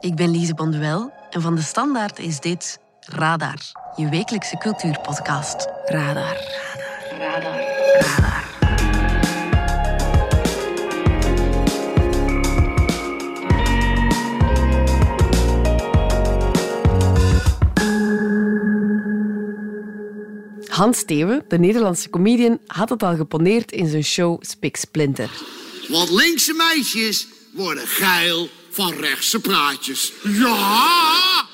ik 0.00 0.14
ben 0.14 0.30
Lise 0.30 0.54
Bonduel 0.54 1.12
en 1.30 1.40
van 1.40 1.54
de 1.54 1.62
Standaard 1.62 2.18
is 2.18 2.40
dit 2.40 2.78
Radar, 3.00 3.58
je 3.96 4.08
wekelijkse 4.08 4.56
cultuurpodcast. 4.56 5.68
Radar. 5.84 6.36
Radar. 7.18 7.60
Radar. 7.98 8.00
Radar. 8.00 8.46
Hans 20.68 20.98
Steeuwen, 20.98 21.44
de 21.48 21.58
Nederlandse 21.58 22.10
comedian, 22.10 22.58
had 22.66 22.88
het 22.88 23.02
al 23.02 23.16
geponeerd 23.16 23.72
in 23.72 23.88
zijn 23.88 24.04
show 24.04 24.42
Spik 24.44 24.76
Splinter. 24.76 25.30
Want 25.88 26.10
linkse 26.10 26.54
meisjes 26.54 27.26
worden 27.52 27.86
geil 27.86 28.48
van 28.78 28.92
rechtse 28.92 29.40
praatjes. 29.40 30.12
Ja! 30.22 31.46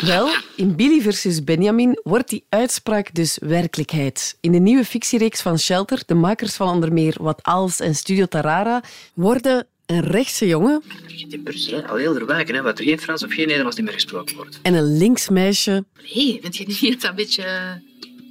Wel, 0.00 0.28
in 0.54 0.76
Billy 0.76 1.00
versus 1.00 1.44
Benjamin 1.44 2.00
wordt 2.02 2.28
die 2.28 2.44
uitspraak 2.48 3.14
dus 3.14 3.38
werkelijkheid. 3.40 4.36
In 4.40 4.52
de 4.52 4.58
nieuwe 4.58 4.84
fictiereeks 4.84 5.40
van 5.42 5.58
Shelter, 5.58 6.02
de 6.06 6.14
makers 6.14 6.54
van 6.54 6.68
onder 6.68 6.92
meer 6.92 7.16
Wat 7.20 7.42
Als 7.42 7.80
en 7.80 7.94
Studio 7.94 8.26
Tarara, 8.26 8.82
worden 9.14 9.66
een 9.86 10.00
rechtse 10.00 10.46
jongen... 10.46 10.82
In 11.28 11.42
Brussel, 11.42 11.82
al 11.82 11.96
heel 11.96 12.14
er 12.16 12.26
wijken, 12.26 12.54
hè, 12.54 12.62
waar 12.62 12.74
er 12.74 12.84
geen 12.84 13.00
Frans 13.00 13.24
of 13.24 13.32
geen 13.32 13.46
Nederlands 13.46 13.80
meer 13.80 13.92
gesproken 13.92 14.36
wordt. 14.36 14.58
En 14.62 14.74
een 14.74 14.96
links 14.96 15.28
meisje... 15.28 15.84
Hé, 16.02 16.38
vind 16.42 16.56
je 16.56 16.66
niet 16.66 16.80
dat 16.80 17.00
dat 17.00 17.10
een 17.10 17.16
beetje 17.16 17.80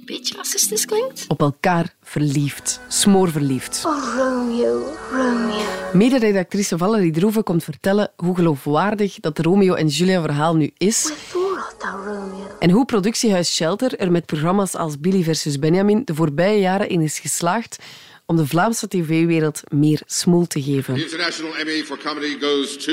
beetje 0.06 0.36
racistisch 0.36 0.84
klinkt. 0.84 1.24
Op 1.28 1.40
elkaar 1.40 1.94
verliefd. 2.02 2.80
Smoorverliefd. 2.88 3.82
Oh, 3.86 4.14
Romeo, 4.16 4.96
Romeo. 5.10 5.64
Mederedactrice 5.92 6.78
Valerie 6.78 7.12
Droeven 7.12 7.42
komt 7.42 7.64
vertellen 7.64 8.12
hoe 8.16 8.34
geloofwaardig 8.34 9.20
dat 9.20 9.38
Romeo 9.38 9.74
en 9.74 9.86
Julia 9.86 10.20
verhaal 10.20 10.56
nu 10.56 10.70
is. 10.76 11.12
En 12.58 12.70
hoe 12.70 12.84
productiehuis 12.84 13.54
Shelter 13.54 13.98
er 13.98 14.12
met 14.12 14.26
programma's 14.26 14.74
als 14.74 15.00
Billy 15.00 15.22
versus 15.22 15.58
Benjamin 15.58 16.02
de 16.04 16.14
voorbije 16.14 16.60
jaren 16.60 16.88
in 16.88 17.00
is 17.00 17.18
geslaagd 17.18 17.76
om 18.26 18.36
de 18.36 18.46
Vlaamse 18.46 18.88
tv-wereld 18.88 19.62
meer 19.68 20.00
smoel 20.06 20.46
te 20.46 20.62
geven. 20.62 20.94
The 20.94 21.02
International 21.02 21.56
Emmy 21.56 21.84
for 21.84 21.98
Comedy 21.98 22.38
goes 22.40 22.84
to 22.84 22.92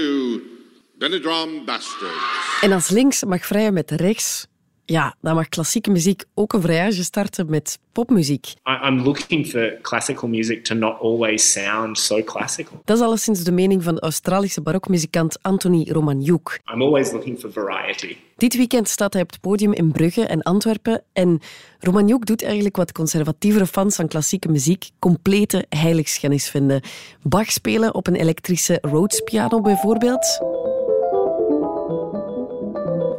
Benidorm 0.98 1.66
Bastards. 1.66 2.60
En 2.62 2.72
als 2.72 2.90
links 2.90 3.24
mag 3.24 3.46
vrijen 3.46 3.74
met 3.74 3.92
rechts 3.92 4.48
ja, 4.86 5.16
dan 5.22 5.36
mag 5.36 5.50
klassieke 5.50 5.92
muziek 5.92 6.24
ook 6.34 6.54
een 6.54 6.62
vrijage 6.62 7.04
starten 7.04 7.50
met 7.50 7.80
popmuziek. 7.92 8.54
I'm 8.84 9.02
looking 9.02 9.48
for 9.48 9.78
classical 9.82 10.30
music 10.30 10.64
to 10.64 10.76
not 10.76 11.00
always 11.00 11.52
sound 11.52 12.00
so 12.00 12.24
classical. 12.24 12.82
Dat 12.86 12.98
is 12.98 13.04
alleszins 13.04 13.44
de 13.44 13.52
mening 13.52 13.84
van 13.84 13.96
de 13.96 14.02
Australische 14.02 14.62
barokmuzikant 14.62 15.38
Anthony 15.42 15.88
Romaniuk. 15.90 16.62
I'm 16.74 16.82
always 16.82 17.12
looking 17.12 17.40
for 17.40 17.52
variety. 17.52 18.16
Dit 18.38 18.56
weekend 18.56 18.90
staat 18.90 19.14
hij 19.14 19.22
op 19.22 19.30
het 19.32 19.42
podium 19.42 19.74
in 19.74 19.92
Brugge 19.92 20.26
en 20.26 20.42
Antwerpen. 20.42 21.04
En 21.14 21.40
Romaniuk 21.80 22.26
doet 22.26 22.44
eigenlijk 22.44 22.76
wat 22.76 22.92
conservatievere 22.92 23.68
fans 23.68 23.96
van 23.96 24.08
klassieke 24.08 24.50
muziek 24.50 24.90
complete 25.00 25.66
heiligschennis 25.70 26.50
vinden. 26.50 26.82
Bach 27.22 27.52
spelen 27.52 27.96
op 27.96 28.08
een 28.08 28.16
elektrische 28.16 28.78
Rhodes 28.82 29.22
piano 29.22 29.62
bijvoorbeeld 29.62 30.42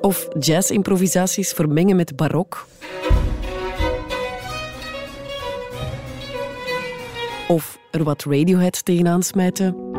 of 0.05 0.29
jazzimprovisaties 0.39 1.53
vermengen 1.53 1.97
met 1.97 2.17
barok. 2.17 2.67
Of 7.49 7.79
er 7.91 8.05
wat 8.05 8.25
Radiohead 8.25 8.85
tegenaan 8.85 9.23
smijten. 9.23 9.93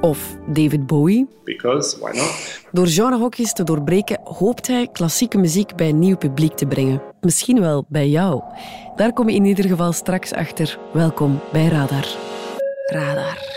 Of 0.00 0.36
David 0.46 0.86
Bowie. 0.86 1.28
Because, 1.44 1.98
why 1.98 2.16
not? 2.16 2.60
Door 2.72 2.86
genrehokjes 2.86 3.52
te 3.52 3.64
doorbreken 3.64 4.20
hoopt 4.24 4.66
hij 4.66 4.88
klassieke 4.92 5.38
muziek 5.38 5.76
bij 5.76 5.88
een 5.88 5.98
nieuw 5.98 6.16
publiek 6.16 6.52
te 6.52 6.66
brengen. 6.66 7.02
Misschien 7.20 7.60
wel 7.60 7.84
bij 7.88 8.08
jou. 8.08 8.42
Daar 8.96 9.12
kom 9.12 9.28
je 9.28 9.34
in 9.34 9.44
ieder 9.44 9.64
geval 9.64 9.92
straks 9.92 10.32
achter. 10.32 10.78
Welkom 10.92 11.40
bij 11.52 11.68
Radar. 11.68 12.06
Radar. 12.86 13.52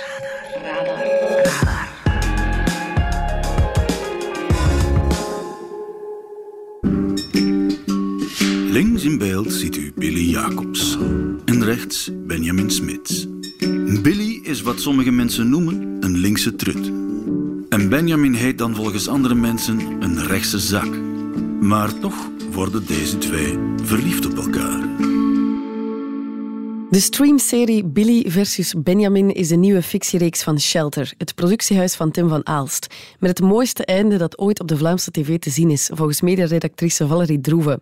Links 8.75 9.03
in 9.03 9.18
beeld 9.18 9.53
ziet 9.53 9.78
u 9.78 9.91
Billy 9.96 10.30
Jacobs 10.30 10.97
en 11.46 11.63
rechts 11.63 12.12
Benjamin 12.28 12.72
Smits. 12.72 13.28
Billy 14.02 14.40
is 14.44 14.62
wat 14.62 14.80
sommige 14.80 15.12
mensen 15.12 15.50
noemen 15.50 15.97
een 16.00 16.18
linkse 16.18 16.56
trut. 16.56 16.91
En 17.69 17.90
Benjamin 17.90 18.34
heet 18.34 18.58
dan 18.58 18.75
volgens 18.75 19.08
andere 19.08 19.36
mensen 19.36 19.80
een 19.80 20.25
rechtse 20.25 20.59
zak. 20.59 20.90
Maar 21.62 22.00
toch 22.00 22.30
worden 22.52 22.86
deze 22.86 23.18
twee 23.18 23.58
verliefd 23.84 24.25
op 24.25 24.38
elkaar. 24.38 25.14
De 26.95 27.01
streamserie 27.01 27.85
Billy 27.85 28.31
versus 28.31 28.73
Benjamin 28.78 29.33
is 29.33 29.50
een 29.50 29.59
nieuwe 29.59 29.81
fictiereeks 29.81 30.44
van 30.44 30.59
Shelter, 30.59 31.13
het 31.17 31.35
productiehuis 31.35 31.95
van 31.95 32.11
Tim 32.11 32.29
van 32.29 32.47
Aalst. 32.47 32.88
Met 33.19 33.29
het 33.29 33.47
mooiste 33.47 33.85
einde 33.85 34.17
dat 34.17 34.38
ooit 34.39 34.59
op 34.59 34.67
de 34.67 34.78
Vlaamse 34.78 35.11
tv 35.11 35.39
te 35.39 35.50
zien 35.50 35.69
is, 35.69 35.89
volgens 35.94 36.22
mederedactrice 36.22 37.07
Valerie 37.07 37.41
Droeven. 37.41 37.81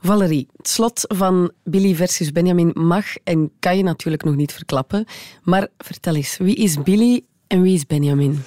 Valerie, 0.00 0.48
het 0.56 0.68
slot 0.68 1.04
van 1.08 1.50
Billy 1.64 1.94
versus 1.94 2.32
Benjamin 2.32 2.70
mag 2.74 3.04
en 3.24 3.50
kan 3.58 3.76
je 3.76 3.82
natuurlijk 3.82 4.24
nog 4.24 4.36
niet 4.36 4.52
verklappen. 4.52 5.04
Maar 5.42 5.68
vertel 5.78 6.14
eens, 6.14 6.36
wie 6.36 6.54
is 6.54 6.82
Billy 6.82 7.24
en 7.46 7.62
wie 7.62 7.74
is 7.74 7.86
Benjamin? 7.86 8.42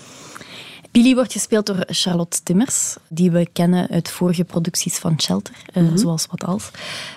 Billy 0.91 1.13
wordt 1.13 1.31
gespeeld 1.31 1.65
door 1.65 1.83
Charlotte 1.87 2.43
Timmers, 2.43 2.95
die 3.09 3.31
we 3.31 3.47
kennen 3.53 3.89
uit 3.89 4.11
vorige 4.11 4.43
producties 4.43 4.97
van 4.97 5.21
Shelter, 5.21 5.53
mm 5.73 5.87
-hmm. 5.87 5.97
zoals 5.97 6.27
Wat 6.29 6.43
Als. 6.43 6.71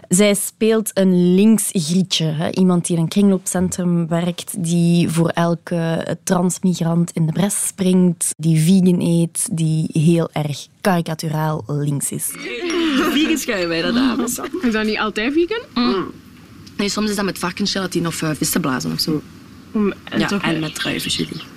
Zij 0.09 0.35
speelt 0.35 0.91
een 0.95 1.35
links 1.35 1.69
grietje, 1.73 2.25
hè? 2.25 2.51
iemand 2.51 2.87
die 2.87 2.97
in 2.97 3.03
een 3.03 3.09
kringloopcentrum 3.09 4.09
werkt, 4.09 4.65
die 4.65 5.09
voor 5.09 5.29
elke 5.29 6.07
transmigrant 6.25 7.11
in 7.11 7.27
de 7.27 7.33
bres 7.33 7.67
springt, 7.67 8.35
die 8.37 8.61
vegan 8.61 9.01
eet, 9.01 9.49
die 9.53 9.89
heel 9.93 10.29
erg 10.33 10.67
karikaturaal 10.81 11.65
links 11.67 12.11
is. 12.11 12.31
Vegan 13.13 13.39
schijnen 13.39 13.69
wij 13.69 13.83
dat 13.83 13.95
dames. 13.95 14.39
Is 14.63 14.73
dat 14.73 14.85
niet 14.85 14.99
altijd 14.99 15.33
vegan? 15.33 15.85
Mm. 15.85 16.11
Nee, 16.77 16.89
soms 16.89 17.11
is 17.11 17.17
dat 17.17 17.25
met 17.25 17.39
varkensgelatine 17.39 18.09
of 18.09 18.23
uh, 18.23 18.31
vissenblazen 18.35 18.93
of 18.93 19.01
zo. 19.01 19.23
Mm, 19.73 19.93
en, 20.05 20.19
ja, 20.19 20.41
en 20.41 20.61
met 20.61 20.75
druivenjulie. 20.75 21.54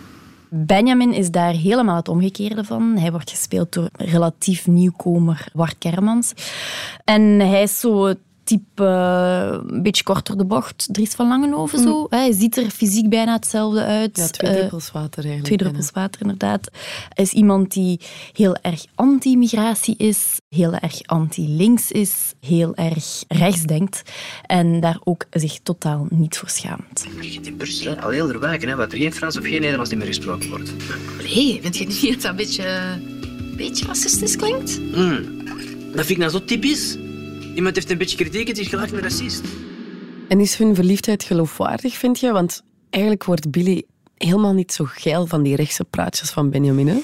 Benjamin 0.49 1.13
is 1.13 1.31
daar 1.31 1.53
helemaal 1.53 1.95
het 1.95 2.07
omgekeerde 2.07 2.63
van. 2.63 2.97
Hij 2.97 3.11
wordt 3.11 3.29
gespeeld 3.29 3.73
door 3.73 3.89
relatief 3.91 4.67
nieuwkomer 4.67 5.47
Wart 5.53 5.75
Kermans. 5.77 6.33
En 7.03 7.21
hij 7.21 7.61
is 7.61 7.79
zo 7.79 8.13
type 8.47 8.83
uh, 8.83 9.59
een 9.67 9.83
beetje 9.83 10.03
korter 10.03 10.37
de 10.37 10.45
bocht, 10.45 10.87
Dries 10.91 11.13
van 11.13 11.27
Langenhoven 11.27 11.79
zo. 11.79 11.99
Mm. 11.99 12.07
Hij 12.09 12.31
ziet 12.31 12.57
er 12.57 12.69
fysiek 12.69 13.09
bijna 13.09 13.33
hetzelfde 13.33 13.83
uit. 13.83 14.17
Ja, 14.17 14.27
twee 14.27 14.55
druppels 14.55 14.91
water 14.91 15.23
eigenlijk. 15.23 15.45
Twee 15.45 15.57
druppels 15.57 15.91
water, 15.91 16.21
inderdaad. 16.21 16.69
Hij 17.09 17.23
is 17.23 17.31
iemand 17.31 17.73
die 17.73 17.99
heel 18.33 18.55
erg 18.61 18.85
anti-migratie 18.95 19.95
is, 19.97 20.39
heel 20.49 20.73
erg 20.73 21.01
anti-links 21.05 21.91
is, 21.91 22.33
heel 22.39 22.75
erg 22.75 23.23
rechts 23.27 23.63
denkt 23.63 24.01
en 24.45 24.79
daar 24.79 24.99
ook 25.03 25.25
zich 25.31 25.59
totaal 25.63 26.07
niet 26.09 26.37
voor 26.37 26.49
schaamt. 26.49 27.05
In 27.41 27.55
Brussel, 27.55 27.95
al 27.95 28.09
heel 28.09 28.29
er 28.29 28.39
wijken, 28.39 28.69
hè, 28.69 28.75
waar 28.75 28.89
er 28.89 28.97
geen 28.97 29.13
Frans 29.13 29.37
of 29.37 29.43
geen 29.43 29.61
Nederlands 29.61 29.93
meer 29.93 30.05
gesproken 30.05 30.49
wordt. 30.49 30.73
Hé, 31.17 31.59
vind 31.61 31.77
je 31.77 31.85
niet 31.85 32.01
dat 32.01 32.21
dat 32.21 32.31
een 32.31 32.35
beetje, 32.35 32.67
een 32.67 33.55
beetje 33.57 33.85
racistisch 33.85 34.35
klinkt? 34.35 34.79
Mm. 34.79 35.45
Dat 35.95 36.05
vind 36.05 36.09
ik 36.09 36.17
nou 36.17 36.31
zo 36.31 36.43
typisch. 36.43 36.97
Iemand 37.57 37.75
heeft 37.75 37.91
een 37.91 37.97
beetje 37.97 38.17
kritiek 38.17 38.49
en 38.49 38.55
is 38.55 38.67
gelijk 38.67 38.91
een 38.91 39.01
racist. 39.01 39.43
En 40.27 40.39
is 40.39 40.55
hun 40.55 40.75
verliefdheid 40.75 41.23
geloofwaardig, 41.23 41.95
vind 41.95 42.19
je? 42.19 42.31
Want 42.31 42.63
eigenlijk 42.89 43.23
wordt 43.23 43.51
Billy 43.51 43.83
helemaal 44.17 44.53
niet 44.53 44.73
zo 44.73 44.85
geil 44.87 45.27
van 45.27 45.43
die 45.43 45.55
rechtse 45.55 45.83
praatjes 45.83 46.29
van 46.29 46.49
Benjamin. 46.49 46.87
Hè? 46.87 46.97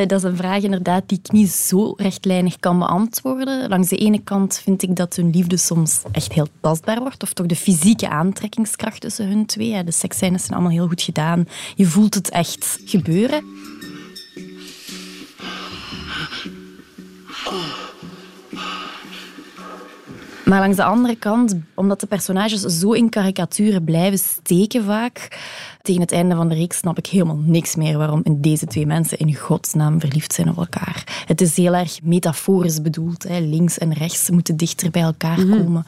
uh, 0.00 0.06
dat 0.08 0.18
is 0.18 0.22
een 0.22 0.36
vraag 0.36 0.62
inderdaad 0.62 1.08
die 1.08 1.18
ik 1.22 1.32
niet 1.32 1.50
zo 1.50 1.92
rechtlijnig 1.96 2.58
kan 2.58 2.78
beantwoorden. 2.78 3.68
Langs 3.68 3.88
de 3.88 3.96
ene 3.96 4.22
kant 4.22 4.60
vind 4.64 4.82
ik 4.82 4.96
dat 4.96 5.16
hun 5.16 5.30
liefde 5.30 5.56
soms 5.56 6.02
echt 6.12 6.32
heel 6.32 6.48
tastbaar 6.60 7.00
wordt. 7.00 7.22
Of 7.22 7.32
toch 7.32 7.46
de 7.46 7.56
fysieke 7.56 8.08
aantrekkingskracht 8.08 9.00
tussen 9.00 9.28
hun 9.28 9.46
twee. 9.46 9.84
De 9.84 9.92
seksscènes 9.92 10.40
zijn 10.40 10.52
allemaal 10.52 10.72
heel 10.72 10.88
goed 10.88 11.02
gedaan. 11.02 11.48
Je 11.74 11.86
voelt 11.86 12.14
het 12.14 12.30
echt 12.30 12.78
gebeuren. 12.84 13.44
Maar 20.50 20.60
langs 20.60 20.76
de 20.76 20.84
andere 20.84 21.16
kant, 21.16 21.56
omdat 21.74 22.00
de 22.00 22.06
personages 22.06 22.60
zo 22.60 22.92
in 22.92 23.08
karikaturen 23.08 23.84
blijven 23.84 24.18
steken 24.18 24.84
vaak, 24.84 25.28
Tegen 25.82 26.00
het 26.00 26.12
einde 26.12 26.34
van 26.34 26.48
de 26.48 26.54
reeks 26.54 26.76
snap 26.76 26.98
ik 26.98 27.06
helemaal 27.06 27.38
niks 27.44 27.74
meer 27.74 27.98
waarom 27.98 28.22
deze 28.36 28.66
twee 28.66 28.86
mensen 28.86 29.18
in 29.18 29.34
godsnaam 29.34 30.00
verliefd 30.00 30.32
zijn 30.32 30.48
op 30.48 30.56
elkaar. 30.56 31.24
Het 31.26 31.40
is 31.40 31.56
heel 31.56 31.74
erg 31.74 32.02
metaforisch 32.02 32.82
bedoeld. 32.82 33.22
Hè. 33.22 33.38
Links 33.38 33.78
en 33.78 33.92
rechts 33.92 34.30
moeten 34.30 34.56
dichter 34.56 34.90
bij 34.90 35.02
elkaar 35.02 35.36
komen. 35.36 35.84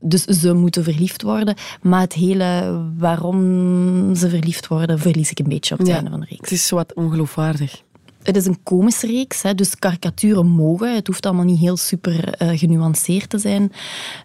Dus 0.00 0.24
ze 0.24 0.52
moeten 0.52 0.84
verliefd 0.84 1.22
worden. 1.22 1.54
Maar 1.82 2.00
het 2.00 2.12
hele 2.12 2.80
waarom 2.98 4.14
ze 4.14 4.28
verliefd 4.28 4.68
worden, 4.68 4.98
verlies 4.98 5.30
ik 5.30 5.38
een 5.38 5.48
beetje 5.48 5.74
op 5.74 5.80
het 5.80 5.88
einde 5.88 6.10
van 6.10 6.20
de 6.20 6.26
reeks. 6.28 6.50
Het 6.50 6.58
is 6.58 6.70
wat 6.70 6.94
ongeloofwaardig. 6.94 7.82
Het 8.26 8.36
is 8.36 8.46
een 8.46 8.62
komische 8.62 9.06
reeks, 9.06 9.42
hè, 9.42 9.54
dus 9.54 9.78
karikaturen 9.78 10.46
mogen. 10.46 10.94
Het 10.94 11.06
hoeft 11.06 11.26
allemaal 11.26 11.44
niet 11.44 11.58
heel 11.58 11.76
super 11.76 12.32
eh, 12.32 12.58
genuanceerd 12.58 13.30
te 13.30 13.38
zijn. 13.38 13.72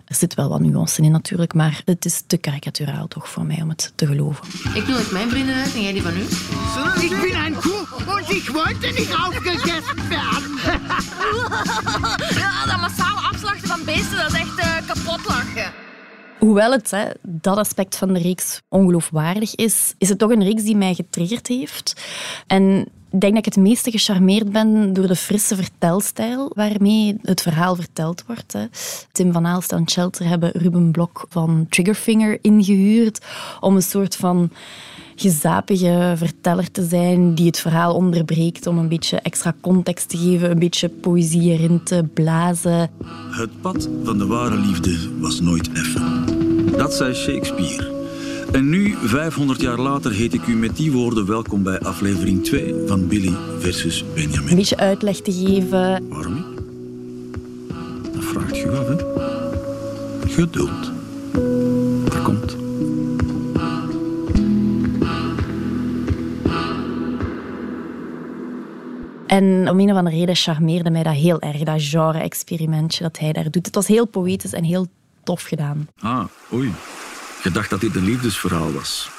Er 0.06 0.15
zit 0.15 0.33
wel 0.33 0.50
wat 0.50 0.59
nuance 0.59 1.01
in 1.01 1.12
natuurlijk, 1.12 1.53
maar 1.53 1.81
het 1.86 2.06
is 2.06 2.24
te 2.27 2.38
karikaturaal 2.38 3.07
toch 3.07 3.30
voor 3.30 3.45
mij 3.45 3.62
om 3.62 3.69
het 3.69 3.94
te 3.95 4.07
geloven. 4.07 4.48
Ik 4.74 4.88
nodig 4.88 5.12
mijn 5.12 5.30
vrienden 5.30 5.56
uit 5.56 5.74
en 5.74 5.81
jij 5.81 5.94
die 5.94 6.01
van 6.01 6.18
u. 6.18 6.21
Ik 7.03 7.09
ben 7.09 7.45
een 7.45 7.56
koe 7.56 7.86
en 8.27 8.36
ik 8.36 8.50
wollte 8.50 8.88
niet 9.00 9.13
aufgegessen 9.25 10.09
werden. 10.09 10.50
Ja, 12.42 12.65
dat 12.65 12.80
massaal 12.80 13.18
afslachten 13.31 13.68
van 13.68 13.86
beesten, 13.86 14.18
dat 14.18 14.31
is 14.31 14.39
echt 14.39 14.59
eh, 14.59 14.88
kapot 14.88 15.27
lachen. 15.27 15.71
Hoewel 16.39 16.71
het, 16.71 16.92
hè, 16.92 17.06
dat 17.21 17.57
aspect 17.57 17.95
van 17.95 18.13
de 18.13 18.19
reeks 18.19 18.62
ongeloofwaardig 18.69 19.56
is, 19.56 19.94
is 19.98 20.09
het 20.09 20.18
toch 20.18 20.31
een 20.31 20.44
reeks 20.44 20.63
die 20.63 20.77
mij 20.77 20.94
getriggerd 20.94 21.48
heeft. 21.48 22.01
En 22.48 22.88
denk 23.19 23.34
dat 23.34 23.46
ik 23.46 23.54
het 23.54 23.63
meeste 23.63 23.92
gecharmeerd 23.92 24.52
ben 24.52 24.94
door 24.94 25.08
de 25.08 25.16
frisse 25.16 25.56
vertelstijl 25.56 26.52
waarmee 26.56 27.18
het 27.22 27.42
verhaal 27.42 27.75
verteld 27.75 28.24
wordt. 28.28 28.56
Tim 29.12 29.31
van 29.31 29.46
Aalst 29.46 29.72
en 29.72 29.90
Shelter 29.90 30.28
hebben 30.28 30.52
Ruben 30.54 30.92
Blok 30.92 31.25
van 31.30 31.66
Triggerfinger 31.69 32.38
ingehuurd 32.42 33.25
om 33.60 33.75
een 33.75 33.81
soort 33.81 34.16
van 34.16 34.52
gezapige 35.16 36.13
verteller 36.18 36.72
te 36.72 36.86
zijn 36.86 37.36
die 37.36 37.46
het 37.46 37.60
verhaal 37.60 37.96
onderbreekt 37.96 38.68
om 38.68 38.78
een 38.78 38.88
beetje 38.88 39.18
extra 39.18 39.56
context 39.62 40.10
te 40.10 40.18
geven, 40.18 40.52
een 40.52 40.60
beetje 40.60 40.90
poëzie 40.90 41.52
erin 41.52 41.84
te 41.84 42.06
blazen. 42.13 42.90
Het 43.31 43.62
pad 43.62 43.90
van 44.04 44.18
de 44.18 44.28
ware 44.28 44.56
liefde 44.56 45.19
was 45.19 45.40
nooit 45.40 45.72
effen. 45.72 46.25
Dat 46.78 46.94
zei 46.94 47.13
Shakespeare. 47.13 48.00
En 48.51 48.69
nu, 48.69 48.95
500 49.03 49.62
jaar 49.62 49.77
later, 49.80 50.12
heet 50.12 50.33
ik 50.33 50.48
u 50.48 50.56
met 50.56 50.75
die 50.75 50.92
woorden 50.92 51.25
welkom 51.27 51.63
bij 51.63 51.80
aflevering 51.80 52.44
2 52.44 52.75
van 52.88 53.07
Billy 53.07 53.33
versus 53.59 54.01
Een 54.01 54.13
Benjamin. 54.13 54.56
beetje 54.56 54.77
uitleg 54.77 55.21
te 55.21 55.31
geven. 55.31 56.07
Waarom? 56.09 56.45
Dat 58.13 58.24
vraagt 58.24 58.57
je 58.57 58.69
af, 58.71 58.88
hè? 58.88 58.95
Geduld. 60.30 60.92
Dat 62.03 62.21
komt. 62.21 62.56
En 69.27 69.69
om 69.69 69.80
een 69.80 69.92
of 69.92 69.98
andere 69.98 70.15
reden 70.15 70.36
charmeerde 70.36 70.89
mij 70.89 71.03
dat 71.03 71.13
heel 71.13 71.42
erg, 71.42 71.63
dat 71.63 71.83
genre-experimentje 71.83 73.03
dat 73.03 73.19
hij 73.19 73.31
daar 73.33 73.51
doet. 73.51 73.65
Het 73.65 73.75
was 73.75 73.88
heel 73.88 74.06
poëtisch 74.07 74.53
en 74.53 74.63
heel 74.63 74.88
tof 75.24 75.42
gedaan. 75.44 75.88
Ah, 76.00 76.24
oei. 76.53 76.71
Je 77.44 77.52
dacht 77.52 77.70
dat 77.70 77.82
dit 77.82 77.96
een 77.96 78.04
liefdesverhaal 78.04 78.74
was. 78.74 79.10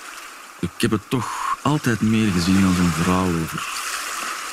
Ik 0.60 0.70
heb 0.78 0.90
het 0.90 1.10
toch 1.10 1.58
altijd 1.62 2.00
meer 2.00 2.30
gezien 2.30 2.64
als 2.64 2.78
een 2.78 2.90
verhaal 2.90 3.26
over 3.26 3.68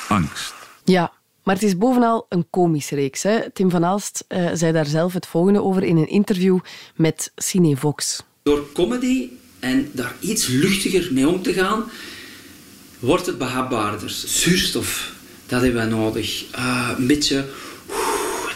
angst. 0.08 0.54
Ja, 0.84 1.12
maar 1.44 1.54
het 1.54 1.64
is 1.64 1.76
bovenal 1.76 2.26
een 2.28 2.46
komische 2.50 2.94
reeks. 2.94 3.22
Hè? 3.22 3.50
Tim 3.50 3.70
van 3.70 3.84
Aalst 3.84 4.24
eh, 4.28 4.50
zei 4.54 4.72
daar 4.72 4.86
zelf 4.86 5.12
het 5.12 5.26
volgende 5.26 5.62
over 5.62 5.82
in 5.82 5.96
een 5.96 6.08
interview 6.08 6.58
met 6.96 7.32
Cinevox. 7.36 8.22
Door 8.42 8.72
comedy 8.72 9.28
en 9.58 9.90
daar 9.92 10.14
iets 10.20 10.46
luchtiger 10.46 11.08
mee 11.12 11.28
om 11.28 11.42
te 11.42 11.52
gaan, 11.52 11.84
wordt 12.98 13.26
het 13.26 13.38
behapbaarder. 13.38 14.10
Zuurstof, 14.10 15.12
dat 15.46 15.62
hebben 15.62 15.82
we 15.82 15.94
nodig. 15.96 16.44
Ah, 16.50 16.90
een 16.98 17.06
beetje, 17.06 17.44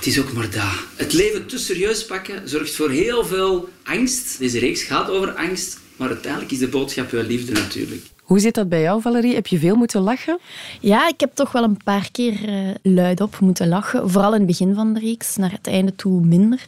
het 0.05 0.13
is 0.13 0.21
ook 0.21 0.33
maar 0.33 0.51
dat. 0.51 0.85
Het 0.97 1.13
leven 1.13 1.47
te 1.47 1.59
serieus 1.59 2.07
pakken 2.07 2.49
zorgt 2.49 2.75
voor 2.75 2.91
heel 2.91 3.25
veel 3.25 3.69
angst. 3.85 4.39
Deze 4.39 4.59
reeks 4.59 4.83
gaat 4.83 5.11
over 5.11 5.31
angst, 5.31 5.79
maar 5.97 6.09
uiteindelijk 6.09 6.53
is 6.53 6.59
de 6.59 6.69
boodschap 6.69 7.11
wel 7.11 7.23
liefde 7.23 7.53
natuurlijk. 7.53 8.03
Hoe 8.25 8.39
zit 8.39 8.55
dat 8.55 8.69
bij 8.69 8.81
jou, 8.81 9.01
Valerie? 9.01 9.35
Heb 9.35 9.47
je 9.47 9.59
veel 9.59 9.77
moeten 9.77 10.01
lachen? 10.01 10.39
Ja, 10.81 11.09
ik 11.09 11.21
heb 11.21 11.35
toch 11.35 11.53
wel 11.53 11.63
een 11.63 11.83
paar 11.85 12.09
keer 12.13 12.49
eh, 12.49 12.75
luidop 12.83 13.41
moeten 13.41 13.69
lachen. 13.69 14.11
Vooral 14.11 14.33
in 14.33 14.39
het 14.39 14.47
begin 14.47 14.75
van 14.75 14.93
de 14.93 15.01
reeks, 15.01 15.37
naar 15.37 15.51
het 15.51 15.67
einde 15.67 15.95
toe 15.95 16.21
minder. 16.21 16.67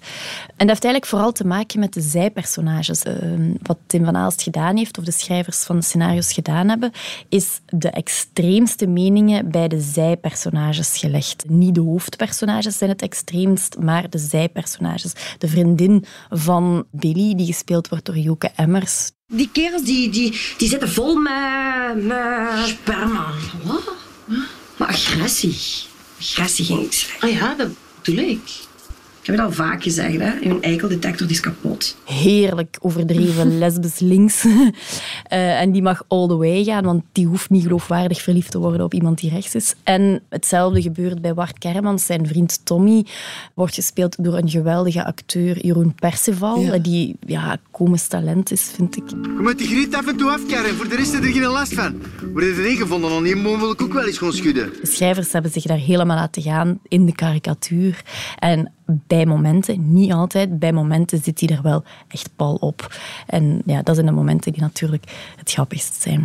En 0.56 0.66
dat 0.66 0.68
heeft 0.68 0.84
eigenlijk 0.84 1.06
vooral 1.06 1.32
te 1.32 1.46
maken 1.46 1.80
met 1.80 1.92
de 1.92 2.00
zijpersonages. 2.00 3.02
Eh, 3.02 3.14
wat 3.62 3.78
Tim 3.86 4.04
van 4.04 4.16
Aalst 4.16 4.42
gedaan 4.42 4.76
heeft, 4.76 4.98
of 4.98 5.04
de 5.04 5.10
schrijvers 5.10 5.62
van 5.62 5.76
de 5.76 5.82
scenario's 5.82 6.32
gedaan 6.32 6.68
hebben, 6.68 6.92
is 7.28 7.60
de 7.66 7.90
extreemste 7.90 8.86
meningen 8.86 9.50
bij 9.50 9.68
de 9.68 9.80
zijpersonages 9.80 10.98
gelegd. 10.98 11.44
Niet 11.48 11.74
de 11.74 11.80
hoofdpersonages 11.80 12.78
zijn 12.78 12.90
het 12.90 13.02
extreemst, 13.02 13.76
maar 13.78 14.10
de 14.10 14.18
zijpersonages. 14.18 15.12
De 15.38 15.48
vriendin 15.48 16.04
van 16.30 16.84
Billy, 16.90 17.34
die 17.34 17.46
gespeeld 17.46 17.88
wordt 17.88 18.04
door 18.04 18.18
Joke 18.18 18.50
Emmers, 18.56 19.10
Die 19.28 19.48
kerels 19.52 19.82
die, 19.82 20.08
die, 20.10 20.30
die 20.56 20.68
zitten 20.68 20.88
vol 20.88 21.16
met, 21.18 22.04
met 22.06 22.68
sperma. 22.68 23.32
Wat? 23.62 23.92
Maar 24.76 24.88
agressie. 24.88 25.56
Agressie 26.18 26.64
ging 26.64 26.82
ik 26.84 26.92
zeggen. 26.92 27.28
Ah 27.28 27.34
ja, 27.34 27.54
dat 27.54 27.68
bedoel 28.02 28.24
ik. 28.24 28.40
Ik 29.26 29.32
heb 29.32 29.40
het 29.40 29.50
al 29.58 29.64
vaak 29.66 29.82
gezegd, 29.82 30.18
hè. 30.20 30.32
Uw 30.42 30.60
eikeldetector 30.60 31.30
is 31.30 31.40
kapot. 31.40 31.96
heerlijk 32.04 32.76
overdreven 32.80 33.58
lesbisch 33.58 33.98
links. 33.98 34.44
Eh, 35.26 35.60
en 35.60 35.72
die 35.72 35.82
mag 35.82 36.02
all 36.08 36.28
the 36.28 36.36
way 36.36 36.64
gaan, 36.64 36.84
want 36.84 37.02
die 37.12 37.26
hoeft 37.26 37.50
niet 37.50 37.62
geloofwaardig 37.62 38.22
verliefd 38.22 38.50
te 38.50 38.58
worden 38.58 38.84
op 38.84 38.94
iemand 38.94 39.20
die 39.20 39.30
rechts 39.30 39.54
is. 39.54 39.74
En 39.84 40.22
hetzelfde 40.28 40.82
gebeurt 40.82 41.20
bij 41.20 41.34
Bart 41.34 41.58
Kermans. 41.58 42.06
Zijn 42.06 42.26
vriend 42.26 42.60
Tommy 42.64 43.04
wordt 43.54 43.74
gespeeld 43.74 44.24
door 44.24 44.36
een 44.36 44.48
geweldige 44.48 45.04
acteur, 45.04 45.66
Jeroen 45.66 45.94
Perceval, 45.94 46.60
Ja. 46.60 46.78
die 46.78 47.16
ja, 47.26 47.56
komisch 47.70 48.06
talent 48.06 48.50
is, 48.50 48.62
vind 48.74 48.96
ik. 48.96 49.10
Je 49.10 49.38
moet 49.40 49.58
die 49.58 49.66
griet 49.66 49.94
af 49.94 50.06
en 50.06 50.16
toe 50.16 50.38
voor 50.76 50.88
de 50.88 50.96
rest 50.96 51.12
is 51.12 51.18
er 51.18 51.32
geen 51.32 51.42
last 51.42 51.74
van. 51.74 52.02
Worden 52.32 52.50
er 52.50 52.58
erin 52.64 52.76
gevonden, 52.76 53.10
dan 53.10 53.22
die 53.22 53.36
mogen 53.36 53.60
wil 53.60 53.70
ik 53.70 53.82
ook 53.82 53.92
wel 53.92 54.06
eens 54.06 54.18
gewoon 54.18 54.32
schudden. 54.32 54.72
De 54.80 54.86
schrijvers 54.86 55.32
hebben 55.32 55.50
zich 55.50 55.62
daar 55.62 55.78
helemaal 55.78 56.16
laten 56.16 56.42
gaan 56.42 56.80
in 56.88 57.06
de 57.06 57.14
karikatuur. 57.14 58.02
En 58.38 58.72
bij 58.86 59.26
momenten, 59.26 59.92
niet 59.92 60.12
altijd, 60.12 60.58
bij 60.58 60.72
momenten 60.72 61.22
zit 61.22 61.40
hij 61.40 61.56
er 61.56 61.62
wel 61.62 61.84
echt 62.08 62.30
pal 62.36 62.54
op. 62.54 62.96
En 63.26 63.62
ja, 63.64 63.82
dat 63.82 63.94
zijn 63.94 64.06
de 64.06 64.12
momenten 64.12 64.52
die 64.52 64.62
natuurlijk 64.62 65.32
het 65.36 65.52
grappigst 65.52 66.02
zijn. 66.02 66.24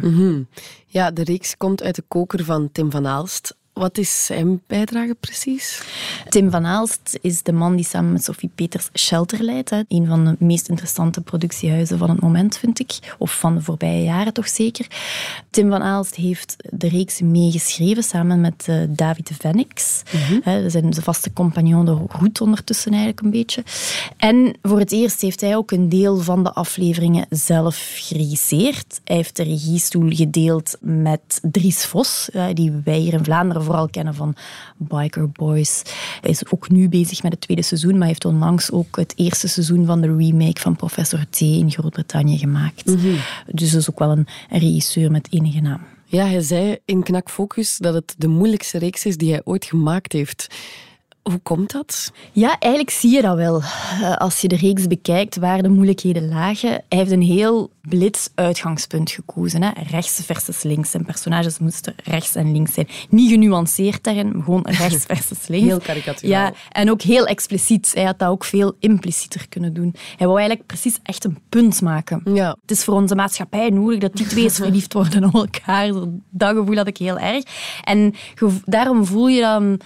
Ja, 0.85 1.11
de 1.11 1.23
reeks 1.23 1.57
komt 1.57 1.83
uit 1.83 1.95
de 1.95 2.03
koker 2.07 2.43
van 2.43 2.69
Tim 2.71 2.91
van 2.91 3.07
Aalst. 3.07 3.55
Wat 3.73 3.97
is 3.97 4.25
zijn 4.25 4.61
bijdrage 4.67 5.15
precies? 5.19 5.83
Tim 6.29 6.51
van 6.51 6.65
Aalst 6.65 7.17
is 7.21 7.43
de 7.43 7.51
man 7.51 7.75
die 7.75 7.85
samen 7.85 8.11
met 8.11 8.23
Sophie 8.23 8.51
Peters 8.55 8.89
Shelter 8.93 9.43
leidt. 9.43 9.69
Hè. 9.69 9.81
Een 9.87 10.07
van 10.07 10.25
de 10.25 10.35
meest 10.39 10.69
interessante 10.69 11.21
productiehuizen 11.21 11.97
van 11.97 12.09
het 12.09 12.19
moment, 12.19 12.57
vind 12.57 12.79
ik. 12.79 13.15
Of 13.17 13.39
van 13.39 13.55
de 13.55 13.61
voorbije 13.61 14.03
jaren 14.03 14.33
toch 14.33 14.47
zeker. 14.47 14.87
Tim 15.49 15.69
van 15.69 15.81
Aalst 15.81 16.15
heeft 16.15 16.55
de 16.69 16.87
reeks 16.87 17.21
meegeschreven 17.21 18.03
samen 18.03 18.41
met 18.41 18.65
eh, 18.67 18.75
David 18.89 19.31
Vennix. 19.39 20.01
Hè, 20.43 20.61
dat 20.61 20.71
zijn 20.71 20.93
zijn 20.93 21.05
vaste 21.05 21.33
compagnon 21.33 21.85
de 21.85 21.97
route 22.07 22.43
ondertussen 22.43 22.91
eigenlijk 22.91 23.21
een 23.21 23.31
beetje. 23.31 23.63
En 24.17 24.55
voor 24.61 24.79
het 24.79 24.91
eerst 24.91 25.21
heeft 25.21 25.41
hij 25.41 25.55
ook 25.55 25.71
een 25.71 25.89
deel 25.89 26.17
van 26.17 26.43
de 26.43 26.53
afleveringen 26.53 27.25
zelf 27.29 27.91
geregisseerd. 27.95 29.01
Hij 29.03 29.15
heeft 29.15 29.35
de 29.35 29.43
regiestoel 29.43 30.09
gedeeld 30.09 30.77
met 30.79 31.39
Dries 31.41 31.85
Vos, 31.85 32.29
die 32.53 32.71
wij 32.83 32.97
hier 32.97 33.13
in 33.13 33.23
Vlaanderen 33.23 33.60
vooral 33.63 33.89
kennen 33.89 34.15
van 34.15 34.35
Biker 34.77 35.29
Boys. 35.29 35.81
Hij 36.21 36.29
is 36.29 36.51
ook 36.51 36.69
nu 36.69 36.89
bezig 36.89 37.23
met 37.23 37.31
het 37.31 37.41
tweede 37.41 37.63
seizoen, 37.63 37.97
maar 37.97 38.07
heeft 38.07 38.25
onlangs 38.25 38.71
ook 38.71 38.95
het 38.95 39.13
eerste 39.15 39.47
seizoen 39.47 39.85
van 39.85 40.01
de 40.01 40.15
remake 40.15 40.61
van 40.61 40.75
Professor 40.75 41.25
T 41.29 41.39
in 41.39 41.71
Groot-Brittannië 41.71 42.37
gemaakt. 42.37 42.85
Dus 43.51 43.71
dat 43.71 43.81
is 43.81 43.89
ook 43.89 43.99
wel 43.99 44.11
een, 44.11 44.27
een 44.49 44.59
regisseur 44.59 45.11
met 45.11 45.27
enige 45.31 45.61
naam. 45.61 45.81
Ja, 46.05 46.25
hij 46.25 46.41
zei 46.41 46.77
in 46.85 47.03
Knak 47.03 47.29
Focus 47.29 47.77
dat 47.77 47.93
het 47.93 48.15
de 48.17 48.27
moeilijkste 48.27 48.77
reeks 48.77 49.05
is 49.05 49.17
die 49.17 49.31
hij 49.31 49.41
ooit 49.43 49.65
gemaakt 49.65 50.11
heeft. 50.11 50.47
Hoe 51.23 51.39
komt 51.43 51.71
dat? 51.71 52.11
Ja, 52.31 52.59
eigenlijk 52.59 52.93
zie 52.93 53.11
je 53.11 53.21
dat 53.21 53.35
wel. 53.35 53.61
Eh, 53.61 54.15
Als 54.17 54.41
je 54.41 54.47
de 54.47 54.55
reeks 54.55 54.87
bekijkt 54.87 55.35
waar 55.37 55.61
de 55.61 55.69
moeilijkheden 55.69 56.29
lagen. 56.29 56.69
Hij 56.69 56.83
heeft 56.87 57.11
een 57.11 57.21
heel 57.21 57.69
blits 57.81 58.29
uitgangspunt 58.35 59.11
gekozen. 59.11 59.63
Hè. 59.63 59.69
Rechts 59.89 60.21
versus 60.25 60.63
links. 60.63 60.91
Zijn 60.91 61.05
personages 61.05 61.59
moesten 61.59 61.93
rechts 62.03 62.35
en 62.35 62.51
links 62.51 62.73
zijn. 62.73 62.87
Niet 63.09 63.29
genuanceerd 63.31 64.03
daarin, 64.03 64.31
maar 64.33 64.43
gewoon 64.43 64.65
rechts 64.79 65.05
versus 65.05 65.47
links. 65.47 65.67
Heel 65.67 65.79
karikaturaal. 65.79 66.31
Ja, 66.31 66.53
en 66.71 66.91
ook 66.91 67.01
heel 67.01 67.25
expliciet. 67.25 67.91
Hij 67.93 68.03
had 68.03 68.19
dat 68.19 68.29
ook 68.29 68.43
veel 68.43 68.75
implicieter 68.79 69.45
kunnen 69.49 69.73
doen. 69.73 69.95
Hij 70.17 70.27
wou 70.27 70.39
eigenlijk 70.39 70.67
precies 70.67 70.99
echt 71.03 71.23
een 71.23 71.37
punt 71.49 71.81
maken. 71.81 72.21
Ja. 72.33 72.57
Het 72.61 72.71
is 72.71 72.83
voor 72.83 72.93
onze 72.93 73.15
maatschappij 73.15 73.69
nodig 73.69 73.99
dat 73.99 74.15
die 74.15 74.25
twee 74.27 74.43
eens 74.43 74.55
verliefd 74.65 74.93
worden 74.93 75.23
op 75.23 75.33
elkaar. 75.33 75.91
Dat 76.29 76.55
gevoel 76.55 76.75
had 76.75 76.87
ik 76.87 76.97
heel 76.97 77.17
erg. 77.19 77.43
En 77.83 78.13
daarom 78.65 79.05
voel 79.05 79.27
je 79.27 79.41
dan 79.41 79.79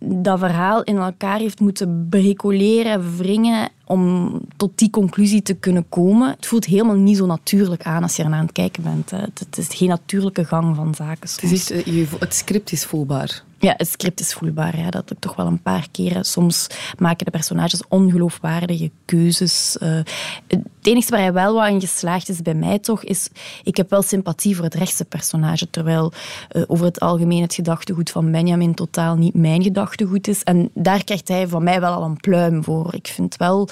dat 0.00 0.38
verhaal 0.38 0.82
in 0.82 0.96
elkaar 0.96 1.38
heeft 1.38 1.60
moeten 1.60 2.06
bricoleren, 2.10 3.16
wringen 3.16 3.68
om 3.84 4.32
tot 4.56 4.78
die 4.78 4.90
conclusie 4.90 5.42
te 5.42 5.54
kunnen 5.54 5.88
komen. 5.88 6.30
Het 6.30 6.46
voelt 6.46 6.64
helemaal 6.64 6.96
niet 6.96 7.16
zo 7.16 7.26
natuurlijk 7.26 7.82
aan 7.82 8.02
als 8.02 8.16
je 8.16 8.22
er 8.22 8.28
naar 8.28 8.38
aan 8.38 8.44
het 8.44 8.54
kijken 8.54 8.82
bent. 8.82 9.10
Hè. 9.10 9.18
Het 9.18 9.58
is 9.58 9.68
geen 9.68 9.88
natuurlijke 9.88 10.44
gang 10.44 10.76
van 10.76 10.94
zaken. 10.94 11.20
Het, 11.20 11.42
is 11.42 11.70
echt, 11.70 11.86
eh, 11.86 12.12
het 12.18 12.34
script 12.34 12.72
is 12.72 12.84
voelbaar. 12.84 13.42
Ja, 13.60 13.74
het 13.76 13.88
script 13.88 14.20
is 14.20 14.32
voelbaar. 14.32 14.78
Ja. 14.78 14.90
Dat 14.90 15.10
ik 15.10 15.18
toch 15.18 15.36
wel 15.36 15.46
een 15.46 15.62
paar 15.62 15.86
keren. 15.90 16.24
Soms 16.24 16.66
maken 16.98 17.24
de 17.24 17.30
personages 17.30 17.82
ongeloofwaardige 17.88 18.90
keuzes. 19.04 19.78
Eh, 19.78 20.00
het 20.46 20.66
enige 20.82 21.10
waar 21.10 21.20
hij 21.20 21.32
wel 21.32 21.54
wat 21.54 21.68
in 21.68 21.80
geslaagd 21.80 22.28
is 22.28 22.42
bij 22.42 22.54
mij 22.54 22.78
toch, 22.78 23.04
is... 23.04 23.28
Ik 23.62 23.76
heb 23.76 23.90
wel 23.90 24.02
sympathie 24.02 24.56
voor 24.56 24.64
het 24.64 24.74
rechtse 24.74 25.04
personage, 25.04 25.70
terwijl 25.70 26.12
eh, 26.48 26.62
over 26.66 26.84
het 26.84 27.00
algemeen 27.00 27.42
het 27.42 27.54
gedachtegoed 27.54 28.10
van 28.10 28.30
Benjamin 28.30 28.74
totaal 28.74 29.16
niet 29.16 29.34
mijn 29.34 29.62
gedachtegoed 29.62 30.28
is. 30.28 30.42
En 30.42 30.70
daar 30.74 31.04
krijgt 31.04 31.28
hij 31.28 31.48
van 31.48 31.62
mij 31.62 31.80
wel 31.80 31.92
al 31.92 32.04
een 32.04 32.20
pluim 32.20 32.64
voor. 32.64 32.94
Ik 32.94 33.06
vind 33.06 33.36
wel 33.36 33.68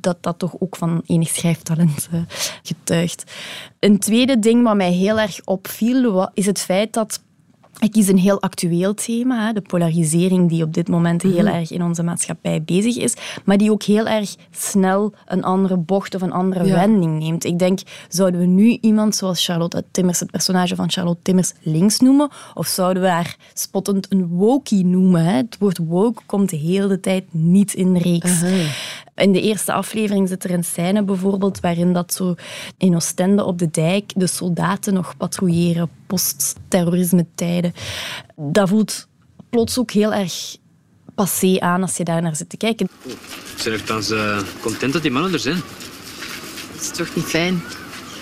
dat 0.00 0.16
dat 0.20 0.38
toch 0.38 0.54
ook 0.58 0.76
van 0.76 1.02
enig 1.06 1.28
schrijftalent 1.28 2.08
eh, 2.12 2.20
getuigt. 2.62 3.32
Een 3.78 3.98
tweede 3.98 4.38
ding 4.38 4.62
wat 4.62 4.76
mij 4.76 4.92
heel 4.92 5.20
erg 5.20 5.40
opviel, 5.44 6.30
is 6.34 6.46
het 6.46 6.60
feit 6.60 6.92
dat 6.92 7.20
ik 7.80 7.92
kies 7.92 8.08
een 8.08 8.18
heel 8.18 8.40
actueel 8.42 8.94
thema, 8.94 9.52
de 9.52 9.60
polarisering 9.60 10.48
die 10.48 10.62
op 10.62 10.74
dit 10.74 10.88
moment 10.88 11.22
heel 11.22 11.46
erg 11.46 11.70
in 11.70 11.82
onze 11.82 12.02
maatschappij 12.02 12.62
bezig 12.62 12.96
is, 12.96 13.14
maar 13.44 13.56
die 13.58 13.70
ook 13.70 13.82
heel 13.82 14.06
erg 14.06 14.34
snel 14.50 15.12
een 15.26 15.44
andere 15.44 15.76
bocht 15.76 16.14
of 16.14 16.22
een 16.22 16.32
andere 16.32 16.64
Ja. 16.64 16.74
wending 16.74 17.18
neemt. 17.18 17.44
Ik 17.44 17.58
denk, 17.58 17.78
zouden 18.08 18.40
we 18.40 18.46
nu 18.46 18.78
iemand 18.80 19.16
zoals 19.16 19.44
Charlotte 19.44 19.84
Timmers, 19.90 20.20
het 20.20 20.30
personage 20.30 20.74
van 20.76 20.90
Charlotte 20.90 21.22
Timmers, 21.22 21.52
links 21.60 21.98
noemen? 22.00 22.28
Of 22.54 22.66
zouden 22.66 23.02
we 23.02 23.08
haar 23.08 23.36
spottend 23.54 24.12
een 24.12 24.26
wokie 24.26 24.84
noemen? 24.84 25.24
Het 25.24 25.56
woord 25.58 25.78
woke 25.78 26.22
komt 26.26 26.50
de 26.50 26.56
hele 26.56 27.00
tijd 27.00 27.24
niet 27.30 27.74
in 27.74 27.92
de 27.92 28.00
reeks. 28.00 28.42
In 29.16 29.32
de 29.32 29.40
eerste 29.40 29.72
aflevering 29.72 30.28
zit 30.28 30.44
er 30.44 30.50
een 30.50 30.64
scène 30.64 31.02
bijvoorbeeld 31.02 31.60
waarin 31.60 31.92
dat 31.92 32.12
zo 32.14 32.34
in 32.78 32.94
Oostende 32.94 33.44
op 33.44 33.58
de 33.58 33.70
dijk 33.70 34.12
de 34.16 34.26
soldaten 34.26 34.94
nog 34.94 35.16
patrouilleren 35.16 35.90
post-terrorisme 36.06 37.26
tijden. 37.34 37.74
Dat 38.36 38.68
voelt 38.68 39.08
plots 39.50 39.78
ook 39.78 39.90
heel 39.90 40.14
erg 40.14 40.56
passé 41.14 41.56
aan 41.58 41.82
als 41.82 41.96
je 41.96 42.04
daar 42.04 42.22
naar 42.22 42.36
zit 42.36 42.48
te 42.48 42.56
kijken. 42.56 42.88
Ik 43.04 43.16
ben 43.64 43.72
nogthans 43.72 44.10
eh 44.10 44.38
content 44.60 44.92
dat 44.92 45.02
die 45.02 45.10
mannen 45.10 45.32
er 45.32 45.38
zijn. 45.38 45.62
Dat 46.72 46.80
is 46.80 46.90
toch 46.90 47.14
niet 47.14 47.24
fijn? 47.24 47.62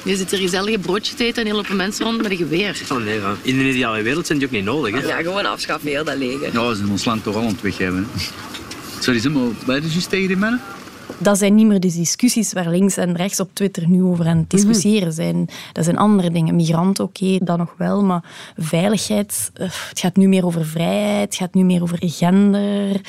Je 0.05 0.17
zit 0.17 0.31
hier 0.31 0.41
gezellige 0.41 0.79
broodje 0.79 1.15
te 1.15 1.25
eten 1.25 1.43
en 1.43 1.47
hier 1.49 1.57
lopen 1.57 1.77
mensen 1.77 2.05
rond 2.05 2.23
met 2.23 2.31
een 2.31 2.37
geweer. 2.37 2.83
Oh 2.93 2.99
nee, 2.99 3.21
man. 3.21 3.37
in 3.43 3.59
een 3.59 3.67
ideale 3.67 4.03
wereld 4.03 4.27
zijn 4.27 4.39
die 4.39 4.47
ook 4.47 4.55
niet 4.55 4.65
nodig. 4.65 5.01
Hè? 5.01 5.07
Ja, 5.07 5.17
gewoon 5.17 5.47
afschaffen, 5.47 5.89
heel 5.89 6.05
dat 6.05 6.17
leger. 6.17 6.53
Ja, 6.53 6.69
ze 6.69 6.77
zijn 6.77 6.91
ons 6.91 7.05
land 7.05 7.23
toch 7.23 7.35
al 7.35 7.41
aan 7.41 7.47
het 7.47 7.61
weggeven. 7.61 8.09
Sorry, 8.99 9.21
zeg 9.21 9.33
maar, 9.33 9.49
bij 9.67 9.81
de 9.81 9.91
juist 9.91 10.09
tegen 10.09 10.29
die 10.29 10.37
mannen? 10.37 10.61
Dat 11.19 11.39
zijn 11.39 11.55
niet 11.55 11.67
meer 11.67 11.81
de 11.81 11.93
discussies 11.93 12.53
waar 12.53 12.69
links 12.69 12.97
en 12.97 13.17
rechts 13.17 13.41
op 13.41 13.51
Twitter 13.53 13.89
nu 13.89 14.03
over 14.03 14.27
aan 14.27 14.37
het 14.37 14.51
discussiëren 14.51 15.13
zijn. 15.13 15.49
Dat 15.73 15.85
zijn 15.85 15.99
andere 15.99 16.31
dingen. 16.31 16.57
Migranten, 16.57 17.05
oké, 17.05 17.39
dat 17.39 17.59
nog 17.59 17.75
wel, 17.79 18.05
maar 18.05 18.53
veiligheid, 18.57 19.51
eh, 19.55 19.69
het 19.89 20.01
gaat 20.01 20.17
nu 20.17 20.29
meer 20.29 20.47
over 20.47 20.67
vrijheid, 20.67 21.25
het 21.25 21.35
gaat 21.35 21.55
nu 21.55 21.65
meer 21.65 21.83
over 21.83 21.99
gender. 22.01 23.01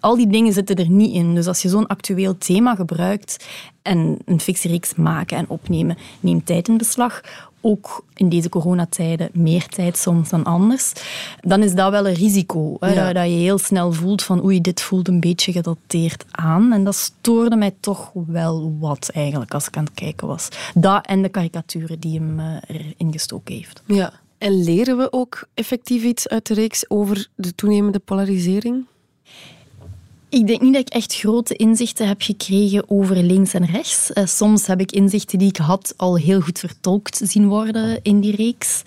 Al 0.00 0.16
die 0.16 0.26
dingen 0.26 0.52
zitten 0.52 0.76
er 0.76 0.90
niet 0.90 1.14
in. 1.14 1.34
Dus 1.34 1.46
als 1.46 1.62
je 1.62 1.68
zo'n 1.68 1.86
actueel 1.86 2.38
thema 2.38 2.74
gebruikt 2.74 3.46
en 3.82 4.18
een 4.24 4.40
fictiereeks 4.40 4.94
maken 4.94 5.36
en 5.36 5.48
opnemen, 5.48 5.96
neemt 6.20 6.46
tijd 6.46 6.68
in 6.68 6.76
beslag. 6.76 7.20
Ook 7.64 8.04
in 8.14 8.28
deze 8.28 8.48
coronatijden 8.48 9.30
meer 9.32 9.66
tijd 9.66 9.96
soms 9.96 10.28
dan 10.28 10.44
anders. 10.44 10.92
Dan 11.40 11.62
is 11.62 11.74
dat 11.74 11.90
wel 11.90 12.06
een 12.06 12.14
risico. 12.14 12.76
Hè? 12.80 12.92
Ja. 12.92 13.04
Dat, 13.04 13.14
dat 13.14 13.24
je 13.24 13.36
heel 13.36 13.58
snel 13.58 13.92
voelt 13.92 14.22
van 14.22 14.44
oei, 14.44 14.60
dit 14.60 14.80
voelt 14.80 15.08
een 15.08 15.20
beetje 15.20 15.52
gedateerd 15.52 16.24
aan. 16.30 16.72
En 16.72 16.84
dat 16.84 16.94
stoorde 16.94 17.56
mij 17.56 17.74
toch 17.80 18.10
wel 18.26 18.76
wat 18.80 19.10
eigenlijk 19.14 19.54
als 19.54 19.66
ik 19.66 19.76
aan 19.76 19.84
het 19.84 19.94
kijken 19.94 20.26
was. 20.26 20.48
Dat 20.74 21.06
en 21.06 21.22
de 21.22 21.28
karikaturen 21.28 22.00
die 22.00 22.18
hem 22.18 22.40
eh, 22.40 22.56
erin 22.66 23.12
gestoken 23.12 23.54
heeft. 23.54 23.82
Ja. 23.86 24.12
En 24.38 24.62
leren 24.62 24.96
we 24.96 25.12
ook 25.12 25.48
effectief 25.54 26.02
iets 26.02 26.28
uit 26.28 26.46
de 26.46 26.54
reeks 26.54 26.90
over 26.90 27.28
de 27.34 27.54
toenemende 27.54 27.98
polarisering? 27.98 28.84
Ik 30.32 30.46
denk 30.46 30.60
niet 30.60 30.72
dat 30.72 30.82
ik 30.82 30.94
echt 30.94 31.14
grote 31.14 31.56
inzichten 31.56 32.08
heb 32.08 32.22
gekregen 32.22 32.90
over 32.90 33.16
links 33.16 33.54
en 33.54 33.66
rechts. 33.66 34.12
Eh, 34.12 34.26
soms 34.26 34.66
heb 34.66 34.80
ik 34.80 34.92
inzichten 34.92 35.38
die 35.38 35.48
ik 35.48 35.56
had 35.56 35.94
al 35.96 36.16
heel 36.16 36.40
goed 36.40 36.58
vertolkt 36.58 37.20
zien 37.24 37.48
worden 37.48 37.98
in 38.02 38.20
die 38.20 38.36
reeks. 38.36 38.82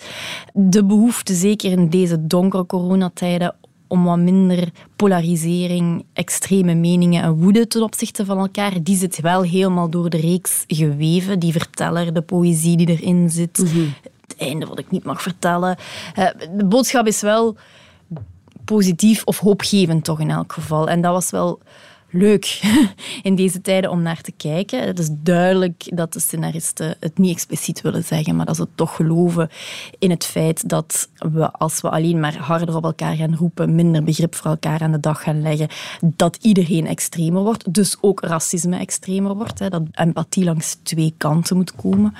De 0.52 0.84
behoefte, 0.84 1.34
zeker 1.34 1.70
in 1.70 1.88
deze 1.88 2.26
donkere 2.26 2.66
coronatijden, 2.66 3.54
om 3.86 4.04
wat 4.04 4.18
minder 4.18 4.68
polarisering, 4.96 6.04
extreme 6.12 6.74
meningen 6.74 7.22
en 7.22 7.32
woede 7.32 7.66
ten 7.66 7.82
opzichte 7.82 8.24
van 8.24 8.38
elkaar, 8.38 8.82
die 8.82 8.96
zit 8.96 9.20
wel 9.20 9.42
helemaal 9.42 9.90
door 9.90 10.10
de 10.10 10.20
reeks 10.20 10.64
geweven. 10.66 11.38
Die 11.38 11.52
verteller, 11.52 12.14
de 12.14 12.22
poëzie 12.22 12.76
die 12.76 12.88
erin 12.88 13.30
zit, 13.30 13.56
het 13.56 14.36
einde 14.38 14.66
wat 14.66 14.78
ik 14.78 14.90
niet 14.90 15.04
mag 15.04 15.22
vertellen. 15.22 15.76
Eh, 16.14 16.26
de 16.56 16.64
boodschap 16.64 17.06
is 17.06 17.20
wel 17.20 17.56
positief 18.66 19.24
of 19.24 19.38
hoopgevend 19.38 20.04
toch 20.04 20.20
in 20.20 20.30
elk 20.30 20.52
geval. 20.52 20.88
En 20.88 21.00
dat 21.00 21.12
was 21.12 21.30
wel 21.30 21.60
leuk 22.10 22.60
in 23.22 23.34
deze 23.34 23.60
tijden 23.60 23.90
om 23.90 24.02
naar 24.02 24.20
te 24.20 24.32
kijken. 24.32 24.86
Het 24.86 24.98
is 24.98 25.08
duidelijk 25.12 25.96
dat 25.96 26.12
de 26.12 26.20
scenaristen 26.20 26.96
het 27.00 27.18
niet 27.18 27.32
expliciet 27.32 27.80
willen 27.80 28.04
zeggen, 28.04 28.36
maar 28.36 28.46
dat 28.46 28.56
ze 28.56 28.66
toch 28.74 28.96
geloven 28.96 29.50
in 29.98 30.10
het 30.10 30.24
feit 30.24 30.68
dat 30.68 31.08
we, 31.18 31.52
als 31.52 31.80
we 31.80 31.90
alleen 31.90 32.20
maar 32.20 32.36
harder 32.36 32.76
op 32.76 32.84
elkaar 32.84 33.16
gaan 33.16 33.36
roepen, 33.36 33.74
minder 33.74 34.04
begrip 34.04 34.34
voor 34.34 34.50
elkaar 34.50 34.80
aan 34.80 34.92
de 34.92 35.00
dag 35.00 35.22
gaan 35.22 35.42
leggen, 35.42 35.68
dat 36.14 36.38
iedereen 36.40 36.86
extremer 36.86 37.42
wordt. 37.42 37.74
Dus 37.74 37.96
ook 38.00 38.20
racisme 38.20 38.76
extremer 38.78 39.34
wordt. 39.34 39.58
Hè, 39.58 39.68
dat 39.68 39.82
empathie 39.92 40.44
langs 40.44 40.78
twee 40.82 41.14
kanten 41.16 41.56
moet 41.56 41.74
komen. 41.74 42.14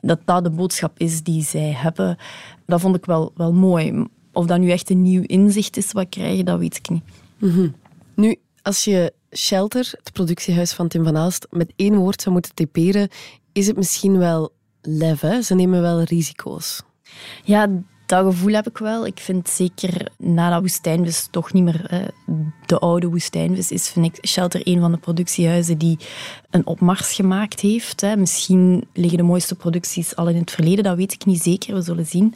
Dat 0.00 0.20
dat 0.24 0.44
de 0.44 0.50
boodschap 0.50 0.92
is 0.98 1.22
die 1.22 1.42
zij 1.42 1.72
hebben. 1.76 2.18
Dat 2.66 2.80
vond 2.80 2.96
ik 2.96 3.04
wel, 3.04 3.32
wel 3.34 3.52
mooi. 3.52 4.06
Of 4.32 4.46
dat 4.46 4.58
nu 4.58 4.70
echt 4.70 4.90
een 4.90 5.02
nieuw 5.02 5.22
inzicht 5.26 5.76
is 5.76 5.92
wat 5.92 6.02
ik 6.02 6.10
krijg, 6.10 6.42
dat 6.42 6.58
weet 6.58 6.76
ik 6.76 6.88
niet. 6.88 7.02
Mhm. 7.38 7.68
Nu, 8.14 8.36
als 8.62 8.84
je 8.84 9.12
Shelter, 9.36 9.92
het 10.02 10.12
productiehuis 10.12 10.72
van 10.72 10.88
Tim 10.88 11.04
van 11.04 11.16
Aalst, 11.16 11.46
met 11.50 11.72
één 11.76 11.96
woord 11.96 12.22
zou 12.22 12.34
moeten 12.34 12.54
typeren, 12.54 13.08
is 13.52 13.66
het 13.66 13.76
misschien 13.76 14.18
wel 14.18 14.52
lef. 14.82 15.20
Hè? 15.20 15.42
Ze 15.42 15.54
nemen 15.54 15.80
wel 15.80 16.02
risico's. 16.02 16.82
Ja, 17.44 17.68
dat 18.10 18.24
gevoel 18.24 18.52
heb 18.52 18.68
ik 18.68 18.78
wel. 18.78 19.06
Ik 19.06 19.18
vind 19.18 19.48
zeker 19.48 20.08
na 20.18 20.50
dat 20.50 20.60
woestijnvis 20.60 21.28
toch 21.30 21.52
niet 21.52 21.64
meer 21.64 22.10
de 22.66 22.78
oude 22.78 23.06
woestijnvis 23.06 23.70
is, 23.70 23.88
vind 23.88 24.06
ik 24.06 24.26
Shelter 24.26 24.60
een 24.64 24.80
van 24.80 24.92
de 24.92 24.98
productiehuizen 24.98 25.78
die 25.78 25.98
een 26.50 26.66
opmars 26.66 27.12
gemaakt 27.12 27.60
heeft. 27.60 28.00
Hè. 28.00 28.16
Misschien 28.16 28.84
liggen 28.92 29.18
de 29.18 29.24
mooiste 29.24 29.54
producties 29.54 30.16
al 30.16 30.28
in 30.28 30.36
het 30.36 30.50
verleden, 30.50 30.84
dat 30.84 30.96
weet 30.96 31.12
ik 31.12 31.24
niet 31.24 31.42
zeker, 31.42 31.74
we 31.74 31.82
zullen 31.82 32.06
zien. 32.06 32.34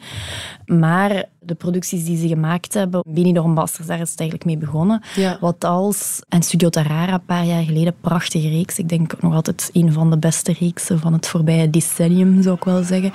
Maar 0.65 1.25
de 1.39 1.55
producties 1.55 2.05
die 2.05 2.17
ze 2.17 2.27
gemaakt 2.27 2.73
hebben, 2.73 3.03
Benidorm 3.07 3.53
Basters, 3.53 3.87
daar 3.87 4.01
is 4.01 4.11
het 4.11 4.19
eigenlijk 4.19 4.49
mee 4.49 4.57
begonnen. 4.57 5.03
Ja. 5.15 5.37
Wat 5.39 5.63
als, 5.63 6.21
en 6.29 6.43
Studio 6.43 6.69
Tarara 6.69 7.13
een 7.13 7.25
paar 7.25 7.45
jaar 7.45 7.63
geleden, 7.63 7.95
prachtige 8.01 8.49
reeks. 8.49 8.79
Ik 8.79 8.89
denk 8.89 9.21
nog 9.21 9.33
altijd 9.33 9.69
een 9.73 9.93
van 9.93 10.09
de 10.09 10.17
beste 10.17 10.55
reeksen 10.59 10.99
van 10.99 11.13
het 11.13 11.27
voorbije 11.27 11.69
decennium, 11.69 12.41
zou 12.41 12.55
ik 12.55 12.63
wel 12.63 12.83
zeggen. 12.83 13.13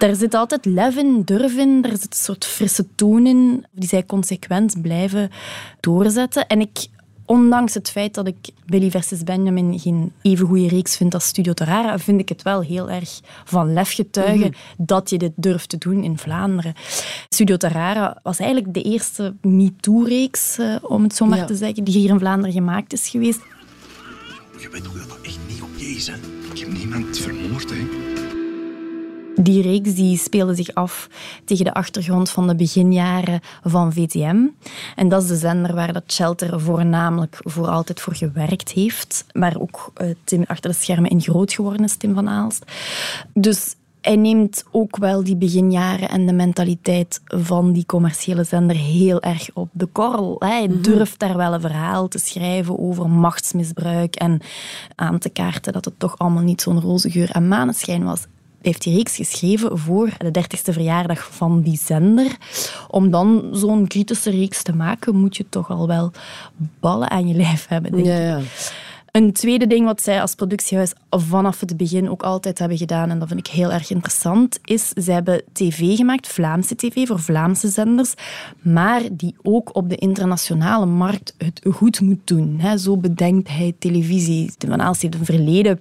Daar 0.00 0.14
zit 0.14 0.34
altijd 0.34 0.64
lef 0.64 0.96
in, 0.96 1.22
durf 1.24 1.56
in, 1.56 1.84
er 1.84 1.90
zit 1.90 2.14
een 2.14 2.24
soort 2.24 2.44
frisse 2.44 2.86
toon 2.94 3.26
in, 3.26 3.64
die 3.72 3.88
zij 3.88 4.04
consequent 4.06 4.82
blijven 4.82 5.30
doorzetten. 5.80 6.46
En 6.46 6.60
ik, 6.60 6.86
ondanks 7.24 7.74
het 7.74 7.90
feit 7.90 8.14
dat 8.14 8.26
ik 8.26 8.36
Billy 8.66 8.90
versus 8.90 9.24
Benjamin 9.24 9.78
geen 9.78 10.12
even 10.22 10.46
goede 10.46 10.68
reeks 10.68 10.96
vind 10.96 11.14
als 11.14 11.24
Studio 11.26 11.52
Tarara, 11.52 11.98
vind 11.98 12.20
ik 12.20 12.28
het 12.28 12.42
wel 12.42 12.60
heel 12.60 12.90
erg 12.90 13.20
van 13.44 13.72
lef 13.72 13.92
getuigen 13.94 14.54
dat 14.78 15.10
je 15.10 15.18
dit 15.18 15.32
durft 15.36 15.68
te 15.68 15.78
doen 15.78 16.04
in 16.04 16.18
Vlaanderen. 16.18 16.74
Studio 17.28 17.56
Tarara 17.56 18.20
was 18.22 18.38
eigenlijk 18.38 18.74
de 18.74 18.82
eerste 18.82 19.34
MeToo-reeks, 19.42 20.58
eh, 20.58 20.76
om 20.82 21.02
het 21.02 21.14
zo 21.14 21.26
maar 21.26 21.38
Ja. 21.38 21.44
te 21.44 21.54
zeggen, 21.56 21.84
die 21.84 21.94
hier 21.98 22.10
in 22.10 22.18
Vlaanderen 22.18 22.52
gemaakt 22.52 22.92
is 22.92 23.08
geweest. 23.08 23.40
Je 24.60 24.68
weet 24.72 24.84
toch 24.84 24.92
dat 24.98 25.08
dat 25.08 25.18
echt 25.22 25.38
niet 25.48 25.62
oké 25.62 25.82
is, 25.84 26.06
hè? 26.06 26.14
Ik 26.52 26.58
heb 26.58 26.72
niemand 26.72 27.18
vermoord, 27.18 27.70
hè? 27.70 28.19
Die 29.42 29.62
reeks 29.62 29.94
die 29.94 30.16
speelde 30.16 30.54
zich 30.54 30.74
af 30.74 31.08
tegen 31.44 31.64
de 31.64 31.74
achtergrond 31.74 32.30
van 32.30 32.46
de 32.46 32.54
beginjaren 32.54 33.40
van 33.62 33.92
VTM. 33.92 34.46
En 34.96 35.08
dat 35.08 35.22
is 35.22 35.28
de 35.28 35.36
zender 35.36 35.74
waar 35.74 35.92
dat 35.92 36.12
Shelter 36.12 36.60
voornamelijk 36.60 37.38
voor 37.38 37.68
altijd 37.68 38.00
voor 38.00 38.14
gewerkt 38.14 38.72
heeft. 38.72 39.24
Maar 39.32 39.60
ook 39.60 39.90
eh, 39.94 40.08
Tim 40.24 40.44
achter 40.46 40.70
de 40.70 40.76
schermen 40.76 41.10
in 41.10 41.20
groot 41.20 41.52
geworden 41.52 41.84
is, 41.84 41.96
Tim 41.96 42.14
van 42.14 42.28
Aalst. 42.28 42.64
Dus 43.34 43.74
hij 44.00 44.16
neemt 44.16 44.64
ook 44.70 44.96
wel 44.96 45.24
die 45.24 45.36
beginjaren 45.36 46.08
en 46.08 46.26
de 46.26 46.32
mentaliteit 46.32 47.20
van 47.24 47.72
die 47.72 47.86
commerciële 47.86 48.44
zender 48.44 48.76
heel 48.76 49.20
erg 49.20 49.50
op 49.54 49.68
de 49.72 49.86
korrel. 49.86 50.36
Hij 50.38 50.68
durft 50.80 51.18
daar 51.18 51.36
wel 51.36 51.54
een 51.54 51.60
verhaal 51.60 52.08
te 52.08 52.18
schrijven 52.18 52.78
over 52.78 53.10
machtsmisbruik 53.10 54.14
en 54.14 54.40
aan 54.94 55.18
te 55.18 55.28
kaarten 55.28 55.72
dat 55.72 55.84
het 55.84 55.98
toch 55.98 56.18
allemaal 56.18 56.42
niet 56.42 56.62
zo'n 56.62 56.80
roze 56.80 57.10
geur 57.10 57.30
en 57.30 57.48
maneschijn 57.48 58.04
was. 58.04 58.26
Heeft 58.62 58.82
die 58.82 58.94
reeks 58.96 59.16
geschreven 59.16 59.78
voor 59.78 60.10
de 60.18 60.40
30ste 60.40 60.72
verjaardag 60.72 61.28
van 61.32 61.60
die 61.60 61.78
zender. 61.78 62.36
Om 62.88 63.10
dan 63.10 63.48
zo'n 63.52 63.86
kritische 63.86 64.30
reeks 64.30 64.62
te 64.62 64.72
maken, 64.74 65.16
moet 65.16 65.36
je 65.36 65.46
toch 65.48 65.70
al 65.70 65.86
wel 65.86 66.12
ballen 66.80 67.10
aan 67.10 67.28
je 67.28 67.34
lijf 67.34 67.66
hebben, 67.68 67.92
denk 67.92 68.06
Ja, 68.06 68.14
ik. 68.14 68.22
ja. 68.22 68.40
Een 69.12 69.32
tweede 69.32 69.66
ding 69.66 69.84
wat 69.86 70.02
zij 70.02 70.20
als 70.20 70.34
productiehuis 70.34 70.92
vanaf 71.10 71.60
het 71.60 71.76
begin 71.76 72.10
ook 72.10 72.22
altijd 72.22 72.58
hebben 72.58 72.78
gedaan, 72.78 73.10
en 73.10 73.18
dat 73.18 73.28
vind 73.28 73.40
ik 73.40 73.52
heel 73.52 73.72
erg 73.72 73.90
interessant, 73.90 74.58
is 74.64 74.88
ze 74.88 75.12
hebben 75.12 75.42
tv 75.52 75.96
gemaakt, 75.96 76.28
Vlaamse 76.28 76.76
tv, 76.76 77.06
voor 77.06 77.20
Vlaamse 77.20 77.68
zenders, 77.68 78.14
maar 78.62 79.00
die 79.12 79.34
ook 79.42 79.76
op 79.76 79.88
de 79.88 79.96
internationale 79.96 80.86
markt 80.86 81.34
het 81.38 81.60
goed 81.72 82.00
moet 82.00 82.20
doen. 82.24 82.60
Zo 82.78 82.96
bedenkt 82.96 83.48
hij 83.48 83.74
televisie. 83.78 84.52
Van 84.68 84.82
Aalst 84.82 85.02
heeft 85.02 85.14
een 85.14 85.24
verleden 85.24 85.80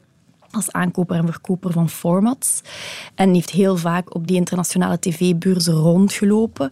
als 0.51 0.72
aankoper 0.72 1.15
en 1.18 1.25
verkoper 1.25 1.72
van 1.72 1.89
formats. 1.89 2.62
En 3.15 3.34
heeft 3.34 3.50
heel 3.50 3.77
vaak 3.77 4.15
op 4.15 4.27
die 4.27 4.36
internationale 4.36 5.00
tv-beurzen 5.00 5.74
rondgelopen. 5.74 6.72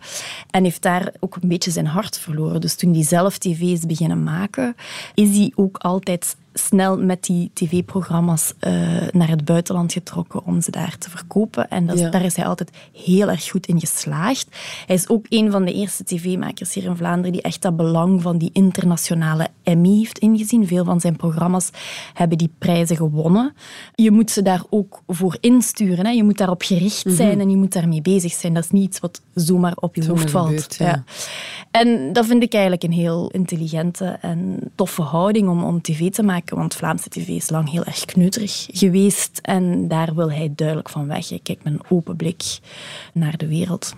En 0.49 0.63
heeft 0.63 0.81
daar 0.81 1.13
ook 1.19 1.35
een 1.35 1.49
beetje 1.49 1.71
zijn 1.71 1.87
hart 1.87 2.17
verloren. 2.19 2.61
Dus 2.61 2.75
toen 2.75 2.93
hij 2.93 3.03
zelf 3.03 3.37
tv 3.37 3.61
is 3.61 3.85
beginnen 3.85 4.23
maken, 4.23 4.75
is 5.13 5.37
hij 5.37 5.51
ook 5.55 5.77
altijd 5.77 6.35
snel 6.57 6.97
met 6.97 7.23
die 7.23 7.51
tv-programma's 7.53 8.53
eh, 8.59 8.71
naar 9.11 9.27
het 9.29 9.45
buitenland 9.45 9.93
getrokken 9.93 10.45
om 10.45 10.61
ze 10.61 10.71
daar 10.71 10.97
te 10.97 11.09
verkopen. 11.09 11.69
En 11.69 11.85
dat, 11.85 11.99
Ja. 11.99 12.09
daar 12.09 12.23
is 12.25 12.35
hij 12.35 12.45
altijd 12.45 12.71
heel 13.05 13.29
erg 13.29 13.49
goed 13.49 13.65
in 13.67 13.79
geslaagd. 13.79 14.47
Hij 14.85 14.95
is 14.95 15.09
ook 15.09 15.25
een 15.29 15.51
van 15.51 15.65
de 15.65 15.73
eerste 15.73 16.03
tv-makers 16.03 16.73
hier 16.73 16.83
in 16.83 16.95
Vlaanderen 16.97 17.31
die 17.31 17.41
echt 17.41 17.61
dat 17.61 17.75
belang 17.77 18.21
van 18.21 18.37
die 18.37 18.49
internationale 18.53 19.47
Emmy 19.63 19.97
heeft 19.97 20.17
ingezien. 20.19 20.67
Veel 20.67 20.85
van 20.85 20.99
zijn 20.99 21.15
programma's 21.15 21.69
hebben 22.13 22.37
die 22.37 22.51
prijzen 22.57 22.95
gewonnen. 22.95 23.53
Je 23.95 24.11
moet 24.11 24.31
ze 24.31 24.41
daar 24.41 24.63
ook 24.69 25.01
voor 25.07 25.37
insturen. 25.39 26.05
Hè. 26.05 26.11
Je 26.11 26.23
moet 26.23 26.37
daarop 26.37 26.61
gericht 26.61 27.03
zijn 27.07 27.31
Mhm. 27.31 27.39
en 27.39 27.49
je 27.49 27.57
moet 27.57 27.73
daarmee 27.73 28.01
bezig 28.01 28.31
zijn. 28.33 28.53
Dat 28.53 28.63
is 28.63 28.71
niet 28.71 28.83
iets 28.83 28.99
wat 28.99 29.21
zomaar 29.33 29.73
op 29.75 29.95
je 29.95 30.01
Zomaar 30.03 30.17
hoofd 30.19 30.31
valt. 30.31 30.45
gebeurt, 30.47 30.75
ja. 30.75 31.03
En 31.71 32.13
dat 32.13 32.25
vind 32.25 32.43
ik 32.43 32.53
eigenlijk 32.53 32.83
een 32.83 32.91
heel 32.91 33.29
intelligente 33.31 34.05
en 34.21 34.59
toffe 34.75 35.01
houding 35.01 35.49
om, 35.49 35.63
om 35.63 35.81
tv 35.81 36.09
te 36.11 36.23
maken. 36.23 36.46
Want 36.55 36.75
Vlaamse 36.75 37.09
tv 37.09 37.27
is 37.27 37.49
lang 37.49 37.69
heel 37.71 37.83
erg 37.83 38.05
kneuterig 38.05 38.67
geweest. 38.71 39.39
En 39.41 39.87
daar 39.87 40.15
wil 40.15 40.31
hij 40.31 40.53
duidelijk 40.55 40.89
van 40.89 41.07
weg. 41.07 41.29
Hij 41.29 41.39
kijkt 41.43 41.63
met 41.63 41.73
een 41.73 41.85
open 41.89 42.15
blik 42.15 42.59
naar 43.13 43.37
de 43.37 43.47
wereld. 43.47 43.93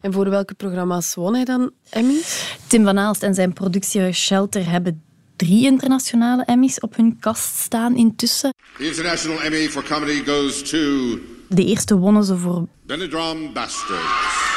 En 0.00 0.12
voor 0.12 0.30
welke 0.30 0.54
programma's 0.54 1.14
won 1.14 1.34
hij 1.34 1.44
dan 1.44 1.70
Emmys? 1.90 2.56
Tim 2.66 2.84
van 2.84 2.98
Aalst 2.98 3.22
en 3.22 3.34
zijn 3.34 3.52
productiehuis 3.52 4.24
Shelter 4.24 4.70
hebben 4.70 5.02
drie 5.36 5.64
internationale 5.64 6.44
Emmys 6.44 6.80
op 6.80 6.96
hun 6.96 7.16
kast 7.20 7.56
staan 7.56 7.96
intussen. 7.96 8.54
The 8.76 8.86
International 8.86 9.40
Emmy 9.40 9.68
for 9.68 9.82
Comedy 9.82 10.24
goes 10.24 10.70
to 10.70 10.78
De 11.48 11.64
eerste 11.64 11.96
wonnen 11.96 12.24
ze 12.24 12.36
voor 12.36 12.66
Benidorm 12.86 13.52
Bastards. 13.52 14.48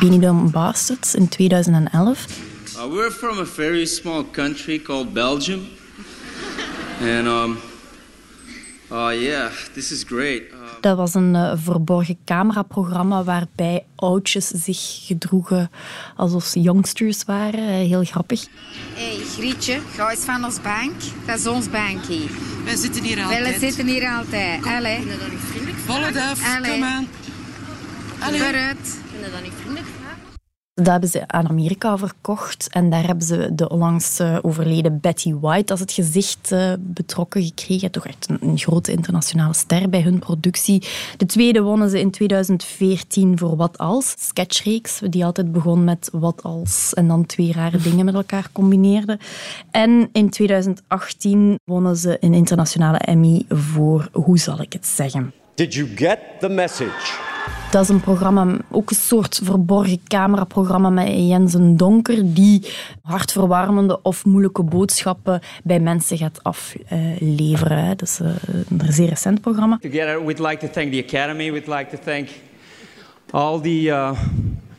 Benidorm 0.00 0.50
Bastards 0.50 1.14
in 1.14 1.28
2011. 1.28 2.26
Uh, 2.76 2.86
we're 2.86 3.10
from 3.10 3.38
a 3.38 3.44
very 3.44 3.86
small 3.86 4.24
country 4.30 4.78
called 4.78 5.12
Belgium. 5.12 5.60
And, 7.00 7.26
um, 7.26 7.58
uh, 8.92 9.10
yeah, 9.20 9.50
this 9.72 9.90
is 9.92 10.02
great. 10.04 10.42
Uh, 10.52 10.58
Dat 10.80 10.96
was 10.96 11.14
een 11.14 11.34
eh, 11.34 11.52
verborgen 11.56 12.16
cameraprogramma 12.24 13.24
waarbij 13.24 13.84
oudjes 13.96 14.46
zich 14.48 14.78
gedroegen 15.06 15.70
alsof 16.16 16.44
ze 16.44 16.60
youngsters 16.60 17.24
waren. 17.24 17.60
Eh, 17.68 17.74
Heel 17.88 18.04
grappig. 18.04 18.46
Hé, 18.94 19.16
hey, 19.16 19.24
Grietje, 19.24 19.78
ga 19.94 20.10
eens 20.10 20.20
van 20.24 20.44
ons 20.44 20.60
bank. 20.62 20.92
Dat 21.26 21.38
is 21.38 21.46
ons 21.46 21.70
bank 21.70 22.04
hier. 22.04 22.30
Wij 22.64 22.76
zitten 22.76 23.02
hier 23.02 23.16
Wij 23.16 23.24
altijd. 23.38 23.60
zitten 23.60 23.86
hier 23.86 24.08
altijd. 24.08 24.64
Allee. 24.64 24.96
Vinden 24.98 25.18
dat 25.18 25.30
niet 25.30 25.40
vriendelijk? 25.50 25.78
Volle 25.78 26.12
duif, 26.12 26.62
kom 26.62 26.82
aan. 26.84 27.06
Allee. 28.20 28.40
Vooruit. 28.40 28.98
Vinden 29.12 29.30
dat 29.32 29.42
niet 29.42 29.52
vriendelijk? 29.60 29.86
Dat 30.74 30.86
hebben 30.86 31.08
ze 31.08 31.28
aan 31.28 31.48
Amerika 31.48 31.98
verkocht 31.98 32.68
en 32.70 32.90
daar 32.90 33.06
hebben 33.06 33.26
ze 33.26 33.54
de 33.54 33.68
onlangs 33.68 34.18
eh, 34.18 34.38
overleden 34.42 35.00
Betty 35.00 35.34
White 35.34 35.72
als 35.72 35.80
het 35.80 35.92
gezicht 35.92 36.52
eh, 36.52 36.72
betrokken 36.78 37.42
gekregen. 37.42 37.90
Toch 37.90 38.06
echt 38.06 38.28
een, 38.28 38.38
een 38.40 38.58
grote 38.58 38.92
internationale 38.92 39.54
ster 39.54 39.88
bij 39.88 40.02
hun 40.02 40.18
productie. 40.18 40.82
De 41.16 41.26
tweede 41.26 41.62
wonnen 41.62 41.90
ze 41.90 42.00
in 42.00 42.10
2014 42.10 43.38
voor 43.38 43.56
Wat 43.56 43.78
Als, 43.78 44.14
sketchreeks, 44.18 45.00
die 45.08 45.24
altijd 45.24 45.52
begon 45.52 45.84
met 45.84 46.08
Wat 46.12 46.42
Als 46.42 46.94
en 46.94 47.08
dan 47.08 47.26
twee 47.26 47.52
rare 47.52 47.78
dingen 47.78 48.04
met 48.04 48.14
elkaar 48.14 48.48
combineerde. 48.52 49.18
En 49.70 50.08
in 50.12 50.30
2018 50.30 51.58
wonnen 51.64 51.96
ze 51.96 52.16
een 52.20 52.34
internationale 52.34 52.98
Emmy 52.98 53.44
voor 53.48 54.08
Hoe 54.12 54.38
zal 54.38 54.60
ik 54.60 54.72
het 54.72 54.86
zeggen? 54.86 55.32
Did 55.54 55.74
you 55.74 55.88
get 55.96 56.18
the 56.40 56.48
message? 56.48 57.33
Dat 57.74 57.82
is 57.82 57.88
een 57.88 58.00
programma, 58.00 58.56
ook 58.70 58.90
een 58.90 58.96
soort 58.96 59.40
verborgen 59.42 60.00
cameraprogramma 60.08 60.90
met 60.90 61.08
Jensen 61.08 61.76
Donker, 61.76 62.34
die 62.34 62.66
hartverwarmende 63.02 64.02
of 64.02 64.24
moeilijke 64.24 64.62
boodschappen 64.62 65.40
bij 65.64 65.80
mensen 65.80 66.18
gaat 66.18 66.42
afleveren. 66.42 67.88
Dat 67.88 68.02
is 68.02 68.20
eh, 68.20 68.28
een 68.68 68.92
zeer 68.92 69.08
recent 69.08 69.40
programma. 69.40 69.78
Together, 69.80 70.24
we'd 70.24 70.38
like 70.38 70.56
to 70.56 70.72
thank 70.72 70.92
the 70.92 71.04
Academy. 71.06 71.52
We'd 71.52 71.66
like 71.66 71.96
to 71.96 72.02
thank 72.04 72.28
all 73.30 73.60
the 73.60 73.82
uh, 73.82 74.10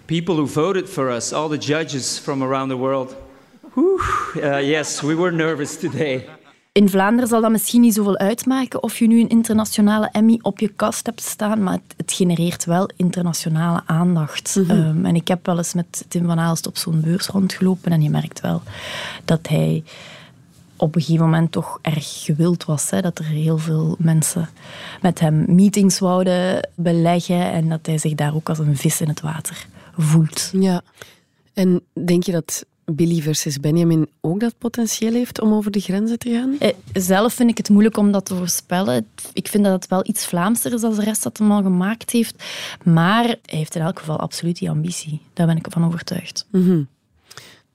people 0.05 0.35
who 0.35 0.47
voted 0.47 0.89
for 0.89 1.09
us, 1.09 1.33
all 1.33 1.49
the 1.49 1.73
judges 1.73 2.19
from 2.19 2.43
around 2.43 2.69
the 2.69 2.77
world. 2.77 3.15
Uh, 4.35 4.59
yes, 4.59 5.01
we 5.01 5.15
were 5.15 5.31
nervous 5.31 5.77
today. 5.77 6.25
In 6.75 6.89
Vlaanderen 6.89 7.29
zal 7.29 7.41
dat 7.41 7.51
misschien 7.51 7.81
niet 7.81 7.93
zoveel 7.93 8.17
uitmaken 8.17 8.83
of 8.83 8.99
je 8.99 9.07
nu 9.07 9.19
een 9.19 9.29
internationale 9.29 10.09
Emmy 10.11 10.39
op 10.41 10.59
je 10.59 10.67
kast 10.67 11.05
hebt 11.05 11.21
staan, 11.21 11.63
maar 11.63 11.73
het, 11.73 11.93
het 11.97 12.11
genereert 12.11 12.65
wel 12.65 12.89
internationale 12.95 13.81
aandacht. 13.85 14.55
Ehm, 14.67 15.05
en 15.05 15.15
ik 15.15 15.27
heb 15.27 15.45
wel 15.45 15.57
eens 15.57 15.73
met 15.73 16.05
Tim 16.07 16.25
van 16.25 16.39
Aalst 16.39 16.67
op 16.67 16.77
zo'n 16.77 17.01
beurs 17.01 17.27
rondgelopen 17.27 17.91
en 17.91 18.01
je 18.01 18.09
merkt 18.09 18.41
wel 18.41 18.61
dat 19.25 19.47
hij 19.47 19.83
op 20.75 20.95
een 20.95 21.01
gegeven 21.01 21.25
moment 21.25 21.51
toch 21.51 21.79
erg 21.81 22.23
gewild 22.23 22.65
was. 22.65 22.89
Hè? 22.89 23.01
Dat 23.01 23.19
er 23.19 23.25
heel 23.25 23.57
veel 23.57 23.95
mensen 23.99 24.49
met 25.01 25.19
hem 25.19 25.55
meetings 25.55 25.99
wouden 25.99 26.69
beleggen 26.73 27.51
en 27.51 27.69
dat 27.69 27.85
hij 27.85 27.97
zich 27.97 28.15
daar 28.15 28.35
ook 28.35 28.49
als 28.49 28.59
een 28.59 28.77
vis 28.77 29.01
in 29.01 29.07
het 29.07 29.21
water 29.21 29.67
voelt. 29.97 30.49
Ja. 30.53 30.81
En 31.53 31.81
denk 32.05 32.23
je 32.23 32.31
dat 32.31 32.65
Billy 32.85 33.21
versus 33.21 33.59
Benjamin 33.59 34.09
ook 34.21 34.39
dat 34.39 34.57
potentieel 34.57 35.13
heeft 35.13 35.41
om 35.41 35.53
over 35.53 35.71
de 35.71 35.79
grenzen 35.79 36.19
te 36.19 36.29
gaan? 36.31 36.55
Eh, 36.59 36.73
Zelf 36.93 37.33
vind 37.33 37.49
ik 37.49 37.57
het 37.57 37.69
moeilijk 37.69 37.97
om 37.97 38.11
dat 38.11 38.25
te 38.25 38.35
voorspellen. 38.35 39.07
Ik 39.33 39.47
vind 39.47 39.63
dat 39.63 39.73
het 39.73 39.87
wel 39.87 40.01
iets 40.03 40.25
Vlaamser 40.25 40.73
is 40.73 40.81
dan 40.81 40.95
de 40.95 41.03
rest 41.03 41.23
dat 41.23 41.37
hem 41.37 41.51
al 41.51 41.61
gemaakt 41.61 42.11
heeft. 42.11 42.43
Maar 42.83 43.23
hij 43.23 43.39
heeft 43.45 43.75
in 43.75 43.81
elk 43.81 43.99
geval 43.99 44.19
absoluut 44.19 44.57
die 44.59 44.69
ambitie. 44.69 45.21
Daar 45.33 45.47
ben 45.47 45.57
ik 45.57 45.65
van 45.69 45.85
overtuigd. 45.85 46.47
Mhm. 46.51 46.83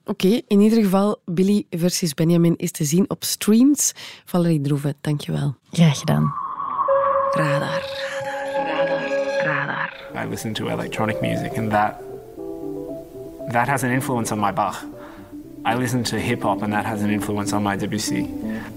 Oké, 0.05 0.41
in 0.47 0.61
ieder 0.61 0.83
geval, 0.83 1.21
Billy 1.25 1.67
versus 1.71 2.15
Benjamin 2.15 2.55
is 2.57 2.71
te 2.71 2.85
zien 2.85 3.11
op 3.11 3.25
streams. 3.25 3.93
Valerie 4.25 4.61
Droeven, 4.61 4.95
dankjewel. 5.01 5.55
Graag 5.73 5.99
gedaan. 5.99 6.35
Radar. 7.31 7.83
Radar. 9.45 9.93
I 10.25 10.29
listen 10.29 10.53
to 10.53 10.69
electronic 10.69 11.21
music, 11.21 11.57
and 11.59 11.71
that 11.71 11.95
that 13.53 13.67
has 13.67 13.83
an 13.83 13.91
influence 13.91 14.33
on 14.35 14.41
my 14.41 14.53
Bach. 14.53 14.85
I 15.65 15.77
listen 15.77 16.03
to 16.03 16.17
hip 16.17 16.43
hop, 16.43 16.63
and 16.63 16.73
that 16.73 16.85
has 16.85 17.03
an 17.03 17.11
influence 17.11 17.57
on 17.57 17.63
my 17.63 17.77
Debussy. 17.77 18.27